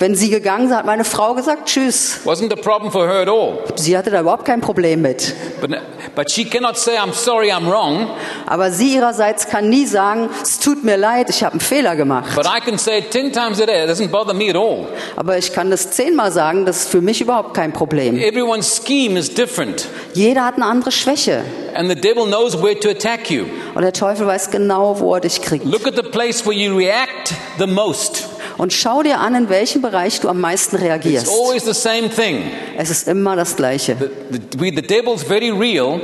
Wenn 0.01 0.15
sie 0.15 0.31
gegangen 0.31 0.67
sind, 0.67 0.77
hat 0.77 0.87
meine 0.87 1.03
Frau 1.03 1.35
gesagt, 1.35 1.67
tschüss. 1.67 2.21
Wasn't 2.25 2.51
a 2.51 2.55
problem 2.55 2.91
for 2.91 3.07
her 3.07 3.21
at 3.21 3.29
all. 3.29 3.59
Sie 3.75 3.95
hatte 3.95 4.09
da 4.09 4.21
überhaupt 4.21 4.45
kein 4.45 4.59
Problem 4.59 5.03
mit. 5.03 5.35
But, 5.61 5.69
but 6.15 6.31
she 6.31 6.43
cannot 6.43 6.75
say, 6.75 6.97
I'm 6.97 7.13
sorry, 7.13 7.51
I'm 7.51 7.69
wrong. 7.69 8.07
Aber 8.47 8.71
sie 8.71 8.95
ihrerseits 8.95 9.47
kann 9.47 9.69
nie 9.69 9.85
sagen, 9.85 10.31
es 10.41 10.57
tut 10.57 10.83
mir 10.83 10.97
leid, 10.97 11.29
ich 11.29 11.43
habe 11.43 11.51
einen 11.51 11.59
Fehler 11.59 11.95
gemacht. 11.95 12.35
But 12.35 12.47
I 12.47 12.59
can 12.59 12.79
say 12.79 12.97
it 12.97 13.11
10 13.11 13.31
times 13.31 13.61
a 13.61 13.67
day. 13.67 13.83
It 13.83 13.91
doesn't 13.91 14.07
bother 14.07 14.33
me 14.33 14.49
at 14.49 14.55
all. 14.55 14.87
Aber 15.17 15.37
ich 15.37 15.53
kann 15.53 15.69
das 15.69 15.91
zehnmal 15.91 16.31
sagen, 16.31 16.65
das 16.65 16.77
ist 16.77 16.89
für 16.89 17.01
mich 17.01 17.21
überhaupt 17.21 17.53
kein 17.53 17.71
Problem. 17.71 18.17
Everyone's 18.17 18.81
scheme 18.83 19.19
is 19.19 19.31
different. 19.31 19.87
Jeder 20.15 20.45
hat 20.45 20.55
eine 20.55 20.65
andere 20.65 20.91
Schwäche. 20.91 21.43
And 21.75 21.87
the 21.87 21.95
devil 21.95 22.25
knows 22.25 22.59
where 22.59 22.73
to 22.79 22.89
attack 22.89 23.29
you. 23.29 23.45
Und 23.75 23.83
der 23.83 23.93
Teufel 23.93 24.25
weiß 24.25 24.49
genau, 24.49 24.99
wo 24.99 25.13
er 25.13 25.21
dich 25.21 25.43
kriegt. 25.43 25.63
Look 25.65 25.85
at 25.85 25.95
the 25.95 26.01
place 26.01 26.43
where 26.43 26.57
you 26.57 26.75
react 26.75 27.35
the 27.59 27.67
most. 27.67 28.30
Und 28.61 28.73
schau 28.73 29.01
dir 29.01 29.19
an, 29.19 29.33
in 29.33 29.49
welchem 29.49 29.81
Bereich 29.81 30.19
du 30.19 30.29
am 30.29 30.39
meisten 30.39 30.75
It's 30.75 30.85
reagierst. 30.85 31.27
always 31.31 31.65
the 31.65 31.73
same 31.73 32.09
thing. 32.09 32.43
Es 32.77 32.91
ist 32.91 33.07
immer 33.07 33.35
das 33.35 33.55
Gleiche. 33.55 33.97
The, 33.99 34.39
the, 34.59 34.69
the 34.75 34.83
devil's 34.83 35.23
very 35.23 35.49
real. 35.49 35.99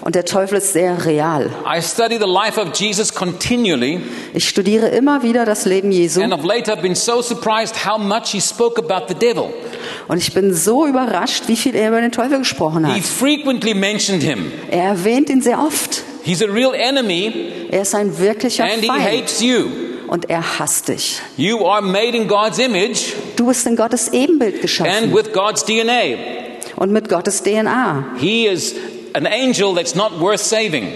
Und 0.00 0.16
der 0.16 0.24
Teufel 0.24 0.58
ist 0.58 0.72
sehr 0.72 1.06
real. 1.06 1.50
I 1.64 1.80
study 1.80 2.16
the 2.18 2.26
life 2.26 2.60
of 2.60 2.74
Jesus 2.74 3.14
continually, 3.14 4.00
Ich 4.34 4.48
studiere 4.48 4.88
immer 4.88 5.22
wieder 5.22 5.44
das 5.44 5.66
Leben 5.66 5.92
Jesu. 5.92 6.20
and 6.20 6.32
of 6.32 6.42
late 6.42 6.68
I've 6.72 6.82
been 6.82 6.96
so 6.96 7.22
surprised 7.22 7.86
how 7.86 7.96
much 7.96 8.30
he 8.32 8.40
spoke 8.40 8.80
about 8.82 9.06
the 9.06 9.14
devil. 9.14 9.50
Und 10.08 10.18
ich 10.18 10.34
bin 10.34 10.52
so 10.52 10.88
überrascht, 10.88 11.44
wie 11.46 11.54
viel 11.54 11.76
er 11.76 11.90
über 11.90 12.00
den 12.00 12.10
Teufel 12.10 12.38
gesprochen 12.38 12.86
He 12.86 12.94
hat. 13.00 13.06
frequently 13.06 13.72
mentioned 13.72 14.24
him. 14.24 14.50
Er 14.68 14.82
erwähnt 14.82 15.30
ihn 15.30 15.42
sehr 15.42 15.60
oft. 15.60 16.02
He's 16.24 16.42
a 16.42 16.46
real 16.46 16.74
enemy, 16.74 17.32
Er 17.70 17.82
ist 17.82 17.94
ein 17.94 18.18
wirklicher 18.18 18.64
and 18.64 18.80
he 18.80 18.88
Feind. 18.88 19.00
hates 19.00 19.40
you. 19.40 19.66
Und 20.10 20.28
er 20.28 20.58
hasst 20.58 20.88
dich. 20.88 21.20
You 21.36 21.64
are 21.66 21.80
made 21.80 22.16
in 22.16 22.26
God's 22.26 22.58
image 22.58 23.14
Du 23.36 23.46
bist 23.46 23.66
in 23.66 23.76
Gottes 23.76 24.12
Ebenbild 24.12 24.54
and 24.54 24.62
geschaffen 24.62 25.14
with 25.14 25.32
God's 25.32 25.64
DNA. 25.64 26.16
und 26.76 26.90
mit 26.92 27.08
Gottes 27.08 27.42
DNA. 27.42 28.16
He 28.18 28.46
is 28.46 28.74
an 29.14 29.26
angel 29.26 29.74
that's 29.74 29.94
not 29.94 30.20
worth 30.20 30.40
saving. 30.40 30.88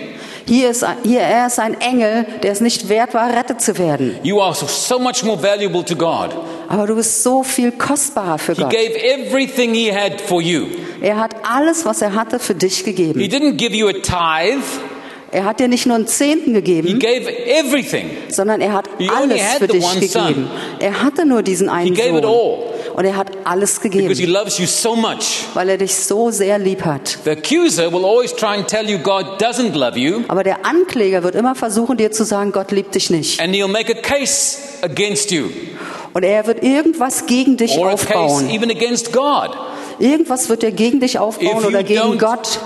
Hier 0.47 0.69
ist, 0.71 0.85
hier, 1.05 1.21
er 1.21 1.47
ist 1.47 1.59
ein 1.59 1.81
Engel, 1.81 2.27
der 2.43 2.53
es 2.53 2.61
nicht 2.61 2.89
wert 2.91 3.15
war, 3.15 3.33
rettet 3.35 3.63
zu 3.63 3.79
werden. 3.79 4.17
You 4.25 4.41
are 4.43 4.55
so, 4.55 4.67
so 4.67 4.99
much 4.99 5.23
more 5.25 5.41
valuable 5.43 5.83
to 5.85 5.95
God. 5.97 6.31
Aber 6.69 6.87
du 6.87 6.97
bist 6.97 7.23
so 7.23 7.43
viel 7.43 7.73
kostbarer 7.73 8.37
für 8.39 8.53
He 8.55 8.63
Gott. 8.63 8.71
gave 8.71 8.95
everything 9.01 9.73
he 9.75 9.91
had 9.95 10.21
for 10.21 10.43
you. 10.43 10.67
Er 11.01 11.19
hat 11.19 11.35
alles, 11.51 11.85
was 11.87 12.03
er 12.03 12.15
hatte, 12.15 12.39
für 12.39 12.55
dich 12.55 12.79
He 12.79 12.83
gegeben. 12.85 13.21
didn't 13.21 13.57
give 13.57 13.75
you 13.75 13.89
a 13.89 13.93
tithe, 13.93 14.61
Er 15.35 15.45
hat 15.45 15.59
dir 15.59 15.67
nicht 15.67 15.85
nur 15.85 15.97
einen 15.97 16.07
Zehnten 16.07 16.55
he 16.55 16.63
gegeben, 16.63 16.99
gave 17.01 17.29
everything. 17.49 18.09
sondern 18.29 18.61
er 18.61 18.73
hat 18.73 18.89
He 18.99 19.09
alles 19.09 19.43
für 19.59 19.67
dich 19.67 19.85
gegeben. 20.01 20.49
Er 20.79 21.03
hatte 21.03 21.27
nur 21.27 21.43
diesen 21.43 21.69
einen 21.69 21.97
Sohn. 21.97 22.25
all. 22.25 22.59
Und 22.95 23.05
er 23.05 23.17
hat 23.17 23.33
alles 23.43 23.81
gegeben, 23.81 24.15
so 24.15 24.97
weil 25.55 25.69
er 25.69 25.79
dich 25.79 25.93
so 25.97 26.31
sehr 26.31 26.61
lieb 26.61 26.85
hat. 26.85 27.19
You 29.97 30.23
Aber 30.29 30.45
der 30.45 30.65
Ankläger 30.65 31.25
wird 31.25 31.35
immer 31.35 31.57
versuchen, 31.57 31.97
dir 31.97 32.13
zu 32.13 32.25
sagen, 32.25 32.53
Gott 32.53 32.71
liebt 32.71 32.95
dich 32.95 33.11
nicht. 33.11 33.41
and 33.41 33.53
he'll 33.53 33.67
make 33.67 33.91
a 33.91 34.01
case 34.01 34.59
against 34.83 35.33
you, 35.33 35.47
Und 36.13 36.23
er 36.23 36.47
wird 36.47 36.63
irgendwas 36.63 37.27
gegen 37.27 37.57
dich 37.57 37.77
or 37.77 37.93
aufbauen. 37.95 38.49
Irgendwas 39.99 40.49
wird 40.49 40.63
er 40.63 40.71
gegen 40.71 41.01
dich 41.01 41.19
aufbauen 41.19 41.59
If 41.59 41.67
oder 41.67 41.83
gegen 41.83 42.19
Gott. 42.19 42.61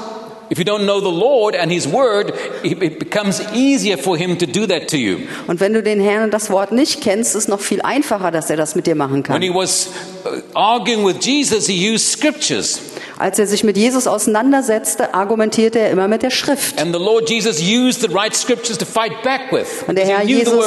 If 0.51 0.59
you 0.59 0.65
don't 0.65 0.85
know 0.85 1.01
the 1.01 1.11
Lord 1.11 1.55
and 1.55 1.71
His 1.71 1.87
Word, 1.87 2.33
it 2.63 2.83
it 2.83 2.99
becomes 2.99 3.41
easier 3.53 3.99
for 3.99 4.17
Him 4.17 4.39
to 4.39 4.47
do 4.47 4.67
that 4.67 4.89
to 4.89 4.97
you. 4.97 5.19
Und 5.47 5.61
wenn 5.61 5.75
du 5.75 5.83
den 5.83 6.01
Herrn 6.01 6.25
und 6.25 6.31
das 6.33 6.51
Wort 6.51 6.73
nicht 6.73 7.01
kennst, 7.03 7.35
ist 7.35 7.49
noch 7.49 7.61
viel 7.61 7.83
einfacher, 7.83 8.31
dass 8.31 8.49
er 8.51 8.57
das 8.57 8.75
mit 8.75 8.87
dir 8.87 8.95
machen 8.95 9.17
When 9.17 9.23
kann. 9.25 9.43
he 9.43 9.51
was 9.51 9.91
uh, 10.25 10.41
arguing 10.55 11.05
with 11.05 11.17
Jesus, 11.25 11.67
he 11.67 11.75
used 11.93 12.07
scriptures. 12.07 12.81
Als 13.19 13.39
er 13.39 13.47
sich 13.49 13.65
mit 13.65 13.77
Jesus 13.77 14.07
auseinandersetzte, 14.07 15.13
argumentierte 15.13 15.81
er 15.81 15.91
immer 15.91 16.07
mit 16.07 16.23
der 16.23 16.31
Schrift. 16.31 16.81
And 16.81 16.95
the 16.95 17.03
Lord 17.03 17.29
Jesus 17.29 17.61
used 17.61 18.01
the 18.01 18.09
right 18.15 18.35
scriptures 18.35 18.79
to 18.79 18.85
fight 18.85 19.23
back 19.25 19.51
with. 19.51 19.67
Und 19.89 19.97
der 19.99 20.07
Herr 20.07 20.23
Jesus 20.23 20.65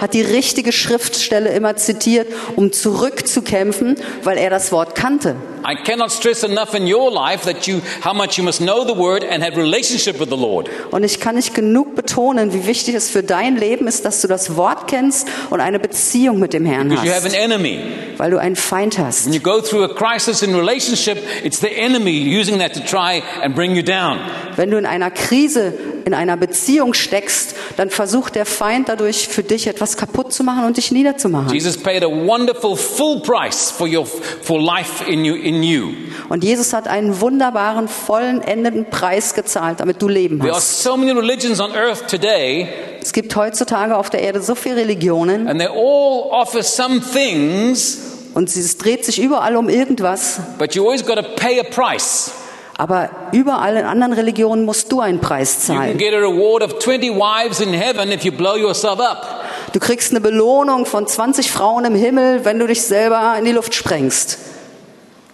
hat 0.00 0.12
die 0.12 0.20
richtige 0.22 0.72
Schriftstelle 0.72 1.50
immer 1.54 1.76
zitiert, 1.76 2.28
um 2.56 2.72
zurückzukämpfen, 2.72 3.96
weil 4.22 4.36
er 4.36 4.50
das 4.50 4.70
Wort 4.70 4.94
kannte. 4.94 5.36
I 5.66 5.76
cannot 5.82 6.12
stress 6.12 6.42
enough 6.42 6.74
in 6.74 6.84
your 6.92 7.10
life 7.10 7.50
that 7.50 7.66
you, 7.66 7.80
how 8.04 8.12
much 8.12 8.36
you 8.36 8.44
must 8.44 8.58
know 8.60 8.84
the 8.86 8.94
Word 8.94 9.24
and 9.24 9.42
have 9.42 9.56
relationship 9.56 10.20
with 10.20 10.28
the 10.28 10.36
Lord. 10.36 10.68
Und 10.90 11.04
ich 11.04 11.20
kann 11.20 11.36
nicht 11.36 11.54
genug 11.54 11.94
betonen, 11.94 12.52
wie 12.52 12.66
wichtig 12.66 12.94
es 12.94 13.08
für 13.08 13.22
dein 13.22 13.56
Leben 13.56 13.86
ist, 13.86 14.04
dass 14.04 14.20
du 14.20 14.28
das 14.28 14.56
Wort 14.56 14.88
kennst 14.88 15.26
und 15.48 15.60
eine 15.60 15.78
Beziehung 15.78 16.38
mit 16.38 16.52
dem 16.52 16.66
Herrn 16.66 16.90
Because 16.90 17.06
you 17.06 17.12
have 17.14 17.24
an 17.24 17.32
hast, 17.32 17.40
enemy. 17.40 17.80
weil 18.18 18.30
du 18.30 18.36
einen 18.38 18.56
Feind 18.56 18.98
hast. 18.98 19.24
When 19.24 19.32
you 19.32 19.40
go 19.40 19.62
through 19.62 19.84
a 19.84 19.88
crisis 19.88 20.42
in 20.42 20.54
relationship, 20.54 21.16
it's 21.42 21.60
the 21.60 21.74
enemy 21.74 21.93
using 22.02 22.58
that 22.58 22.72
to 22.74 22.80
try 22.80 23.22
and 23.42 23.54
bring 23.54 23.74
you 23.76 23.82
down. 23.82 24.18
Wenn 24.56 24.70
du 24.70 24.78
in 24.78 24.86
einer 24.86 25.10
Krise, 25.10 25.72
in 26.04 26.14
einer 26.14 26.36
Beziehung 26.36 26.94
steckst, 26.94 27.54
dann 27.76 27.90
versucht 27.90 28.34
der 28.36 28.46
Feind 28.46 28.88
dadurch 28.88 29.26
für 29.28 29.42
dich 29.42 29.66
etwas 29.66 29.96
kaputt 29.96 30.32
zu 30.32 30.44
machen 30.44 30.64
und 30.64 30.76
dich 30.76 30.92
niederzumachen. 30.92 31.52
Jesus 31.52 31.76
paid 31.76 32.04
a 32.04 32.06
wonderful 32.08 32.76
full 32.76 33.20
price 33.20 33.70
for 33.70 33.88
your 33.88 34.06
for 34.06 34.60
life 34.60 35.04
in 35.10 35.24
you 35.24 35.34
in 35.34 35.62
you. 35.62 35.90
Und 36.28 36.44
Jesus 36.44 36.72
hat 36.72 36.86
einen 36.88 37.20
wunderbaren, 37.20 37.88
vollen, 37.88 38.40
endenden 38.42 38.86
Preis 38.90 39.34
gezahlt, 39.34 39.80
damit 39.80 40.00
du 40.00 40.08
Leben 40.08 40.38
There 40.38 40.50
are 40.50 40.56
hast. 40.58 40.82
so 40.82 40.96
many 40.96 41.10
religions 41.12 41.60
on 41.60 41.72
earth 41.72 42.06
today, 42.08 42.68
Es 43.00 43.12
gibt 43.12 43.34
heutzutage 43.36 43.96
auf 43.96 44.08
der 44.10 44.20
Erde 44.22 44.40
so 44.40 44.54
viele 44.54 44.76
Religionen 44.76 45.48
and 45.48 45.58
they 45.58 45.68
all 45.68 46.28
offer 46.30 46.62
some 46.62 47.00
things, 47.00 47.98
und 48.34 48.48
es 48.54 48.76
dreht 48.78 49.04
sich 49.04 49.20
überall 49.20 49.56
um 49.56 49.68
irgendwas. 49.68 50.40
but 50.58 50.74
you 50.74 50.84
always 50.84 51.04
got 51.04 51.16
to 51.16 51.22
pay 51.36 51.60
a 51.60 51.64
price. 51.64 52.32
Aber 52.76 53.08
überall 53.30 53.76
in 53.76 53.84
anderen 53.84 54.12
Religionen 54.14 54.64
musst 54.64 54.90
du 54.90 55.00
einen 55.00 55.20
Preis 55.20 55.60
zahlen. 55.60 55.96
get 55.96 56.12
a 56.12 56.18
reward 56.18 56.62
of 56.62 56.78
20 56.80 57.12
wives 57.14 57.60
in 57.60 57.72
heaven 57.72 58.10
if 58.10 58.24
you 58.24 58.32
blow 58.32 58.56
yourself 58.56 58.98
up. 58.98 59.44
Du 59.72 59.78
kriegst 59.80 60.10
eine 60.10 60.20
Belohnung 60.20 60.84
von 60.86 61.06
20 61.06 61.50
Frauen 61.52 61.84
im 61.84 61.94
Himmel, 61.94 62.44
wenn 62.44 62.58
du 62.58 62.66
dich 62.66 62.82
selber 62.82 63.36
in 63.38 63.44
die 63.44 63.52
Luft 63.52 63.74
sprengst. 63.74 64.38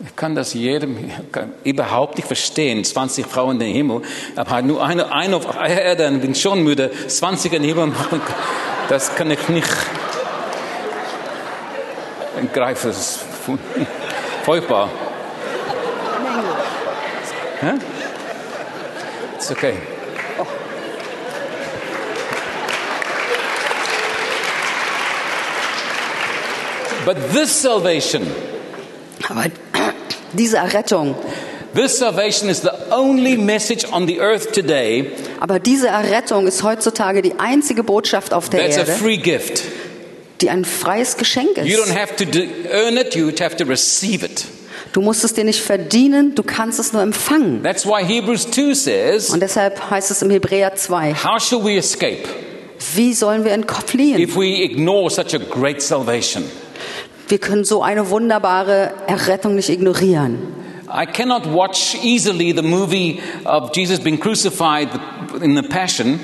Ich 0.03 0.17
kann 0.17 0.35
das 0.35 0.55
jedem 0.55 1.11
kann 1.31 1.53
überhaupt 1.63 2.17
nicht 2.17 2.27
verstehen. 2.27 2.83
20 2.85 3.27
Frauen 3.27 3.53
in 3.53 3.59
den 3.59 3.75
Himmel, 3.75 4.01
aber 4.37 4.63
nur 4.63 4.83
eine, 4.83 5.13
eine 5.13 5.37
auf 5.37 5.47
Erde, 5.57 6.05
dann 6.05 6.21
bin 6.21 6.33
ich 6.33 6.41
schon 6.41 6.63
müde. 6.63 6.91
20 7.09 7.53
in 7.53 7.63
den 7.63 7.69
Himmel 7.69 7.87
machen, 7.89 8.21
das 8.89 9.15
kann 9.15 9.31
ich 9.31 9.47
nicht 9.51 9.69
ist 12.85 13.21
fu- 13.45 13.59
furchtbar. 14.45 14.89
Hä? 17.61 17.73
It's 19.37 19.51
okay. 19.51 19.75
But 27.05 27.17
this 27.33 27.51
salvation, 27.63 28.23
Aber 29.29 29.47
diese 30.33 30.59
Errettung, 30.59 31.15
this 31.75 31.99
salvation 31.99 32.49
is 32.51 32.61
the 32.61 32.73
only 32.93 33.37
message 33.37 33.87
on 33.91 34.07
the 34.07 34.21
earth 34.21 34.53
today 34.53 35.11
aber 35.41 35.59
diese 35.61 35.87
Errettung 35.89 36.47
ist 36.49 36.63
heutzutage 36.63 37.23
die 37.23 37.39
einzige 37.39 37.83
Botschaft 37.85 38.35
auf 38.35 38.49
der 38.51 38.61
that's 38.61 38.77
a 38.77 38.81
Erde, 38.81 38.93
free 38.93 39.17
gift. 39.17 39.63
Die 40.41 40.51
ein 40.51 40.65
freies 40.65 41.17
Geschenk 41.17 41.57
You 41.59 41.79
don't 41.79 41.87
ist. 41.91 41.97
have 41.99 42.17
to 42.17 42.25
earn 42.73 42.97
it, 42.97 43.15
you 43.15 43.31
have 43.41 43.57
to 43.57 43.65
receive 43.65 44.25
it. 44.25 44.45
Du 44.93 45.01
musst 45.01 45.23
es 45.25 45.35
dir 45.35 45.45
nicht 45.45 45.61
verdienen, 45.61 46.35
du 46.35 46.43
kannst 46.43 46.81
es 46.81 46.93
nur 46.93 47.03
empfangen. 47.03 47.63
That's 47.63 47.87
why 47.87 48.03
Hebrews 48.05 48.51
2 48.51 48.75
says, 48.75 49.31
Und 49.31 49.41
deshalb 49.41 49.91
heißt 49.91 50.11
es 50.11 50.23
im 50.23 50.31
Hebräer 50.31 50.75
2, 50.75 51.15
How 51.25 51.41
shall 51.41 51.65
we 51.65 51.77
escape 51.77 52.25
wie 52.95 53.13
sollen 53.13 53.45
wir 53.45 53.53
entfliehen? 53.53 54.19
if 54.21 54.37
we 54.37 54.63
ignore 54.63 55.11
such 55.11 55.35
a 55.35 55.39
great 55.39 55.81
salvation? 55.83 56.45
Wir 57.29 57.39
können 57.39 57.63
so 57.65 57.83
eine 57.83 58.11
wunderbare 58.11 58.93
Errettung 59.07 59.55
nicht 59.55 59.69
ignorieren. 59.69 60.39
I 60.93 61.07
cannot 61.07 61.47
watch 61.53 61.95
easily 62.03 62.53
the 62.53 62.63
movie 62.63 63.21
of 63.45 63.71
Jesus 63.77 64.01
being 64.01 64.19
crucified 64.19 64.89
in 65.41 65.55
the 65.55 65.63
Passion 65.63 66.19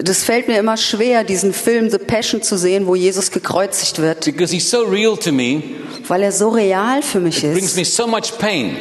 Das 0.00 0.24
fällt 0.24 0.48
mir 0.48 0.58
immer 0.58 0.76
schwer, 0.76 1.22
diesen 1.24 1.52
Film 1.52 1.90
The 1.90 1.98
Passion 1.98 2.42
zu 2.42 2.56
sehen, 2.56 2.86
wo 2.86 2.94
Jesus 2.94 3.30
gekreuzigt 3.30 3.98
wird, 4.00 4.24
because 4.24 4.52
he's 4.54 4.68
so 4.70 4.82
real 4.82 5.16
to 5.16 5.32
me, 5.32 5.62
weil 6.08 6.22
er 6.22 6.32
so 6.32 6.48
real 6.48 7.02
für 7.02 7.20
mich 7.20 7.40
brings 7.42 7.72
ist, 7.72 7.76
me 7.76 7.84
so 7.84 8.06
much 8.06 8.38
pain. 8.38 8.76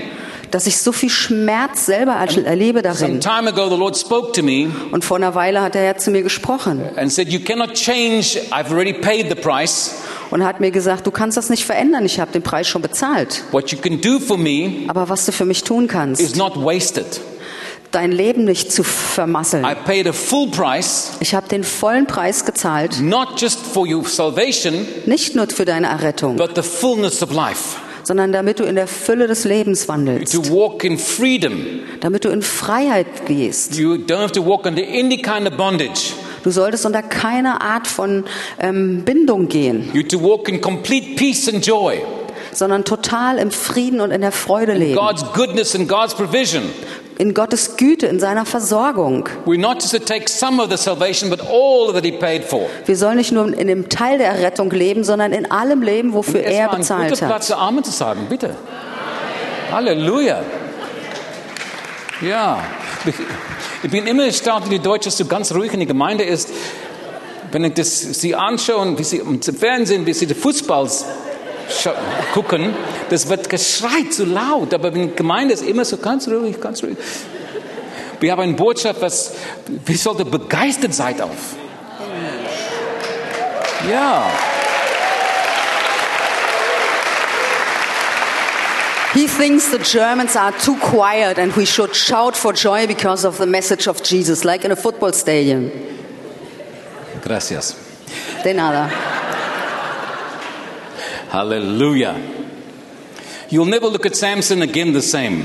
dass 0.52 0.68
ich 0.68 0.78
so 0.78 0.92
viel 0.92 1.10
Schmerz 1.10 1.86
selber 1.86 2.14
erlebe 2.14 2.82
darin. 2.82 3.20
time 3.22 3.50
ago, 3.50 3.70
the 3.70 3.76
Lord 3.78 3.98
spoke 3.98 4.32
to 4.34 4.44
me 4.44 4.70
Und 4.92 5.04
vor 5.06 5.18
einer 5.18 5.34
Weile 5.36 5.62
hat 5.62 5.76
der 5.76 5.82
Herr 5.84 5.98
zu 5.98 6.12
mir 6.12 6.24
gesprochen 6.24 6.82
and 6.96 7.12
said, 7.12 7.30
You 7.30 7.40
cannot 7.40 7.74
change, 7.74 8.38
I've 8.52 8.70
already 8.72 8.94
paid 8.94 9.28
the 9.30 9.36
price. 9.36 9.92
und 10.30 10.44
hat 10.46 10.60
mir 10.62 10.72
gesagt, 10.72 11.06
du 11.08 11.12
kannst 11.12 11.36
das 11.38 11.50
nicht 11.50 11.66
verändern, 11.66 12.06
ich 12.06 12.20
habe 12.22 12.32
den 12.32 12.42
Preis 12.42 12.68
schon 12.68 12.82
bezahlt. 12.82 13.44
What 13.52 13.70
you 13.72 13.78
can 13.78 14.00
do 14.02 14.20
for 14.20 14.38
me 14.38 14.86
Aber 14.88 15.10
was 15.10 15.26
du 15.26 15.32
für 15.34 15.46
mich 15.46 15.64
tun 15.64 15.86
is 15.86 15.92
kannst, 15.92 16.36
not 16.38 16.56
wasted. 16.56 17.06
Dein 17.92 18.12
Leben 18.12 18.44
nicht 18.46 18.72
zu 18.72 18.84
vermasseln. 18.84 19.64
I 19.66 19.76
paid 19.76 20.08
a 20.08 20.14
full 20.14 20.50
price, 20.50 21.12
Ich 21.20 21.36
habe 21.36 21.48
den 21.48 21.64
vollen 21.64 22.08
Preis 22.08 22.46
gezahlt, 22.46 23.02
not 23.02 23.40
just 23.40 23.60
for 23.60 23.88
your 23.88 24.06
salvation, 24.06 24.86
nicht 25.06 25.36
nur 25.36 25.48
für 25.48 25.66
deine 25.66 25.88
Errettung, 25.88 26.38
but 26.38 26.56
the 26.56 26.64
fullness 26.64 27.22
of 27.22 27.32
life. 27.34 27.78
sondern 28.04 28.32
damit 28.32 28.60
du 28.60 28.64
in 28.64 28.76
der 28.76 28.88
Fülle 28.88 29.28
des 29.28 29.44
Lebens 29.46 29.88
wandelst, 29.88 30.36
damit 32.00 32.26
du 32.26 32.30
in 32.30 32.42
Freiheit 32.42 33.26
gehst. 33.28 33.76
You 33.78 33.94
don't 33.96 34.22
have 34.22 34.32
to 34.34 34.46
walk 34.46 34.66
under 34.66 34.82
any 34.84 35.18
kind 35.18 35.48
of 35.48 35.56
bondage. 35.58 36.14
Du 36.44 36.50
solltest 36.50 36.86
unter 36.88 37.04
keiner 37.04 37.62
Art 37.62 37.86
von 37.88 38.26
ähm, 38.60 39.04
Bindung 39.04 39.48
gehen, 39.48 39.92
You 39.94 40.02
to 40.04 40.20
walk 40.22 40.50
in 40.50 40.60
complete 40.60 41.16
peace 41.16 41.48
and 41.48 41.66
joy. 41.66 42.02
sondern 42.54 42.84
total 42.84 43.38
im 43.38 43.52
Frieden 43.52 44.02
und 44.02 44.12
in 44.12 44.22
der 44.22 44.32
Freude 44.32 44.74
leben. 44.74 44.98
In 47.22 47.36
Gottes 47.36 47.78
Güte, 47.78 48.08
in 48.08 48.20
seiner 48.20 48.48
Versorgung. 48.48 49.30
Wir 52.88 52.98
sollen 52.98 53.18
nicht 53.18 53.32
nur 53.32 53.56
in 53.56 53.68
dem 53.68 53.90
Teil 53.90 54.18
der 54.18 54.30
Errettung 54.30 54.72
leben, 54.72 55.04
sondern 55.04 55.32
in 55.32 55.52
allem 55.52 55.84
leben, 55.84 56.14
wofür 56.14 56.40
er 56.40 56.64
ein 56.64 56.66
guter 56.70 56.78
bezahlt 56.80 57.22
hat. 57.22 57.30
Platz, 57.30 57.52
Amen 57.52 57.84
zu 57.84 57.92
sagen, 57.92 58.26
bitte. 58.28 58.56
Halleluja. 59.72 60.42
Ja, 62.22 62.64
ich, 63.84 63.92
bin 63.92 64.08
immer 64.08 64.26
erstaunt, 64.26 64.66
wie 64.66 64.80
die 64.80 64.84
Deutsche 64.84 65.12
so 65.12 65.26
ganz 65.26 65.54
ruhig 65.54 65.72
in 65.74 65.82
der 65.82 65.88
Gemeinde 65.88 66.24
ist. 66.24 66.50
Wenn 67.52 67.66
ich 67.66 67.76
das, 67.76 68.00
sie 68.00 68.34
anschaue, 68.34 68.98
wie 68.98 69.04
sie 69.04 69.18
im 69.18 69.40
Fernsehen, 69.44 70.08
wie 70.08 70.14
sie 70.14 70.26
den 70.26 70.38
Fußball 70.38 70.90
gucken, 72.34 72.74
das 73.10 73.28
wird 73.28 73.50
geschreit 73.50 74.14
so 74.14 74.26
laut, 74.26 74.74
aber 74.74 74.90
in 74.90 75.08
der 75.08 75.08
Gemeinde 75.08 75.54
ist 75.54 75.64
immer 75.64 75.86
so 75.86 75.98
ganz 75.98 76.28
ruhig, 76.28 76.60
ganz 76.60 76.84
ruhig. 76.84 76.98
Wir 78.20 78.32
haben 78.32 78.42
eine 78.42 78.54
Botschaft, 78.54 79.02
was, 79.02 79.34
wir 79.86 79.98
sollten 79.98 80.30
begeistert 80.30 80.94
sein 80.94 81.20
auf. 81.22 81.56
Ja. 83.90 84.30
He 89.14 89.28
thinks 89.28 89.72
the 89.72 89.80
Germans 89.80 90.36
are 90.36 90.54
too 90.54 90.76
quiet 90.78 91.38
and 91.38 91.54
we 91.58 91.66
should 91.66 91.96
shout 91.96 92.38
for 92.38 92.54
joy 92.54 92.88
because 92.88 93.26
of 93.26 93.38
the 93.38 93.46
message 93.46 93.88
of 93.88 94.02
Jesus, 94.04 94.46
like 94.46 94.64
in 94.64 94.72
a 94.72 94.76
football 94.76 95.12
stadium. 95.12 95.70
Gracias. 97.22 97.76
De 98.44 98.54
nada. 98.54 99.21
Hallelujah. 101.32 102.16
You'll 103.50 103.66
never 103.66 103.88
look 103.88 104.06
at 104.06 104.16
Samson 104.16 104.62
again 104.62 104.94
the 104.94 105.02
same. 105.02 105.44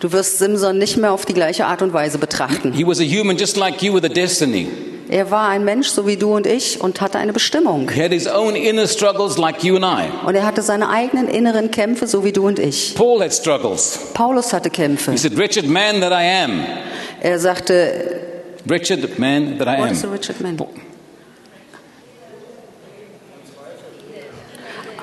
Du 0.00 0.10
wirst 0.10 0.38
Simson 0.38 0.78
nicht 0.78 0.96
mehr 0.96 1.12
auf 1.12 1.26
die 1.26 1.34
gleiche 1.34 1.66
Art 1.66 1.82
und 1.82 1.92
Weise 1.92 2.18
betrachten. 2.18 2.72
He 2.72 2.84
was 2.86 2.98
a 2.98 3.04
human 3.04 3.36
just 3.36 3.56
like 3.56 3.82
you 3.82 3.94
with 3.94 4.04
a 4.04 4.08
destiny. 4.08 4.68
Er 5.08 5.30
war 5.30 5.48
ein 5.48 5.64
Mensch, 5.64 5.88
so 5.88 6.06
wie 6.06 6.16
du 6.16 6.34
und 6.34 6.46
ich, 6.46 6.80
und 6.80 7.02
hatte 7.02 7.18
eine 7.18 7.34
Bestimmung. 7.34 7.90
He 7.90 8.02
had 8.02 8.10
his 8.10 8.26
own 8.26 8.56
inner 8.56 8.88
struggles 8.88 9.36
like 9.36 9.62
you 9.62 9.76
and 9.76 9.84
I. 9.84 10.26
Und 10.26 10.34
er 10.34 10.46
hatte 10.46 10.62
seine 10.62 10.88
eigenen 10.88 11.28
inneren 11.28 11.70
Kämpfe, 11.70 12.06
so 12.06 12.24
wie 12.24 12.32
du 12.32 12.46
und 12.46 12.58
ich. 12.58 12.94
Paul 12.94 13.20
had 13.20 13.34
struggles. 13.34 13.98
Paulus 14.14 14.52
hatte 14.54 14.70
Kämpfe. 14.70 15.12
He 15.12 15.18
said, 15.18 15.36
Wretched 15.36 15.68
man 15.68 16.00
that 16.00 16.12
I 16.12 16.44
am. 16.44 16.64
Er 17.20 17.38
sagte, 17.38 18.20
Wretched 18.64 19.18
man 19.18 19.58
that 19.58 19.68
I 19.68 19.78
what 19.78 19.90
is 19.90 20.02
a 20.04 20.06
am. 20.06 20.12
Richard 20.14 20.40
Man? 20.40 20.56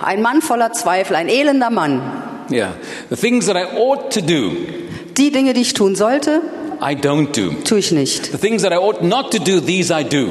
Ein 0.09 0.23
Mann 0.23 0.41
voller 0.41 0.73
Zweifel, 0.73 1.15
ein 1.15 1.27
elender 1.29 1.69
Mann. 1.69 2.01
Yeah. 2.51 2.73
The 3.11 3.15
things 3.15 3.45
that 3.45 3.55
I 3.55 3.77
ought 3.77 4.09
to 4.15 4.21
do, 4.21 4.53
Die 5.15 5.29
Dinge, 5.29 5.53
die 5.53 5.61
ich 5.61 5.75
tun 5.75 5.93
sollte, 5.95 6.41
I 6.81 6.95
don't 6.95 7.27
do. 7.39 7.51
tue 7.63 7.77
ich 7.77 7.91
nicht. 7.91 8.31
The 8.31 8.39
things 8.39 8.63
that 8.63 8.71
I 8.73 8.77
ought 8.77 9.03
not 9.03 9.29
to 9.33 9.37
do, 9.37 9.59
these 9.59 9.93
I 9.93 10.03
do. 10.03 10.29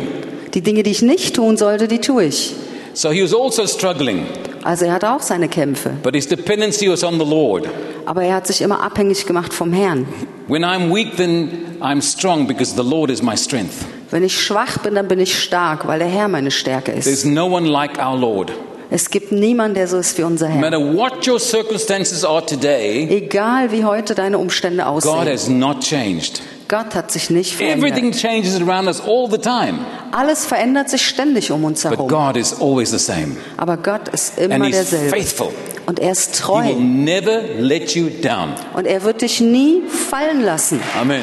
Die 0.53 0.63
Dinge, 0.63 0.83
die 0.83 0.91
ich 0.91 1.03
nicht 1.03 1.37
tun 1.37 1.57
sollte, 1.57 1.87
die 1.87 2.01
tue 2.01 2.25
ich. 2.25 2.57
So 2.93 3.11
he 3.13 3.23
was 3.23 3.33
also 3.33 3.69
struggling, 3.69 4.27
Also 4.65 4.85
er 4.87 4.95
hatte 4.95 5.13
auch 5.13 5.21
seine 5.23 5.49
Kämpfe. 5.49 5.91
but 6.03 6.13
his 6.17 6.27
dependency 6.27 6.91
was 6.91 7.05
on 7.05 7.21
the 7.21 7.25
Lord. 7.25 7.69
Aber 8.05 8.25
er 8.25 8.35
hat 8.35 8.49
sich 8.49 8.61
immer 8.63 8.83
abhängig 8.83 9.27
gemacht 9.27 9.55
vom 9.55 9.73
Herrn. 9.73 10.09
When 10.49 10.65
I'm 10.65 10.93
weak, 10.93 11.17
then 11.17 11.77
I'm 11.81 12.03
strong 12.03 12.49
because 12.49 12.75
the 12.75 12.83
Lord 12.83 13.11
is 13.13 13.23
my 13.23 13.37
strength. 13.37 13.85
Wenn 14.11 14.25
ich 14.25 14.37
schwach 14.41 14.79
bin, 14.79 14.97
dann 14.97 15.07
bin 15.07 15.21
ich 15.21 15.39
stark, 15.41 15.87
weil 15.87 16.01
der 16.01 16.09
Herr 16.09 16.27
meine 16.27 16.51
Stärke 16.51 16.91
There's 16.95 17.07
ist. 17.07 17.27
no 17.27 17.47
one 17.47 17.69
like 17.69 17.97
our 18.05 18.19
Lord. 18.19 18.51
Es 18.91 19.11
gibt 19.11 19.33
niemanden, 19.33 19.75
der 19.75 19.87
so 19.87 19.99
ist 19.99 20.17
wie 20.17 20.23
unser 20.23 20.49
No 20.49 20.55
Herr. 20.55 20.61
matter 20.61 20.81
what 20.97 21.27
your 21.29 21.39
circumstances 21.39 22.25
are 22.25 22.45
today, 22.45 23.07
Egal 23.11 23.71
wie 23.71 23.85
heute 23.85 24.15
deine 24.15 24.39
Umstände 24.39 24.85
God 24.85 25.05
aussehen, 25.05 25.29
has 25.29 25.49
not 25.49 25.81
changed. 25.81 26.41
Gott 26.69 26.95
hat 26.95 27.11
sich 27.11 27.31
nicht 27.31 27.55
verändert. 27.55 27.91
Everything 27.91 28.13
changes 28.13 28.61
around 28.61 28.89
us 28.89 29.01
all 29.01 29.29
the 29.31 29.39
time, 29.39 29.79
Alles 30.13 30.47
verändert 30.47 30.89
sich 30.91 31.07
ständig 31.07 31.51
um 31.51 31.65
uns 31.65 31.83
but 31.83 31.93
herum. 31.93 32.09
God 32.09 32.37
is 32.37 32.55
always 32.61 32.91
the 32.91 32.99
same. 32.99 33.37
Aber 33.57 33.77
Gott 33.77 34.09
ist 34.09 34.39
And 34.39 34.53
immer 34.55 34.67
He's 34.67 34.77
derselbe. 34.77 35.11
faithful. 35.11 35.49
Und 35.87 35.99
er 35.99 36.13
ist 36.13 36.37
He 36.37 36.43
treu. 36.43 36.65
will 36.65 36.81
never 36.81 37.41
let 37.59 37.95
you 37.95 38.09
down. 38.23 38.53
Und 38.75 38.87
er 38.87 39.03
wird 39.05 39.21
dich 39.23 39.41
nie 39.41 39.83
fallen 39.89 40.43
lassen. 40.43 40.81
Amen. 41.01 41.23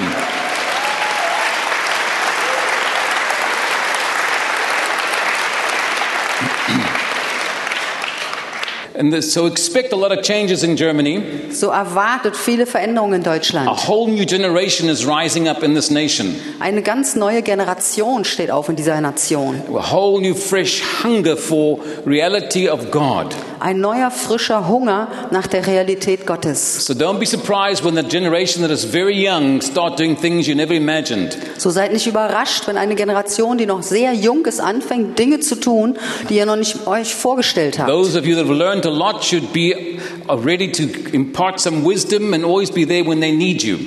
So 9.22 9.48
expect 9.48 9.94
a 9.94 9.96
lot 9.96 10.12
of 10.12 10.22
changes 10.22 10.64
in 10.64 10.76
Germany. 10.76 11.22
So 11.52 11.68
erwartet 11.68 12.36
viele 12.36 12.66
Veränderungen 12.66 13.22
in 13.22 13.28
A 13.28 13.34
Deutschland. 13.34 13.70
whole 13.88 14.12
new 14.12 14.26
generation 14.26 14.90
is 14.90 15.06
rising 15.06 15.48
up 15.48 15.64
in 15.64 15.76
this 15.76 15.90
nation. 15.92 16.36
Eine 16.60 16.82
ganz 16.82 17.16
neue 17.16 17.42
Generation 17.42 18.24
steht 18.26 18.52
auf 18.52 18.70
in 18.70 18.76
dieser 18.76 19.00
Nation. 19.02 19.62
A 19.74 19.92
whole 19.92 20.22
new 20.22 20.34
fresh 20.34 20.84
hunger 21.04 21.36
for 21.38 21.80
reality 22.06 22.70
of 22.70 22.92
God. 22.92 23.36
Ein 23.60 23.80
neuer, 23.80 24.12
frischer 24.12 24.68
Hunger 24.68 25.08
nach 25.32 25.48
der 25.48 25.66
Realität 25.66 26.26
Gottes. 26.26 26.86
So 26.86 26.94
don't 26.94 27.20
be 27.20 27.26
surprised 27.26 27.84
when 27.84 27.96
the 27.96 28.04
generation 28.04 28.62
that 28.62 28.72
is 28.72 28.86
very 28.86 29.14
young 29.16 29.62
start 29.62 29.98
doing 30.00 30.16
things 30.16 30.48
you 30.48 30.56
never 30.56 30.74
imagined. 30.74 31.38
So 31.58 31.70
seid 31.70 31.92
nicht 31.92 32.08
überrascht, 32.08 32.68
wenn 32.68 32.78
eine 32.78 32.96
Generation, 32.96 33.58
die 33.58 33.66
noch 33.66 33.82
sehr 33.82 34.14
jung 34.14 34.46
ist, 34.46 34.60
anfängt, 34.60 35.18
Dinge 35.18 35.40
zu 35.40 35.56
tun, 35.56 35.98
die 36.30 36.36
ihr 36.38 36.46
noch 36.46 36.58
nicht 36.58 36.86
euch 36.88 37.16
vorgestellt 37.16 37.80
habt. 37.80 37.90
Those 37.90 38.18
of 38.18 38.26
you 38.26 38.36
that 38.36 38.46
have 38.46 38.54
learned 38.54 38.85
a 38.86 38.90
lot 38.90 39.24
should 39.24 39.52
be 39.54 40.00
uh, 40.30 40.36
ready 40.36 40.72
to 40.72 40.84
impart 41.14 41.60
some 41.60 41.84
wisdom 41.84 42.34
and 42.34 42.44
always 42.44 42.72
be 42.72 42.86
there 42.86 43.04
when 43.04 43.20
they 43.20 43.32
need 43.32 43.64
you. 43.64 43.80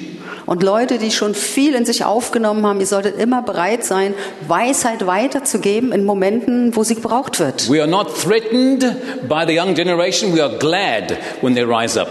Und 0.48 0.62
Leute, 0.62 0.96
die 0.96 1.10
schon 1.10 1.34
viel 1.34 1.74
in 1.74 1.84
sich 1.84 2.04
aufgenommen 2.06 2.64
haben, 2.64 2.80
ihr 2.80 2.86
solltet 2.86 3.20
immer 3.20 3.42
bereit 3.42 3.84
sein, 3.84 4.14
Weisheit 4.46 5.06
weiterzugeben 5.06 5.92
in 5.92 6.06
Momenten, 6.06 6.74
wo 6.74 6.84
sie 6.84 6.94
gebraucht 6.94 7.38
wird. 7.38 7.68
We 7.68 7.82
are 7.82 7.90
not 7.90 8.08
threatened 8.16 8.80
by 9.28 9.44
the 9.46 9.54
young 9.54 9.74
generation. 9.74 10.34
We 10.34 10.42
are 10.42 10.56
glad 10.56 11.18
when 11.42 11.54
they 11.54 11.64
rise 11.64 12.00
up. 12.00 12.08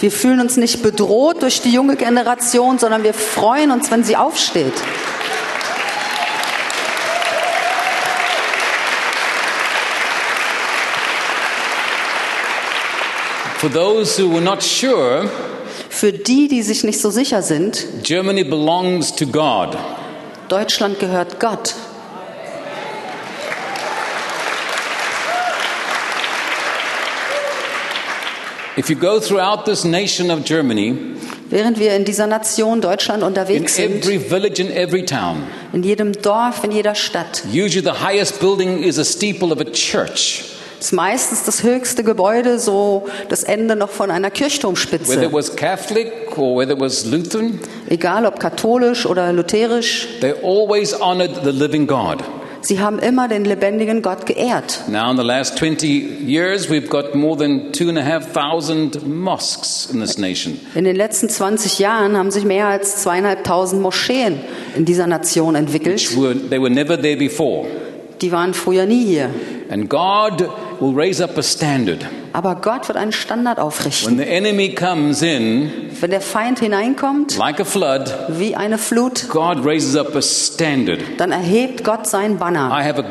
Wir 0.00 0.10
fühlen 0.10 0.40
uns 0.40 0.56
nicht 0.56 0.82
bedroht 0.82 1.42
durch 1.42 1.60
die 1.60 1.72
junge 1.72 1.96
Generation, 1.96 2.78
sondern 2.78 3.04
wir 3.04 3.12
freuen 3.12 3.70
uns, 3.70 3.90
wenn 3.90 4.02
sie 4.02 4.16
aufsteht. 4.16 4.72
For 13.64 13.70
those 13.70 14.18
who 14.18 14.28
were 14.28 14.42
not 14.42 14.62
sure, 14.62 15.26
Für 15.88 16.12
die, 16.12 16.48
die 16.48 16.60
sich 16.60 16.84
nicht 16.84 17.00
so 17.00 17.08
sicher 17.08 17.40
sind, 17.40 17.86
Germany 18.02 18.44
belongs 18.44 19.16
to 19.16 19.24
God. 19.24 19.74
Deutschland 20.50 21.00
gehört 21.00 21.40
Gott. 21.40 21.74
If 28.76 28.90
you 28.90 28.96
go 28.96 29.18
throughout 29.18 29.64
this 29.64 29.82
nation 29.86 30.30
of 30.30 30.44
Germany, 30.44 30.94
Während 31.48 31.78
wir 31.78 31.96
in 31.96 32.04
dieser 32.04 32.26
Nation 32.26 32.82
Deutschland 32.82 33.22
in 33.22 33.28
unterwegs 33.28 33.76
sind, 33.76 34.04
every 34.04 34.18
village 34.18 34.60
and 34.60 34.72
every 34.72 35.06
town, 35.06 35.42
in 35.72 35.82
jedem 35.82 36.12
Dorf, 36.12 36.64
in 36.64 36.70
jeder 36.70 36.94
Stadt, 36.94 37.42
usually 37.50 37.80
the 37.80 38.04
highest 38.04 38.40
building 38.40 38.82
is 38.82 38.98
a 38.98 39.04
steeple 39.06 39.50
of 39.52 39.58
a 39.58 39.64
church. 39.64 40.53
Ist 40.84 40.92
meistens 40.92 41.44
das 41.44 41.62
höchste 41.62 42.04
Gebäude 42.04 42.58
so 42.58 43.06
das 43.28 43.42
Ende 43.42 43.74
noch 43.76 43.90
von 43.90 44.10
einer 44.10 44.28
Whether 44.28 44.36
Kirchturmspitze. 44.36 45.24
it 45.24 45.32
was 45.32 45.54
Catholic 45.56 46.36
or 46.36 46.56
whether 46.58 46.74
it 46.74 46.80
was 46.80 47.04
Lutheran, 47.06 47.58
Egal 47.88 48.26
ob 48.26 48.38
katholisch 48.38 49.06
oder 49.06 49.32
lutherisch, 49.32 50.06
they 50.20 50.32
always 50.42 50.92
honored 51.00 51.42
the 51.44 51.50
living 51.52 51.86
God. 51.86 52.22
sie 52.60 52.80
haben 52.80 52.98
immer 52.98 53.28
den 53.28 53.44
lebendigen 53.44 54.02
Gott 54.02 54.26
geehrt. 54.26 54.84
Now, 54.88 55.10
in 55.10 55.16
the 55.16 55.22
last 55.22 55.56
20 55.58 55.86
years, 56.26 56.68
we've 56.70 56.88
got 56.88 57.14
more 57.14 57.36
than 57.36 57.72
two 57.72 57.88
and 57.88 57.98
a 57.98 58.02
half 58.04 58.32
thousand 58.32 59.06
mosques 59.06 59.88
in 59.92 60.00
this 60.00 60.18
nation. 60.18 60.58
In 60.74 60.84
den 60.84 60.96
letzten 60.96 61.28
20 61.28 61.78
Jahren 61.78 62.16
haben 62.16 62.30
sich 62.30 62.44
mehr 62.44 62.66
als 62.66 63.02
zweieinhalbtausend 63.02 63.80
Moscheen 63.82 64.40
in 64.76 64.84
dieser 64.84 65.06
Nation 65.06 65.54
entwickelt. 65.54 66.14
were, 66.16 66.34
they 66.50 66.60
were 66.60 66.70
never 66.70 67.00
there 67.00 67.16
before. 67.16 67.66
Die 68.20 68.32
waren 68.32 68.54
früher 68.54 68.86
nie 68.86 69.04
hier. 69.04 69.30
And 69.70 69.88
God 69.90 70.48
will 70.80 70.94
raise 70.94 71.22
up 71.22 71.36
a 71.38 71.42
standard. 71.42 72.04
Aber 72.32 72.56
Gott 72.56 72.88
wird 72.88 72.98
einen 72.98 73.12
Standard 73.12 73.58
aufrichten. 73.58 74.10
When 74.10 74.18
the 74.18 74.30
enemy 74.30 74.74
comes 74.74 75.22
in, 75.22 75.70
Wenn 76.00 76.10
der 76.10 76.20
Feind 76.20 76.58
hineinkommt, 76.58 77.36
like 77.36 77.60
a 77.60 77.64
flood, 77.64 78.12
wie 78.28 78.56
eine 78.56 78.78
Flut, 78.78 79.28
God 79.28 79.64
raises 79.64 79.96
up 79.96 80.14
a 80.16 80.22
standard. 80.22 81.00
dann 81.18 81.30
erhebt 81.32 81.84
Gott 81.84 82.06
sein 82.06 82.38
Banner. 82.38 82.68
I 82.70 82.84
have 82.84 83.00
a 83.00 83.04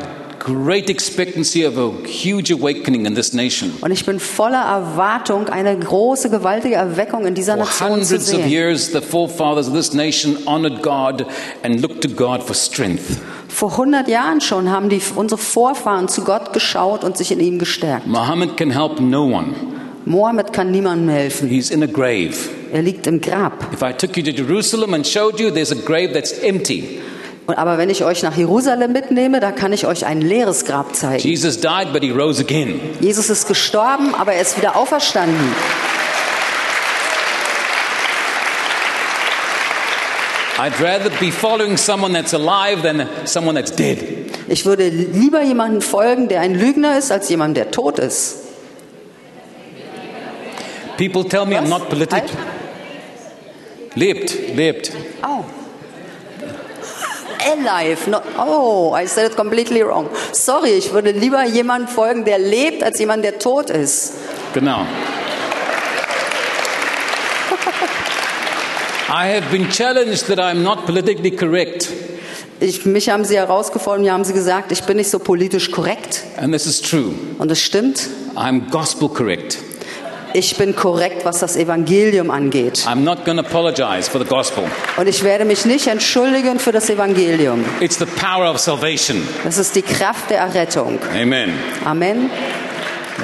great 0.44 0.90
expectancy 0.90 1.64
of 1.64 1.78
a 1.78 1.90
huge 2.06 2.52
awakening 2.52 3.06
in 3.06 3.14
this 3.14 3.32
nation. 3.32 3.72
Und 3.80 3.90
ich 3.90 4.04
bin 4.04 4.20
voller 4.20 4.62
Erwartung, 4.62 5.48
eine 5.48 5.76
große, 5.76 6.28
gewaltige 6.30 6.74
Erweckung 6.76 7.26
in 7.26 7.34
dieser 7.34 7.56
For 7.56 7.64
Nation 7.64 7.88
zu 8.04 8.12
hundreds 8.12 8.32
of 8.34 8.40
sehen. 8.40 8.50
years, 8.50 8.92
the 8.92 9.00
forefathers 9.00 9.68
of 9.68 9.74
this 9.74 9.94
nation 9.94 10.36
honored 10.46 10.82
God 10.82 11.26
and 11.62 11.80
looked 11.80 12.02
to 12.02 12.08
God 12.08 12.42
for 12.42 12.54
strength. 12.54 13.18
Vor 13.48 13.70
100 13.72 14.06
Jahren 14.08 14.40
schon 14.40 14.70
haben 14.70 14.88
die, 14.90 15.00
unsere 15.16 15.40
Vorfahren 15.40 16.08
zu 16.08 16.24
Gott 16.24 16.52
geschaut 16.52 17.04
und 17.04 17.16
sich 17.16 17.32
in 17.32 17.40
ihm 17.40 17.58
gestärkt. 17.58 18.06
Muhammad 18.06 18.56
can 18.56 18.70
help 18.70 19.00
no 19.00 19.24
one. 19.24 19.54
Mohammed 20.04 20.52
kann 20.52 20.70
niemandem 20.70 21.08
helfen. 21.08 21.48
He's 21.48 21.70
in 21.70 21.82
a 21.82 21.86
grave. 21.86 22.34
Er 22.72 22.82
liegt 22.82 23.06
im 23.06 23.20
Grab. 23.20 23.72
If 23.72 23.82
I 23.82 23.92
took 23.92 24.16
you 24.16 24.22
to 24.24 24.32
Jerusalem 24.32 24.92
and 24.92 25.06
showed 25.06 25.40
you, 25.40 25.50
there's 25.50 25.72
a 25.72 25.76
grave 25.76 26.12
that's 26.12 26.32
empty. 26.42 27.00
Und, 27.46 27.58
aber 27.58 27.76
wenn 27.76 27.90
ich 27.90 28.04
euch 28.04 28.22
nach 28.22 28.36
Jerusalem 28.36 28.92
mitnehme, 28.92 29.40
da 29.40 29.52
kann 29.52 29.72
ich 29.72 29.86
euch 29.86 30.06
ein 30.06 30.20
leeres 30.20 30.64
Grab 30.64 30.96
zeigen. 30.96 31.22
Jesus 31.22 31.60
died, 31.60 31.92
but 31.92 32.02
he 32.02 32.10
rose 32.10 32.40
again. 32.40 32.80
Jesus 33.00 33.28
ist 33.28 33.46
gestorben, 33.46 34.14
aber 34.14 34.32
er 34.32 34.42
ist 34.42 34.56
wieder 34.56 34.76
auferstanden. 34.76 35.54
I'd 40.56 40.80
rather 40.80 41.10
be 41.20 41.32
following 41.32 41.76
someone 41.76 42.12
that's 42.12 42.32
alive 42.32 42.82
than 42.82 43.08
someone 43.24 43.56
that's 43.56 43.72
dead. 43.72 43.98
Ich 44.48 44.64
würde 44.64 44.88
lieber 44.88 45.42
jemanden 45.42 45.80
folgen, 45.80 46.28
der 46.28 46.40
ein 46.40 46.54
Lügner 46.54 46.96
ist, 46.96 47.10
als 47.10 47.28
jemand, 47.28 47.56
der 47.56 47.70
tot 47.70 47.98
ist. 47.98 48.36
People 50.96 51.28
tell 51.28 51.44
me 51.44 51.58
I'm 51.58 51.68
not 51.68 51.88
politic. 51.88 52.12
Halt. 52.12 52.30
Lebt, 53.96 54.54
lebt. 54.54 54.92
Oh. 55.22 55.44
Alive. 57.52 58.08
No, 58.08 58.20
oh, 58.38 58.94
I 58.94 59.06
said 59.06 59.30
it 59.30 59.36
completely 59.36 59.82
wrong. 59.82 60.08
Sorry, 60.32 60.70
ich 60.70 60.92
würde 60.92 61.12
lieber 61.12 61.44
jemanden 61.44 61.88
folgen, 61.88 62.24
der 62.24 62.38
lebt, 62.38 62.82
als 62.82 62.98
jemand, 62.98 63.24
der 63.24 63.38
tot 63.38 63.70
ist. 63.70 64.14
Genau. 64.54 64.86
I 69.08 69.28
have 69.28 69.50
been 69.50 69.68
challenged 69.70 70.26
that 70.28 70.38
I'm 70.38 70.62
not 70.62 70.86
politically 70.86 71.30
correct. 71.30 71.88
Ich, 72.60 72.86
mich 72.86 73.10
haben 73.10 73.24
sie 73.24 73.36
herausgefordert, 73.36 74.00
mir 74.02 74.12
haben 74.12 74.24
sie 74.24 74.32
gesagt, 74.32 74.72
ich 74.72 74.82
bin 74.84 74.96
nicht 74.96 75.10
so 75.10 75.18
politisch 75.18 75.70
korrekt. 75.70 76.22
And 76.38 76.52
this 76.52 76.66
is 76.66 76.80
true. 76.80 77.12
Und 77.38 77.50
das 77.50 77.60
stimmt. 77.60 78.08
I'm 78.34 78.70
gospel 78.70 79.08
correct. 79.08 79.58
Ich 80.36 80.56
bin 80.56 80.74
korrekt, 80.74 81.24
was 81.24 81.38
das 81.38 81.54
Evangelium 81.54 82.28
angeht. 82.28 82.84
I'm 82.88 83.04
not 83.04 83.24
going 83.24 83.38
to 83.38 83.44
apologize 83.44 84.10
for 84.10 84.20
the 84.20 84.26
gospel. 84.26 84.64
Und 84.96 85.06
ich 85.06 85.22
werde 85.22 85.44
mich 85.44 85.64
nicht 85.64 85.86
entschuldigen 85.86 86.58
für 86.58 86.72
das 86.72 86.90
Evangelium. 86.90 87.64
It's 87.78 88.00
the 88.00 88.04
power 88.04 88.50
of 88.50 88.58
salvation. 88.58 89.28
Das 89.44 89.58
ist 89.58 89.76
die 89.76 89.82
Kraft 89.82 90.30
der 90.30 90.38
Errettung. 90.38 90.98
Amen. 91.14 91.52
Amen. 91.84 92.30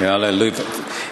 Hallelujah. 0.01 0.53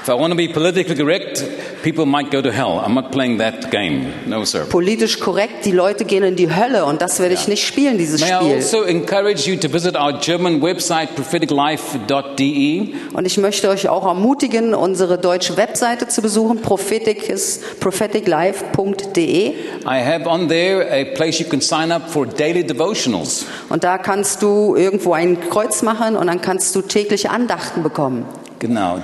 If 0.09 0.15
I 0.15 0.17
want 0.17 0.31
to 0.31 0.35
be 0.35 0.47
politically 0.47 0.95
correct, 0.95 1.45
people 1.83 2.07
might 2.07 2.31
go 2.31 2.41
to 2.41 2.51
hell. 2.51 2.79
I'm 2.83 2.95
not 2.95 3.11
playing 3.11 3.37
that 3.37 3.69
game. 3.69 4.11
No, 4.25 4.43
sir. 4.43 4.65
Politisch 4.65 5.19
korrekt, 5.19 5.65
die 5.65 5.71
Leute 5.71 6.03
gehen 6.03 6.23
in 6.23 6.35
die 6.35 6.49
Hölle 6.51 6.85
und 6.85 6.99
das 6.99 7.19
werde 7.19 7.35
ich 7.35 7.47
nicht 7.47 7.63
spielen, 7.63 7.99
dieses 7.99 8.19
May 8.19 8.31
I 8.31 8.33
Spiel. 8.33 8.55
also 8.55 8.81
encourage 8.85 9.47
you 9.47 9.55
to 9.59 9.71
visit 9.71 9.95
our 9.95 10.13
German 10.13 10.63
website, 10.63 11.15
propheticlife.de. 11.15 12.87
Und 13.13 13.25
ich 13.27 13.37
möchte 13.37 13.69
euch 13.69 13.87
auch 13.87 14.07
ermutigen, 14.07 14.73
unsere 14.73 15.19
deutsche 15.19 15.57
Webseite 15.57 16.07
zu 16.07 16.23
besuchen, 16.23 16.59
prophetic 16.63 17.31
propheticlife.de. 17.79 19.49
I 19.49 19.53
have 19.85 20.27
on 20.27 20.47
there 20.47 20.91
a 20.91 21.05
place 21.15 21.37
you 21.37 21.45
can 21.47 21.61
sign 21.61 21.91
up 21.91 22.09
for 22.09 22.25
daily 22.25 22.65
devotionals. 22.65 23.45
Und 23.69 23.83
da 23.83 23.99
kannst 23.99 24.41
du 24.41 24.75
irgendwo 24.75 25.13
ein 25.13 25.39
Kreuz 25.51 25.83
machen 25.83 26.15
und 26.15 26.25
dann 26.25 26.41
kannst 26.41 26.75
du 26.75 26.81
tägliche 26.81 27.29
Andachten 27.29 27.83
bekommen. 27.83 28.25
Genau. 28.57 28.97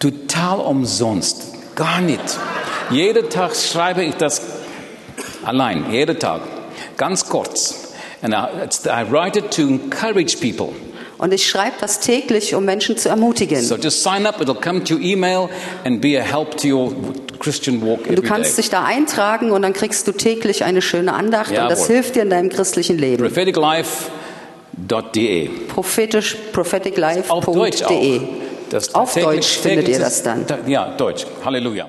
Total 0.00 0.58
umsonst. 0.58 1.52
Gar 1.76 2.00
nicht. 2.00 2.20
Jeden 2.90 3.30
Tag 3.30 3.54
schreibe 3.54 4.02
ich 4.02 4.16
das 4.16 4.42
allein. 5.44 5.92
Jeden 5.92 6.18
Tag. 6.18 6.40
Ganz 6.96 7.28
kurz. 7.28 7.92
And 8.22 8.34
I, 8.34 8.46
I 8.88 9.04
write 9.10 9.38
it 9.38 9.50
to 9.52 9.62
encourage 9.62 10.36
people. 10.40 10.70
Und 11.18 11.32
ich 11.34 11.46
schreibe 11.46 11.76
das 11.80 12.00
täglich, 12.00 12.54
um 12.54 12.64
Menschen 12.64 12.96
zu 12.96 13.10
ermutigen. 13.10 13.60
So 13.60 13.76
just 13.76 14.02
sign 14.02 14.24
up. 14.26 14.40
It'll 14.40 14.54
come 14.58 14.82
to 14.84 14.94
your 14.94 15.02
email 15.02 15.50
and 15.84 16.00
be 16.00 16.18
a 16.18 16.22
help 16.22 16.56
to 16.58 16.68
your 16.68 16.92
Christian 17.38 17.82
walk 17.82 18.06
every 18.06 18.14
du 18.16 18.22
kannst 18.22 18.56
day. 18.56 18.62
dich 18.62 18.70
da 18.70 18.84
eintragen 18.84 19.50
und 19.50 19.60
dann 19.62 19.74
kriegst 19.74 20.08
du 20.08 20.12
täglich 20.12 20.64
eine 20.64 20.80
schöne 20.80 21.12
Andacht 21.12 21.50
und 21.50 21.68
das 21.68 21.80
Jawohl. 21.80 21.96
hilft 21.96 22.16
dir 22.16 22.22
in 22.22 22.30
deinem 22.30 22.48
christlichen 22.48 22.96
Leben. 22.98 23.22
Propheticlife.de. 23.22 25.48
Prophetisch, 25.68 26.36
propheticlife.de. 26.52 28.20
Das 28.70 28.94
Auf 28.94 29.14
Deutsch 29.14 29.58
findet 29.58 29.88
ihr 29.88 29.98
das 29.98 30.22
dann. 30.22 30.46
Ja, 30.66 30.96
Deutsch. 30.96 31.26
Halleluja. 31.44 31.88